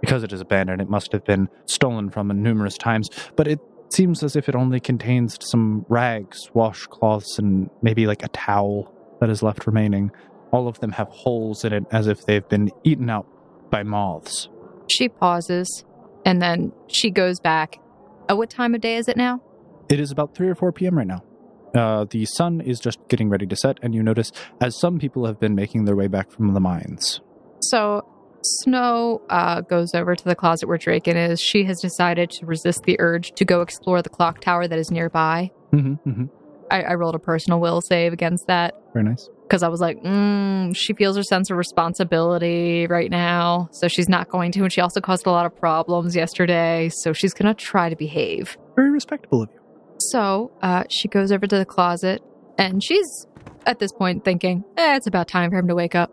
[0.00, 3.08] because it is abandoned, it must have been stolen from numerous times.
[3.36, 3.58] But it
[3.88, 9.30] seems as if it only contains some rags, washcloths, and maybe like a towel that
[9.30, 10.10] is left remaining.
[10.50, 13.26] All of them have holes in it, as if they've been eaten out
[13.70, 14.48] by moths.
[14.90, 15.84] She pauses
[16.24, 17.78] and then she goes back.
[18.28, 19.40] Oh, what time of day is it now?
[19.88, 20.98] It is about 3 or 4 p.m.
[20.98, 21.22] right now.
[21.74, 24.30] Uh, the sun is just getting ready to set, and you notice
[24.60, 27.20] as some people have been making their way back from the mines.
[27.62, 28.06] So
[28.42, 31.40] Snow uh, goes over to the closet where Draken is.
[31.40, 34.90] She has decided to resist the urge to go explore the clock tower that is
[34.90, 35.50] nearby.
[35.72, 36.24] Mm-hmm, mm-hmm.
[36.70, 39.28] I, I rolled a personal will save against that Very nice.
[39.42, 43.68] because I was like, mm, she feels her sense of responsibility right now.
[43.72, 44.62] So she's not going to.
[44.62, 46.90] And she also caused a lot of problems yesterday.
[46.92, 48.56] So she's going to try to behave.
[48.76, 49.60] Very respectable of you.
[49.98, 52.22] So uh, she goes over to the closet
[52.58, 53.26] and she's
[53.66, 56.10] at this point thinking, eh, it's about time for him to wake up.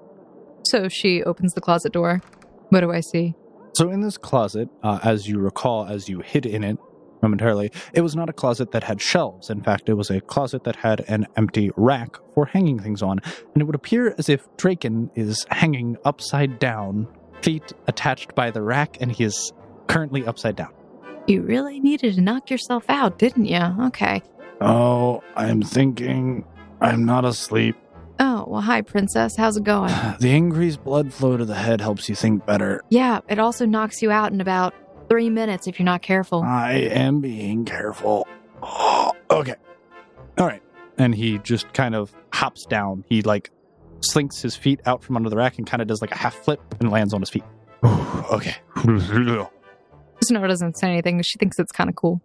[0.64, 2.22] So she opens the closet door.
[2.70, 3.36] What do I see?
[3.74, 6.78] So, in this closet, uh, as you recall, as you hid in it
[7.22, 9.50] momentarily, it was not a closet that had shelves.
[9.50, 13.20] In fact, it was a closet that had an empty rack for hanging things on.
[13.54, 17.08] And it would appear as if Draken is hanging upside down,
[17.42, 19.54] feet attached by the rack, and he is
[19.88, 20.74] currently upside down.
[21.28, 23.62] You really needed to knock yourself out, didn't you?
[23.88, 24.22] Okay.
[24.60, 26.46] Oh, I'm thinking
[26.82, 27.76] I'm not asleep.
[28.20, 29.36] Oh, well, hi, Princess.
[29.36, 29.94] How's it going?
[30.20, 32.82] The increased blood flow to the head helps you think better.
[32.90, 34.74] yeah, it also knocks you out in about
[35.10, 36.42] three minutes if you're not careful.
[36.44, 38.28] I am being careful.
[39.32, 39.56] Okay.
[40.38, 40.62] All right.
[40.98, 43.06] And he just kind of hops down.
[43.08, 43.50] He like
[44.02, 46.36] slinks his feet out from under the rack and kind of does like a half
[46.36, 47.46] flip and lands on his feet.
[47.86, 48.56] okay.
[50.24, 51.22] Snow doesn't say anything.
[51.24, 52.22] She thinks it's kind of cool.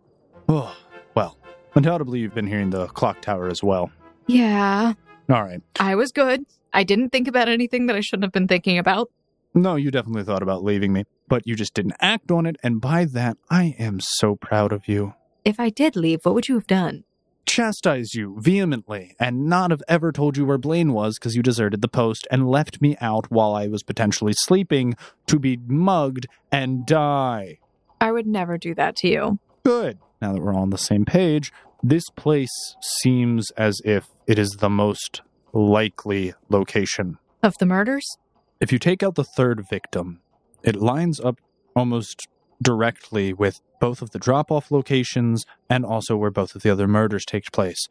[0.48, 0.76] Oh,
[1.14, 1.38] well,
[1.74, 3.90] undoubtedly you've been hearing the clock tower as well.
[4.26, 4.94] Yeah,
[5.30, 5.62] All right.
[5.80, 6.44] I was good.
[6.72, 9.10] I didn't think about anything that I shouldn't have been thinking about.
[9.54, 12.80] No, you definitely thought about leaving me, but you just didn't act on it, and
[12.80, 15.14] by that, I am so proud of you.
[15.44, 17.04] If I did leave, what would you have done?
[17.46, 21.80] Chastise you vehemently, and not have ever told you where Blaine was because you deserted
[21.80, 24.94] the post and left me out while I was potentially sleeping
[25.28, 27.58] to be mugged and die.
[28.00, 29.38] I would never do that to you.
[29.64, 29.98] Good.
[30.20, 31.52] Now that we're all on the same page,
[31.82, 37.18] this place seems as if it is the most likely location.
[37.42, 38.16] Of the murders?
[38.60, 40.20] If you take out the third victim,
[40.62, 41.40] it lines up
[41.74, 42.26] almost
[42.62, 46.88] directly with both of the drop off locations and also where both of the other
[46.88, 47.88] murders take place.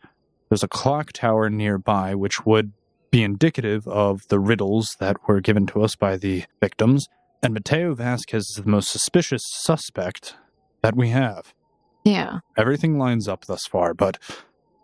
[0.49, 2.72] There's a clock tower nearby, which would
[3.11, 7.07] be indicative of the riddles that were given to us by the victims,
[7.45, 10.35] and Mateo Vasquez is the most suspicious suspect
[10.81, 11.53] that we have.
[12.03, 12.39] Yeah.
[12.57, 14.17] Everything lines up thus far, but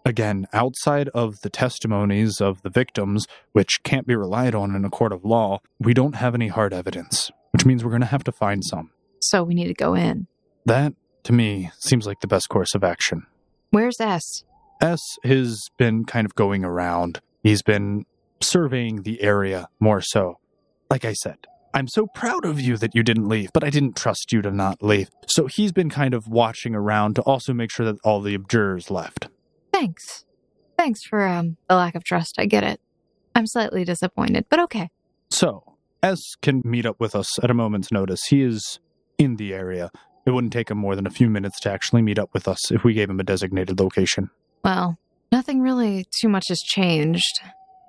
[0.06, 4.92] again, outside of the testimonies of the victims, which can't be relied on in a
[4.92, 8.24] court of law, we don't have any hard evidence, which means we're going to have
[8.26, 8.92] to find some.
[9.22, 10.28] So we need to go in.
[10.64, 10.94] That,
[11.24, 13.26] to me, seems like the best course of action.
[13.72, 14.44] Where's S?
[14.80, 17.22] S has been kind of going around.
[17.42, 18.06] He's been
[18.40, 20.38] surveying the area more so.
[20.92, 23.96] Like I said, I'm so proud of you that you didn't leave, but I didn't
[23.96, 25.10] trust you to not leave.
[25.28, 28.92] So he's been kind of watching around to also make sure that all the abjurers
[28.92, 29.28] left.
[29.74, 30.26] Thanks.
[30.78, 32.36] Thanks for um the lack of trust.
[32.38, 32.82] I get it.
[33.36, 34.90] I'm slightly disappointed, but okay.
[35.30, 35.64] So,
[36.04, 38.26] S can meet up with us at a moment's notice.
[38.26, 38.80] He is
[39.18, 39.92] in the area.
[40.26, 42.72] It wouldn't take him more than a few minutes to actually meet up with us
[42.72, 44.30] if we gave him a designated location.
[44.64, 44.98] Well,
[45.32, 47.40] nothing really too much has changed.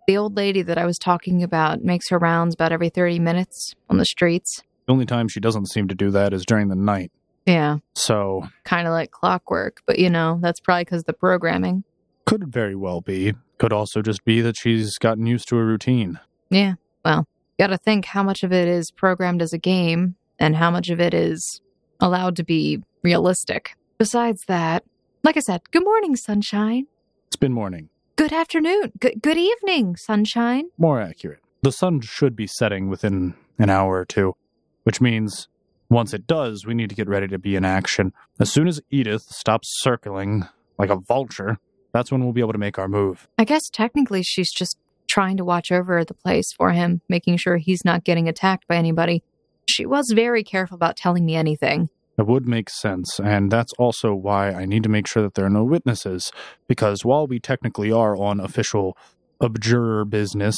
[0.08, 3.74] The old lady that I was talking about makes her rounds about every 30 minutes
[3.88, 4.62] on the streets.
[4.86, 7.12] The only time she doesn't seem to do that is during the night.
[7.46, 11.82] Yeah, So, kind of like clockwork, but you know, that's probably because the programming.
[12.24, 13.34] could very well be.
[13.58, 16.20] Could also just be that she's gotten used to a routine.
[16.50, 16.74] Yeah,
[17.04, 17.26] well,
[17.58, 20.88] you gotta think how much of it is programmed as a game and how much
[20.88, 21.60] of it is
[22.00, 23.74] allowed to be realistic.
[23.98, 24.84] Besides that,
[25.24, 26.86] like I said, good morning, sunshine.
[27.26, 27.88] It's been morning.
[28.22, 28.92] Good afternoon.
[29.00, 30.66] Good, good evening, sunshine.
[30.78, 31.40] More accurate.
[31.62, 34.36] The sun should be setting within an hour or two,
[34.84, 35.48] which means
[35.90, 38.12] once it does, we need to get ready to be in action.
[38.38, 40.46] As soon as Edith stops circling
[40.78, 41.58] like a vulture,
[41.92, 43.26] that's when we'll be able to make our move.
[43.38, 44.78] I guess technically she's just
[45.08, 48.76] trying to watch over the place for him, making sure he's not getting attacked by
[48.76, 49.24] anybody.
[49.68, 51.88] she was very careful about telling me anything.
[52.22, 55.44] That would make sense, and that's also why I need to make sure that there
[55.44, 56.30] are no witnesses,
[56.68, 58.96] because while we technically are on official
[59.42, 60.56] abjurer business,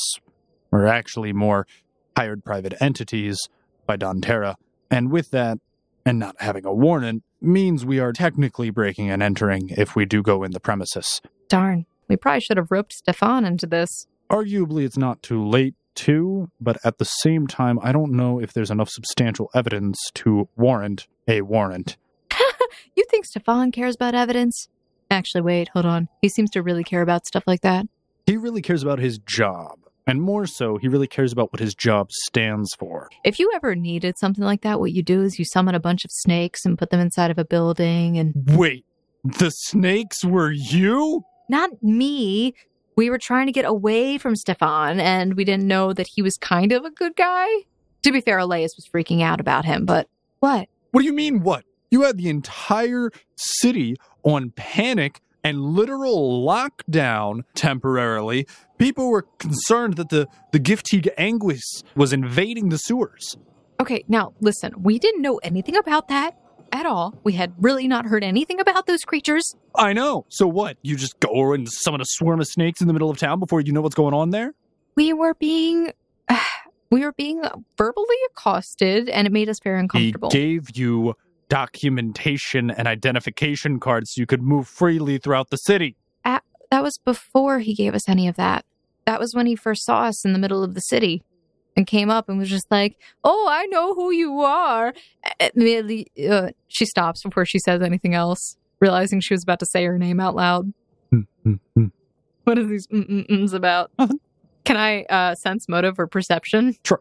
[0.71, 1.67] we're actually more
[2.19, 3.39] hired private entities
[3.87, 4.57] by Don Terra,
[4.91, 5.57] and with that,
[6.05, 10.23] and not having a warrant, means we are technically breaking and entering if we do
[10.23, 11.23] go in the premises.
[11.49, 14.07] Darn, we probably should have roped Stefan into this.
[14.31, 18.53] Arguably, it's not too late to, but at the same time, I don't know if
[18.53, 21.97] there's enough substantial evidence to warrant a warrant.
[22.97, 24.69] You think Stefan cares about evidence?
[25.11, 26.09] Actually, wait, hold on.
[26.23, 27.87] He seems to really care about stuff like that.
[28.27, 31.75] He really cares about his job, and more so, he really cares about what his
[31.75, 33.09] job stands for.
[33.25, 36.05] If you ever needed something like that, what you do is you summon a bunch
[36.05, 38.85] of snakes and put them inside of a building and Wait,
[39.25, 41.25] the snakes were you?
[41.49, 42.55] not me.
[42.97, 46.37] We were trying to get away from Stefan and we didn't know that he was
[46.37, 47.49] kind of a good guy.
[48.03, 50.09] To be fair, Elias was freaking out about him, but
[50.41, 50.69] what?
[50.91, 51.65] What do you mean, what?
[51.91, 58.47] You had the entire city on panic and literal lockdown temporarily.
[58.79, 63.37] People were concerned that the, the Giftig Anguis was invading the sewers.
[63.81, 66.39] Okay, now listen, we didn't know anything about that
[66.75, 67.19] at all.
[67.23, 69.55] We had really not heard anything about those creatures.
[69.77, 70.27] I know.
[70.29, 70.77] So what?
[70.83, 73.61] You just go and summon a swarm of snakes in the middle of town before
[73.61, 74.53] you know what's going on there?
[74.97, 75.93] We were being
[76.91, 77.43] we were being
[77.79, 80.31] verbally accosted and it made us very uncomfortable.
[80.31, 81.15] He gave you
[81.49, 85.97] documentation and identification cards so you could move freely throughout the city.
[86.25, 86.43] that
[86.83, 88.65] was before he gave us any of that.
[89.07, 91.23] That was when he first saw us in the middle of the city
[91.77, 94.95] and came up and was just like, "Oh, I know who you are."
[95.55, 99.85] Merely, uh, she stops before she says anything else, realizing she was about to say
[99.85, 100.73] her name out loud.
[102.45, 103.91] What are these mm-mm-ms about?
[103.99, 104.21] Nothing.
[104.65, 106.77] Can I uh, sense motive or perception?
[106.85, 107.01] Sure.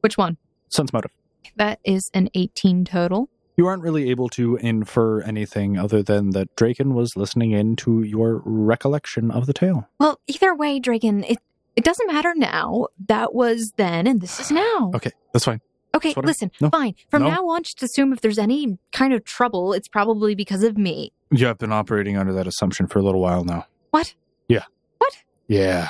[0.00, 0.36] Which one?
[0.68, 1.12] Sense motive.
[1.56, 3.28] That is an 18 total.
[3.56, 8.02] You aren't really able to infer anything other than that Draken was listening in to
[8.02, 9.88] your recollection of the tale.
[9.98, 11.38] Well, either way, Draken, it,
[11.76, 12.88] it doesn't matter now.
[13.08, 14.92] That was then, and this is now.
[14.94, 15.60] Okay, that's fine.
[15.94, 16.94] Okay, That's listen, no, fine.
[17.10, 17.30] From no.
[17.30, 21.12] now on, just assume if there's any kind of trouble, it's probably because of me.
[21.32, 23.66] You have been operating under that assumption for a little while now.
[23.90, 24.14] What?
[24.48, 24.64] Yeah.
[24.98, 25.18] What?
[25.48, 25.88] Yeah.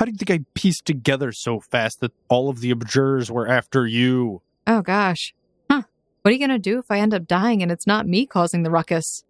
[0.00, 3.46] How do you think I pieced together so fast that all of the abjurers were
[3.46, 4.42] after you?
[4.66, 5.32] Oh, gosh.
[5.70, 5.82] Huh.
[6.22, 8.26] What are you going to do if I end up dying and it's not me
[8.26, 9.22] causing the ruckus?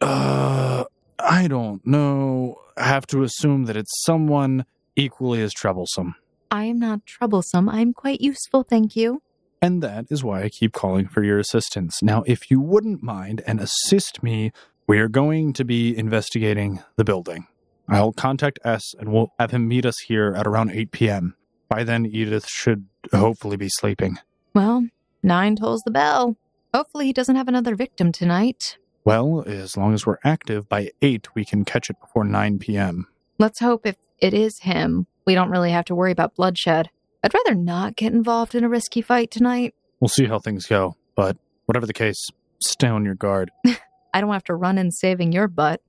[0.00, 0.84] Uh,
[1.18, 2.60] I don't know.
[2.76, 6.14] I have to assume that it's someone equally as troublesome.
[6.50, 7.68] I am not troublesome.
[7.68, 9.22] I'm quite useful, thank you.
[9.60, 12.02] And that is why I keep calling for your assistance.
[12.02, 14.52] Now, if you wouldn't mind and assist me,
[14.86, 17.46] we are going to be investigating the building.
[17.88, 21.34] I'll contact S and we'll have him meet us here at around 8 p.m.
[21.68, 24.18] By then, Edith should hopefully be sleeping.
[24.54, 24.88] Well,
[25.22, 26.36] nine tolls the bell.
[26.72, 28.78] Hopefully, he doesn't have another victim tonight.
[29.04, 33.06] Well, as long as we're active, by 8 we can catch it before 9 p.m.
[33.38, 36.88] Let's hope if it is him, we don't really have to worry about bloodshed.
[37.22, 39.74] I'd rather not get involved in a risky fight tonight.
[40.00, 41.36] We'll see how things go, but
[41.66, 42.16] whatever the case,
[42.62, 43.50] stay on your guard.
[44.14, 45.82] I don't have to run in saving your butt.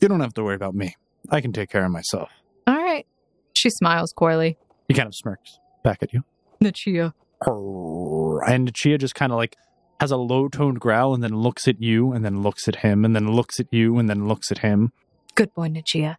[0.00, 0.94] You don't have to worry about me.
[1.30, 2.30] I can take care of myself.
[2.68, 3.06] All right.
[3.54, 4.56] She smiles coyly.
[4.86, 6.22] He kind of smirks back at you.
[6.62, 7.12] Nichia.
[7.44, 9.56] And Chia just kind of like
[10.00, 13.04] has a low toned growl and then looks at you and then looks at him
[13.04, 14.92] and then looks at you and then looks at him.
[15.34, 16.16] Good boy, Nichia.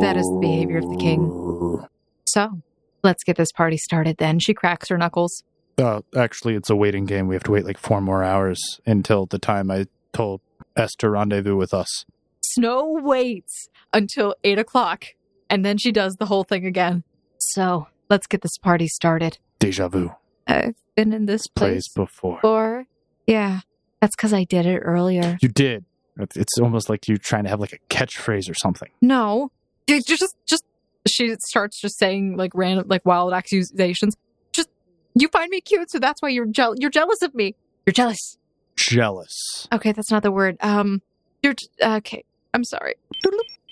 [0.00, 1.86] That is the behavior of the king.
[2.26, 2.60] So,
[3.02, 4.38] let's get this party started then.
[4.38, 5.42] She cracks her knuckles.
[5.78, 7.26] Uh, actually, it's a waiting game.
[7.26, 10.40] We have to wait like four more hours until the time I told
[10.76, 12.04] S to rendezvous with us.
[12.42, 15.04] Snow waits until eight o'clock,
[15.48, 17.04] and then she does the whole thing again.
[17.38, 19.38] So, let's get this party started.
[19.58, 20.12] Deja vu.
[20.46, 22.36] I've been in this Plays place before.
[22.36, 22.86] before.
[23.26, 23.60] Yeah,
[24.00, 25.38] that's because I did it earlier.
[25.40, 25.84] You did.
[26.18, 28.90] It's- almost like you're trying to have like a catchphrase or something.
[29.00, 29.50] No,
[29.98, 30.64] just, just,
[31.06, 34.16] she starts just saying like random, like wild accusations.
[34.52, 34.68] Just,
[35.14, 36.78] you find me cute, so that's why you're jealous.
[36.80, 37.56] You're jealous of me.
[37.86, 38.38] You're jealous.
[38.76, 39.68] Jealous.
[39.72, 40.56] Okay, that's not the word.
[40.60, 41.02] Um,
[41.42, 42.24] you're j- okay.
[42.54, 42.94] I'm sorry.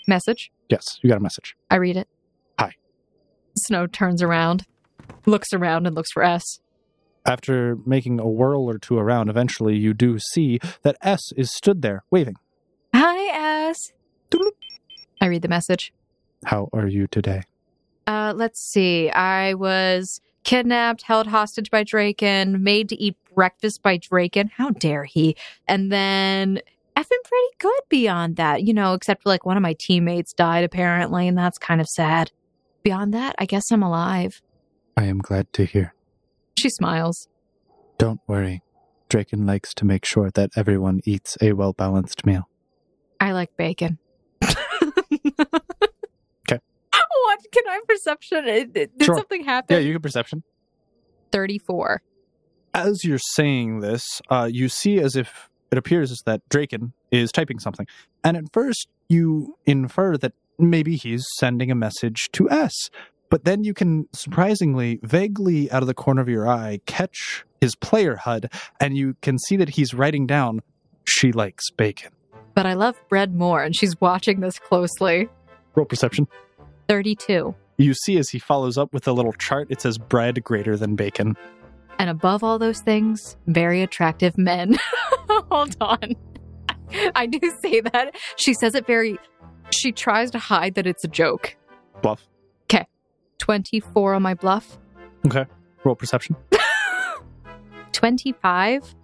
[0.06, 0.50] Message.
[0.68, 1.56] Yes, you got a message.
[1.70, 2.08] I read it.
[2.58, 2.72] Hi.
[3.56, 4.64] Snow turns around,
[5.26, 6.60] looks around, and looks for S.
[7.26, 11.82] After making a whirl or two around, eventually you do see that S is stood
[11.82, 12.36] there waving.
[12.94, 13.92] Hi, S.
[15.20, 15.92] I read the message.
[16.44, 17.42] How are you today?
[18.06, 19.10] Uh, let's see.
[19.10, 24.50] I was kidnapped, held hostage by Draken, made to eat breakfast by Draken.
[24.56, 25.36] How dare he?
[25.66, 26.60] And then
[26.96, 30.32] I've been pretty good beyond that, you know, except for like one of my teammates
[30.32, 32.32] died apparently, and that's kind of sad.
[32.82, 34.40] Beyond that, I guess I'm alive.
[34.96, 35.94] I am glad to hear.
[36.58, 37.28] She smiles.
[37.98, 38.62] Don't worry.
[39.08, 42.48] Draken likes to make sure that everyone eats a well balanced meal.
[43.20, 43.98] I like bacon.
[47.38, 47.48] 'Kay.
[47.52, 48.48] Can I perception?
[48.48, 49.16] It- it- Did Sure.
[49.16, 49.74] something happen?
[49.76, 50.42] Yeah, you get perception.
[51.32, 52.02] 34.
[52.74, 57.58] As you're saying this, uh, you see as if it appears that Draken is typing
[57.58, 57.86] something.
[58.24, 62.72] And at first, you infer that maybe he's sending a message to S.
[63.30, 67.74] But then you can surprisingly, vaguely out of the corner of your eye, catch his
[67.76, 68.50] player HUD,
[68.80, 70.60] and you can see that he's writing down,
[71.06, 72.12] She likes bacon.
[72.54, 75.28] But I love bread more, and she's watching this closely.
[75.74, 76.26] Roll perception.
[76.88, 77.54] 32.
[77.76, 80.96] You see as he follows up with a little chart, it says bread greater than
[80.96, 81.36] bacon.
[81.98, 84.78] And above all those things, very attractive men.
[85.50, 86.16] Hold on.
[87.14, 88.16] I do say that.
[88.36, 89.18] She says it very.
[89.70, 91.56] She tries to hide that it's a joke.
[92.02, 92.26] Bluff.
[92.64, 92.86] Okay.
[93.38, 94.78] 24 on my bluff.
[95.26, 95.44] Okay.
[95.84, 96.36] Roll perception.
[97.92, 98.94] 25.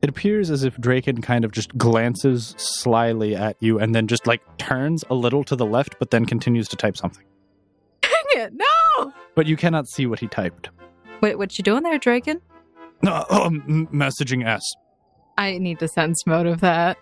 [0.00, 4.26] It appears as if Draken kind of just glances slyly at you and then just
[4.26, 7.24] like turns a little to the left, but then continues to type something.
[8.02, 9.12] Dang it, no!
[9.34, 10.70] But you cannot see what he typed.
[11.20, 12.40] Wait, what you doing there, Draken?
[13.04, 14.62] Uh, um, messaging S.
[15.36, 16.96] I need to sense motive that.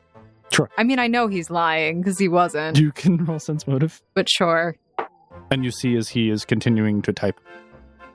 [0.53, 0.71] Sure.
[0.79, 4.01] I mean, I know he's lying because he wasn't, You can roll sense motive.
[4.15, 4.77] but sure.
[5.51, 7.39] And you see as he is continuing to type.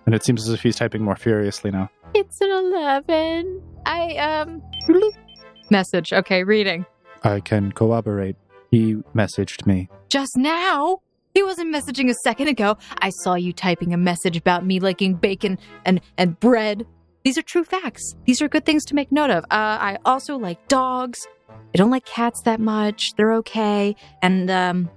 [0.07, 1.89] And it seems as if he's typing more furiously now.
[2.15, 3.61] It's an 11.
[3.85, 4.61] I, um.
[5.69, 6.11] Message.
[6.11, 6.85] Okay, reading.
[7.23, 8.35] I can corroborate.
[8.71, 9.89] He messaged me.
[10.09, 10.99] Just now?
[11.33, 12.77] He wasn't messaging a second ago.
[12.99, 16.85] I saw you typing a message about me liking bacon and, and bread.
[17.23, 18.15] These are true facts.
[18.25, 19.43] These are good things to make note of.
[19.45, 21.25] Uh, I also like dogs.
[21.49, 23.11] I don't like cats that much.
[23.15, 23.95] They're okay.
[24.21, 24.89] And um,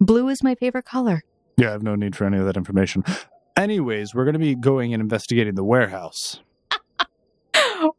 [0.00, 1.22] blue is my favorite color.
[1.56, 3.04] Yeah, I have no need for any of that information.
[3.56, 6.40] Anyways, we're going to be going and investigating the warehouse.
[7.54, 7.92] wow!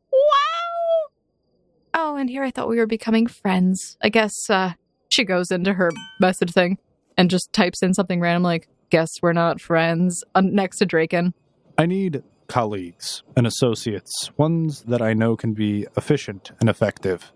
[1.99, 3.97] Oh, and here I thought we were becoming friends.
[4.03, 4.73] I guess uh,
[5.09, 5.89] she goes into her
[6.21, 6.77] message thing
[7.17, 11.33] and just types in something random like, guess we're not friends, uh, next to Draken.
[11.75, 17.31] I need colleagues and associates, ones that I know can be efficient and effective.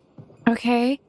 [0.48, 1.00] Okay.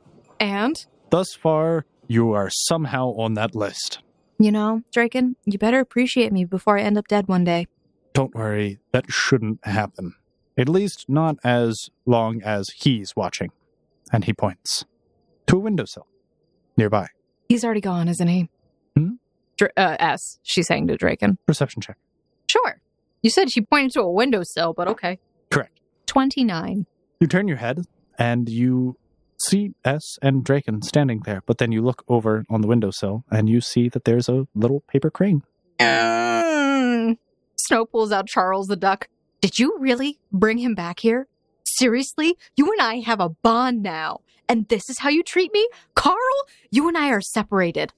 [0.41, 0.75] And,
[1.11, 3.99] Thus far, you are somehow on that list.
[4.39, 7.67] you know, Draken, you better appreciate me before I end up dead one day.
[8.15, 10.15] Don't worry, that shouldn't happen.
[10.57, 13.51] At least not as long as he's watching.
[14.13, 14.85] And he points
[15.47, 16.07] to a windowsill
[16.77, 17.09] nearby.
[17.49, 18.51] He's already gone, isn't he?
[18.97, 19.13] Hmm?
[19.57, 21.39] Dra- uh, S, she's saying to Draken.
[21.47, 21.97] Perception check.
[22.51, 22.81] Sure.
[23.23, 25.19] You said she pointed to a windowsill, but okay.
[25.51, 25.81] Correct.
[26.07, 26.87] 29.
[27.21, 27.85] You turn your head
[28.19, 28.97] and you
[29.47, 33.49] see S and Draken standing there, but then you look over on the windowsill and
[33.49, 35.43] you see that there's a little paper crane.
[35.79, 37.17] Mm.
[37.57, 39.09] Snow pulls out Charles the duck.
[39.43, 41.27] Did you really bring him back here?
[41.65, 42.37] Seriously?
[42.57, 44.21] You and I have a bond now.
[44.49, 45.69] And this is how you treat me?
[45.97, 46.17] Carl,
[46.71, 47.93] you and I are separated.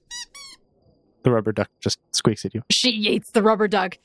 [1.21, 2.63] The rubber duck just squeaks at you.
[2.71, 3.99] She eats the rubber duck.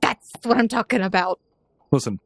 [0.00, 1.40] That's what I'm talking about.
[1.90, 2.20] Listen,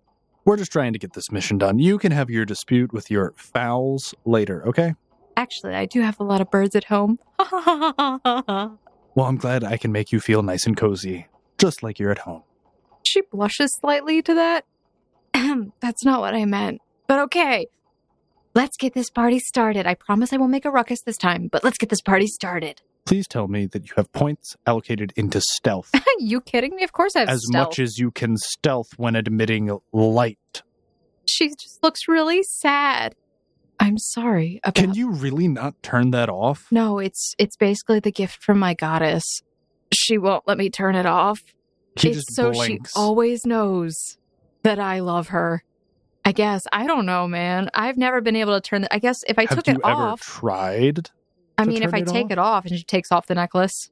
[0.44, 1.78] we're just trying to get this mission done.
[1.78, 4.94] You can have your dispute with your fowls later, okay?
[5.36, 7.18] Actually, I do have a lot of birds at home.
[9.14, 11.26] Well, I'm glad I can make you feel nice and cozy,
[11.58, 12.44] just like you're at home.
[13.08, 14.64] She blushes slightly to that.
[15.80, 16.80] That's not what I meant.
[17.06, 17.66] But okay.
[18.54, 19.86] Let's get this party started.
[19.86, 22.82] I promise I won't make a ruckus this time, but let's get this party started.
[23.06, 26.82] Please tell me that you have points allocated into stealth, you kidding me?
[26.82, 27.68] Of course I have as stealth.
[27.68, 30.62] much as you can stealth when admitting light.
[31.26, 33.14] she just looks really sad.
[33.80, 36.66] I'm sorry about Can you really not turn that off?
[36.70, 39.24] No, it's it's basically the gift from my goddess.
[39.94, 41.40] She won't let me turn it off.
[42.00, 42.92] He it's so blinks.
[42.92, 44.18] she always knows
[44.62, 45.62] that I love her.
[46.24, 47.70] I guess I don't know, man.
[47.74, 48.94] I've never been able to turn the.
[48.94, 51.10] I guess if I have took it off, tried?
[51.56, 52.30] I mean, if I it take off?
[52.32, 53.90] it off and she takes off the necklace,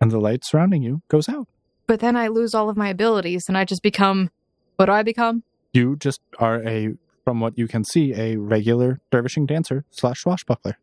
[0.00, 1.48] And the light surrounding you goes out.
[1.86, 4.30] but then I lose all of my abilities and I just become.
[4.76, 5.42] What do I become?
[5.72, 6.94] You just are a,
[7.24, 10.78] from what you can see, a regular dervishing dancer slash swashbuckler.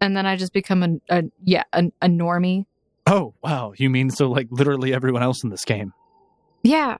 [0.00, 2.66] And then I just become a, a yeah a, a normie.
[3.06, 3.72] Oh, wow.
[3.76, 5.92] You mean so like literally everyone else in this game?
[6.62, 6.96] Yeah,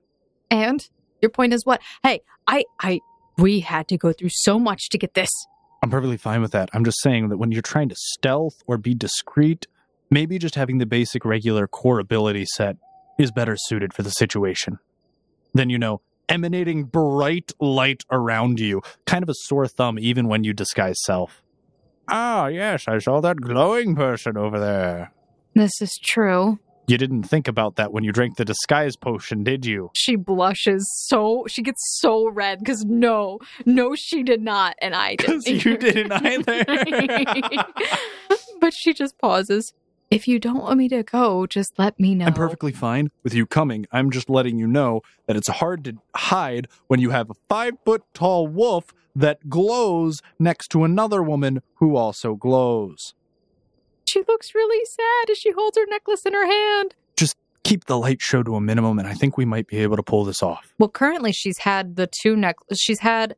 [0.50, 0.88] and
[1.20, 1.80] your point is what?
[2.02, 3.00] Hey, I I
[3.36, 5.30] we had to go through so much to get this.
[5.82, 6.70] I'm perfectly fine with that.
[6.72, 9.66] I'm just saying that when you're trying to stealth or be discreet,
[10.10, 12.76] maybe just having the basic regular core ability set
[13.18, 14.78] is better suited for the situation.
[15.52, 20.44] Then, you know, emanating bright light around you, kind of a sore thumb even when
[20.44, 21.42] you disguise self.
[22.08, 25.12] Ah, yes, I saw that glowing person over there.
[25.56, 26.58] This is true.
[26.86, 29.90] You didn't think about that when you drank the disguise potion, did you?
[29.94, 35.16] She blushes so she gets so red because no, no, she did not, and I
[35.16, 35.46] didn't.
[35.64, 36.62] you didn't either.
[38.60, 39.72] but she just pauses.
[40.10, 42.26] If you don't want me to go, just let me know.
[42.26, 43.86] I'm perfectly fine with you coming.
[43.90, 47.72] I'm just letting you know that it's hard to hide when you have a five
[47.86, 53.14] foot tall wolf that glows next to another woman who also glows.
[54.06, 56.94] She looks really sad as she holds her necklace in her hand.
[57.16, 59.96] Just keep the light show to a minimum, and I think we might be able
[59.96, 60.72] to pull this off.
[60.78, 62.80] Well, currently she's had the two necklaces.
[62.80, 63.36] She's had.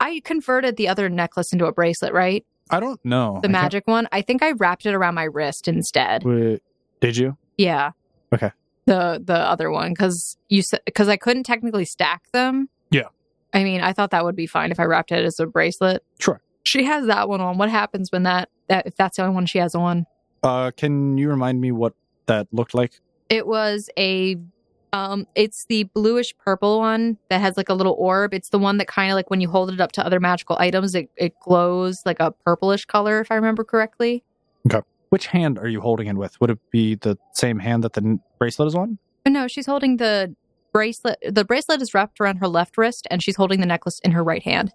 [0.00, 2.44] I converted the other necklace into a bracelet, right?
[2.70, 3.34] I don't know.
[3.42, 4.08] The I can't- magic one.
[4.12, 6.24] I think I wrapped it around my wrist instead.
[6.24, 6.62] Wait,
[7.00, 7.36] did you?
[7.56, 7.92] Yeah.
[8.32, 8.50] Okay.
[8.86, 12.68] The the other one because you said because I couldn't technically stack them.
[12.90, 13.08] Yeah.
[13.54, 16.02] I mean, I thought that would be fine if I wrapped it as a bracelet.
[16.18, 16.40] Sure.
[16.64, 17.56] She has that one on.
[17.56, 20.06] What happens when that that if that's the only one she has on?
[20.42, 21.94] Uh, can you remind me what
[22.26, 23.00] that looked like?
[23.28, 24.36] It was a
[24.92, 28.32] um it's the bluish purple one that has like a little orb.
[28.34, 30.56] It's the one that kind of like when you hold it up to other magical
[30.58, 34.22] items, it, it glows like a purplish color, if I remember correctly.
[34.66, 34.86] Okay.
[35.10, 36.40] Which hand are you holding it with?
[36.40, 38.98] Would it be the same hand that the bracelet is on?
[39.26, 40.34] No, she's holding the
[40.72, 41.18] bracelet.
[41.26, 44.24] The bracelet is wrapped around her left wrist, and she's holding the necklace in her
[44.24, 44.72] right hand.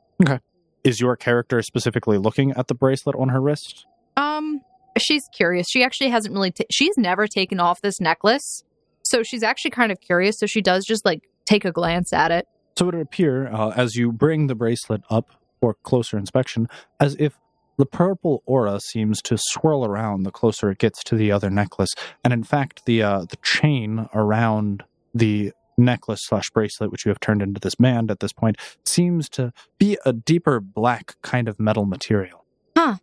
[0.83, 3.85] Is your character specifically looking at the bracelet on her wrist?
[4.17, 4.61] Um,
[4.97, 5.67] she's curious.
[5.69, 6.51] She actually hasn't really.
[6.51, 8.63] Ta- she's never taken off this necklace,
[9.03, 10.39] so she's actually kind of curious.
[10.39, 12.47] So she does just like take a glance at it.
[12.77, 16.69] So it would appear, uh, as you bring the bracelet up for closer inspection,
[16.99, 17.37] as if
[17.77, 21.89] the purple aura seems to swirl around the closer it gets to the other necklace,
[22.23, 24.83] and in fact, the uh, the chain around
[25.13, 29.29] the necklace slash bracelet, which you have turned into this band at this point, seems
[29.29, 32.45] to be a deeper black kind of metal material.
[32.77, 32.97] Huh.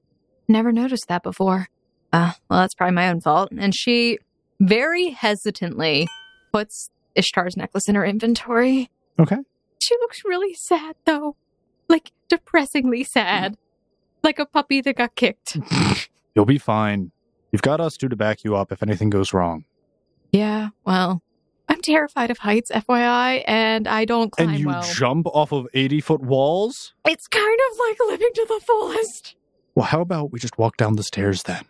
[0.48, 1.68] Never noticed that before.
[2.12, 3.50] Uh, well, that's probably my own fault.
[3.56, 4.18] And she
[4.60, 6.08] very hesitantly
[6.52, 8.90] puts Ishtar's necklace in her inventory.
[9.18, 9.38] Okay.
[9.80, 11.36] She looks really sad, though.
[11.88, 13.56] Like, depressingly sad.
[14.22, 15.58] Like a puppy that got kicked.
[16.34, 17.12] You'll be fine.
[17.52, 19.64] You've got us two to back you up if anything goes wrong.
[20.32, 21.22] Yeah, well,
[21.86, 24.82] terrified of heights, FYI, and I don't climb and you well.
[24.82, 26.92] jump off of 80 foot walls?
[27.06, 29.36] it's kind of like living to the fullest.
[29.74, 31.64] Well, how about we just walk down the stairs then?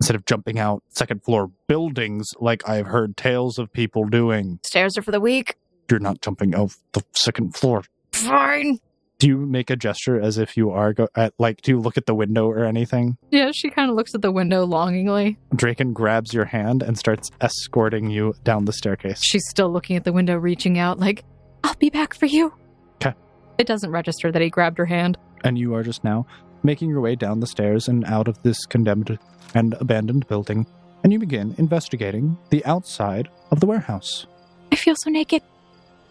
[0.00, 4.58] Instead of jumping out second floor buildings like I've heard tales of people doing.
[4.64, 5.56] Stairs are for the weak.
[5.90, 7.82] You're not jumping off the second floor.
[8.12, 8.78] Fine.
[9.20, 11.98] Do you make a gesture as if you are go- at, like, do you look
[11.98, 13.18] at the window or anything?
[13.30, 15.36] Yeah, she kind of looks at the window longingly.
[15.54, 19.20] Draken grabs your hand and starts escorting you down the staircase.
[19.22, 21.22] She's still looking at the window, reaching out, like,
[21.62, 22.54] I'll be back for you.
[22.98, 23.12] 'Kay.
[23.58, 25.18] It doesn't register that he grabbed her hand.
[25.44, 26.26] And you are just now
[26.62, 29.18] making your way down the stairs and out of this condemned
[29.54, 30.66] and abandoned building.
[31.04, 34.26] And you begin investigating the outside of the warehouse.
[34.72, 35.42] I feel so naked.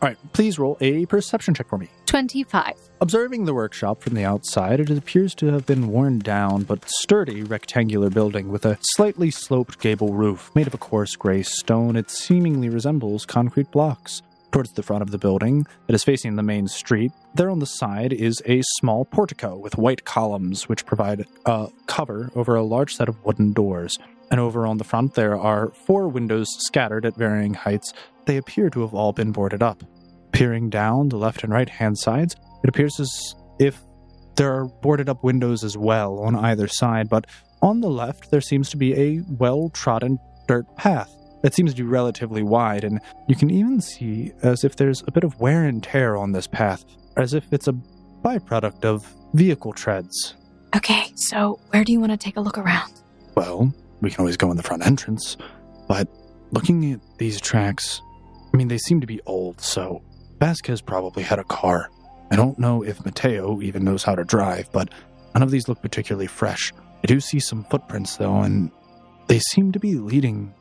[0.01, 1.89] All right, please roll a perception check for me.
[2.05, 2.73] 25.
[3.01, 7.43] Observing the workshop from the outside, it appears to have been worn down but sturdy
[7.43, 11.97] rectangular building with a slightly sloped gable roof made of a coarse gray stone.
[11.97, 14.21] It seemingly resembles concrete blocks.
[14.51, 17.67] Towards the front of the building, that is facing the main street, there on the
[17.67, 22.95] side is a small portico with white columns which provide a cover over a large
[22.95, 23.99] set of wooden doors.
[24.31, 27.93] And over on the front, there are four windows scattered at varying heights.
[28.25, 29.83] They appear to have all been boarded up.
[30.31, 33.81] Peering down the left and right hand sides, it appears as if
[34.35, 37.25] there are boarded up windows as well on either side, but
[37.61, 41.83] on the left there seems to be a well trodden dirt path that seems to
[41.83, 45.63] be relatively wide, and you can even see as if there's a bit of wear
[45.63, 46.83] and tear on this path,
[47.17, 47.73] as if it's a
[48.23, 50.35] byproduct of vehicle treads.
[50.75, 52.91] Okay, so where do you want to take a look around?
[53.35, 55.37] Well, we can always go in the front entrance,
[55.87, 56.07] but
[56.51, 58.01] looking at these tracks,
[58.53, 60.01] I mean, they seem to be old, so
[60.39, 61.89] Vasquez probably had a car.
[62.31, 64.89] I don't know if Mateo even knows how to drive, but
[65.33, 66.71] none of these look particularly fresh.
[67.03, 68.71] I do see some footprints, though, and
[69.27, 70.53] they seem to be leading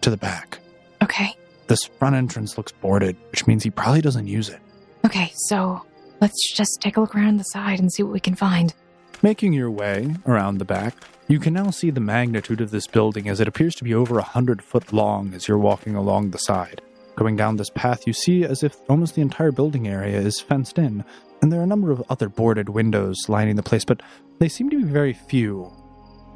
[0.00, 0.58] to the back.
[1.02, 1.34] Okay.
[1.66, 4.60] This front entrance looks boarded, which means he probably doesn't use it.
[5.04, 5.82] Okay, so
[6.20, 8.74] let's just take a look around the side and see what we can find.
[9.22, 10.94] Making your way around the back,
[11.26, 14.18] you can now see the magnitude of this building as it appears to be over
[14.18, 16.82] a hundred foot long as you're walking along the side.
[17.16, 20.78] Going down this path, you see as if almost the entire building area is fenced
[20.78, 21.02] in,
[21.40, 24.02] and there are a number of other boarded windows lining the place, but
[24.38, 25.72] they seem to be very few.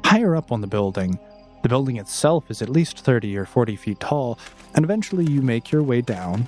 [0.05, 1.19] Higher up on the building,
[1.61, 4.39] the building itself is at least 30 or 40 feet tall,
[4.73, 6.47] and eventually you make your way down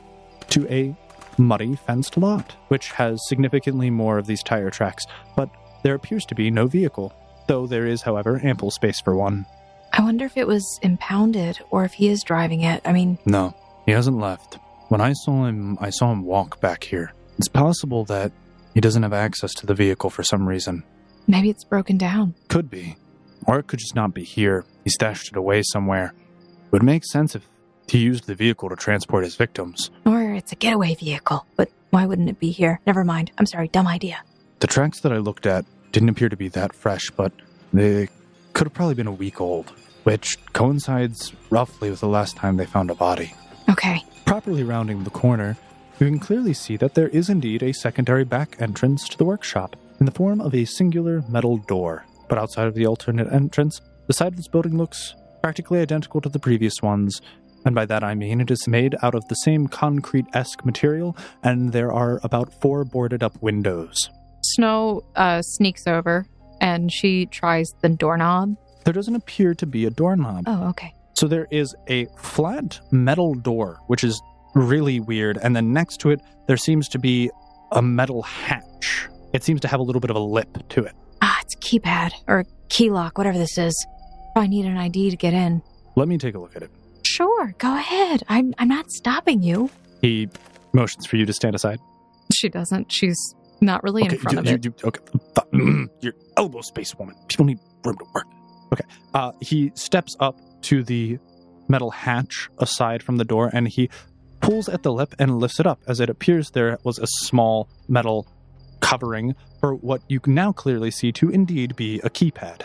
[0.49, 0.95] to a
[1.37, 5.05] muddy fenced lot, which has significantly more of these tire tracks,
[5.35, 5.49] but
[5.83, 7.13] there appears to be no vehicle,
[7.51, 9.45] though there is, however, ample space for one.
[9.91, 12.81] I wonder if it was impounded or if he is driving it.
[12.85, 13.53] I mean, No,
[13.85, 14.57] he hasn't left.
[14.87, 17.13] When I saw him, I saw him walk back here.
[17.37, 18.31] It's possible that
[18.73, 20.83] he doesn't have access to the vehicle for some reason.
[21.27, 22.35] maybe it's broken down.
[22.47, 22.95] Could be.
[23.47, 24.63] Or it could just not be here.
[24.85, 26.13] He stashed it away somewhere.
[26.67, 27.45] It would make sense if
[27.89, 29.91] he used the vehicle to transport his victims.
[30.05, 31.45] Or it's a getaway vehicle.
[31.57, 32.79] But why wouldn't it be here?
[32.87, 33.31] Never mind.
[33.37, 34.23] I'm sorry, dumb idea.
[34.59, 37.31] The tracks that I looked at didn't appear to be that fresh, but
[37.73, 38.09] they
[38.53, 39.69] could have probably been a week old,
[40.03, 43.33] which coincides roughly with the last time they found a body.
[43.69, 44.03] Okay.
[44.25, 45.57] Properly rounding the corner,
[45.99, 49.75] you can clearly see that there is indeed a secondary back entrance to the workshop
[49.99, 52.05] in the form of a singular metal door.
[52.27, 56.29] But outside of the alternate entrance, the side of this building looks practically identical to
[56.29, 57.21] the previous ones.
[57.65, 61.15] And by that I mean it is made out of the same concrete esque material,
[61.43, 64.09] and there are about four boarded up windows.
[64.41, 66.25] Snow uh, sneaks over
[66.59, 68.55] and she tries the doorknob.
[68.85, 70.43] There doesn't appear to be a doorknob.
[70.47, 70.93] Oh, okay.
[71.13, 74.21] So there is a flat metal door, which is
[74.55, 75.37] really weird.
[75.37, 77.29] And then next to it, there seems to be
[77.71, 79.07] a metal hatch.
[79.33, 80.93] It seems to have a little bit of a lip to it.
[81.21, 83.73] Ah, it's a keypad or key lock, whatever this is.
[84.33, 85.61] Probably need an ID to get in.
[85.95, 86.71] Let me take a look at it.
[87.03, 88.23] Sure, go ahead.
[88.29, 89.69] I'm I'm not stopping you.
[90.01, 90.29] He
[90.73, 91.79] motions for you to stand aside.
[92.33, 92.91] She doesn't.
[92.91, 94.65] She's not really in front you, of you, it.
[94.65, 95.87] you- okay.
[96.01, 97.15] Your elbow space, woman.
[97.27, 98.25] People need room to work.
[98.73, 98.85] Okay.
[99.13, 101.17] Uh, he steps up to the
[101.67, 103.89] metal hatch aside from the door and he
[104.41, 107.69] pulls at the lip and lifts it up as it appears there was a small
[107.87, 108.27] metal
[108.79, 112.63] covering for what you can now clearly see to indeed be a keypad.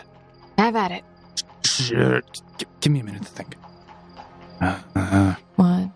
[0.57, 1.03] Have at it.
[1.65, 2.21] Sure.
[2.57, 3.55] G- give me a minute to think.
[4.59, 5.93] Uh, uh, One,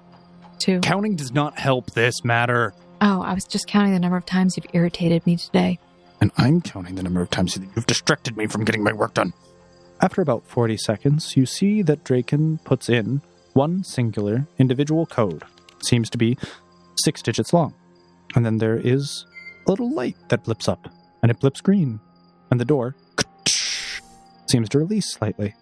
[0.59, 0.79] two.
[0.81, 2.73] counting does not help this matter.
[3.01, 5.79] Oh, I was just counting the number of times you've irritated me today.
[6.21, 9.15] and I'm counting the number of times that you've distracted me from getting my work
[9.15, 9.33] done.
[10.01, 13.21] After about 40 seconds, you see that Draken puts in
[13.53, 15.43] one singular individual code.
[15.83, 16.37] Seems to be
[17.03, 17.73] six digits long.
[18.35, 19.25] And then there is
[19.65, 20.87] a little light that blips up,
[21.23, 21.99] and it blips green.
[22.51, 22.95] And the door
[24.47, 25.55] seems to release slightly.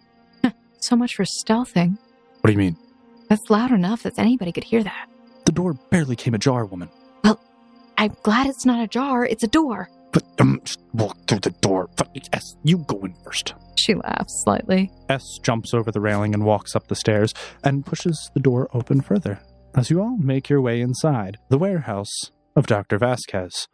[0.81, 1.97] So much for stealthing.
[2.41, 2.77] What do you mean?
[3.29, 5.07] That's loud enough that anybody could hear that.
[5.45, 6.89] The door barely came ajar, woman.
[7.99, 9.89] I'm glad it's not a jar, it's a door.
[10.13, 11.89] But um, just walk through the door.
[11.97, 13.53] But, yes, you go in first.
[13.77, 14.89] She laughs slightly.
[15.09, 19.01] S jumps over the railing and walks up the stairs and pushes the door open
[19.01, 19.41] further
[19.75, 22.97] as you all make your way inside the warehouse of Dr.
[22.97, 23.67] Vasquez.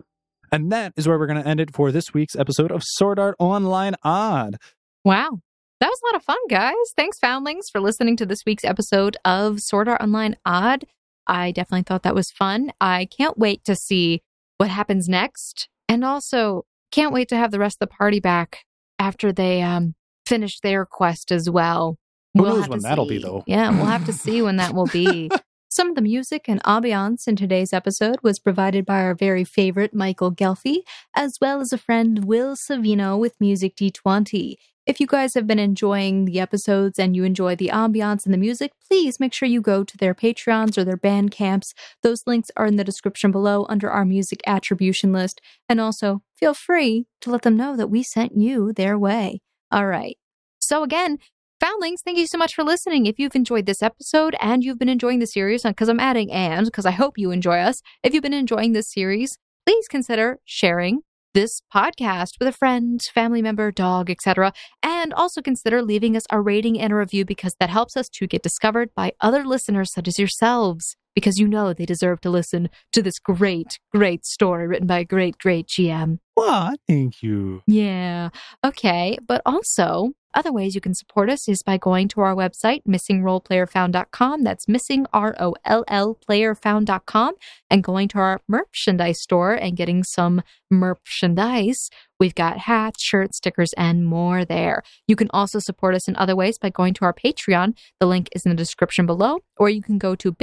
[0.51, 3.19] And that is where we're going to end it for this week's episode of Sword
[3.19, 4.57] Art Online Odd.
[5.03, 5.39] Wow.
[5.81, 6.73] That was a lot of fun, guys.
[6.97, 10.85] Thanks, Foundlings, for listening to this week's episode of Sword Art Online Odd.
[11.27, 12.71] I definitely thought that was fun.
[12.79, 14.23] I can't wait to see
[14.57, 15.69] what happens next.
[15.87, 18.65] And also, can't wait to have the rest of the party back
[18.99, 19.95] after they um,
[20.25, 21.97] finish their quest as well.
[22.33, 23.43] Who knows when that'll be, though?
[23.47, 25.29] Yeah, we'll have to see when that will be.
[25.69, 29.93] Some of the music and ambiance in today's episode was provided by our very favorite
[29.93, 30.79] Michael Ghelfi,
[31.15, 34.55] as well as a friend Will Savino with Music D20.
[34.85, 38.37] If you guys have been enjoying the episodes and you enjoy the ambiance and the
[38.37, 41.73] music, please make sure you go to their Patreons or their band camps.
[42.03, 45.41] Those links are in the description below under our music attribution list.
[45.67, 49.41] And also, feel free to let them know that we sent you their way.
[49.71, 50.17] All right.
[50.59, 51.17] So, again,
[51.59, 53.07] Foundlings, thank you so much for listening.
[53.07, 56.65] If you've enjoyed this episode and you've been enjoying the series, because I'm adding and,
[56.67, 61.01] because I hope you enjoy us, if you've been enjoying this series, please consider sharing
[61.35, 64.53] this podcast with a friend, family member, dog, etc.
[64.81, 68.25] And also consider leaving us a rating and a review because that helps us to
[68.25, 72.69] get discovered by other listeners such as yourselves, because you know they deserve to listen
[72.91, 76.19] to this great, great story written by a great, great GM.
[76.35, 76.79] What?
[76.87, 77.63] Thank you.
[77.65, 78.29] Yeah.
[78.63, 79.17] Okay.
[79.25, 84.43] But also, other ways you can support us is by going to our website, missingrollplayerfound.com.
[84.43, 87.35] That's missing, R O L L, playerfound.com,
[87.69, 91.89] and going to our merchandise store and getting some merchandise.
[92.19, 94.83] We've got hats, shirts, stickers, and more there.
[95.07, 97.77] You can also support us in other ways by going to our Patreon.
[98.01, 100.33] The link is in the description below, or you can go to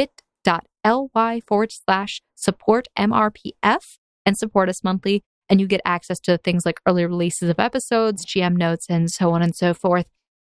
[0.83, 6.65] bit.ly forward slash support MRPF and support us monthly and you get access to things
[6.65, 10.07] like early releases of episodes, GM notes, and so on and so forth.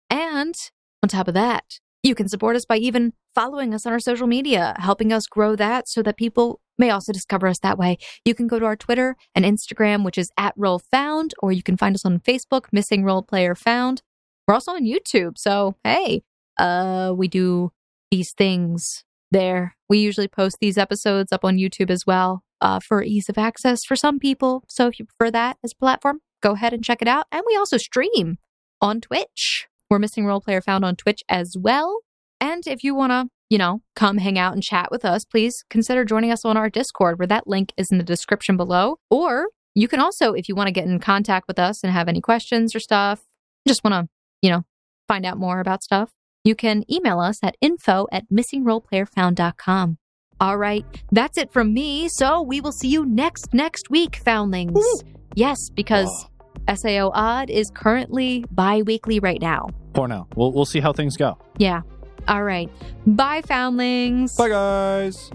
[0.08, 0.54] And
[1.02, 4.26] on top of that, you can support us by even following us on our social
[4.26, 7.98] media, helping us grow that so that people may also discover us that way.
[8.24, 11.62] You can go to our Twitter and Instagram, which is at Roll Found, or you
[11.62, 14.02] can find us on Facebook, Missing Roll Player Found.
[14.46, 16.22] We're also on YouTube, so hey,
[16.58, 17.72] uh, we do
[18.10, 19.04] these things
[19.34, 19.76] there.
[19.88, 23.84] We usually post these episodes up on YouTube as well uh, for ease of access
[23.84, 24.64] for some people.
[24.68, 27.26] So if you prefer that as a platform, go ahead and check it out.
[27.32, 28.38] And we also stream
[28.80, 29.66] on Twitch.
[29.90, 32.00] We're Missing Roll Player Found on Twitch as well.
[32.40, 35.64] And if you want to, you know, come hang out and chat with us, please
[35.68, 38.98] consider joining us on our Discord, where that link is in the description below.
[39.10, 42.08] Or you can also, if you want to get in contact with us and have
[42.08, 43.22] any questions or stuff,
[43.66, 44.08] just want to,
[44.42, 44.62] you know,
[45.08, 46.10] find out more about stuff,
[46.44, 49.98] you can email us at info at missingrollplayerfound.com.
[50.40, 52.08] All right, that's it from me.
[52.08, 54.84] So we will see you next next week, Foundlings.
[55.34, 56.26] Yes, because
[56.72, 59.68] SAO Odd is currently bi-weekly right now.
[59.94, 61.38] For now, we'll we'll see how things go.
[61.58, 61.82] Yeah.
[62.26, 62.70] All right.
[63.06, 64.36] Bye, Foundlings.
[64.36, 65.30] Bye, guys.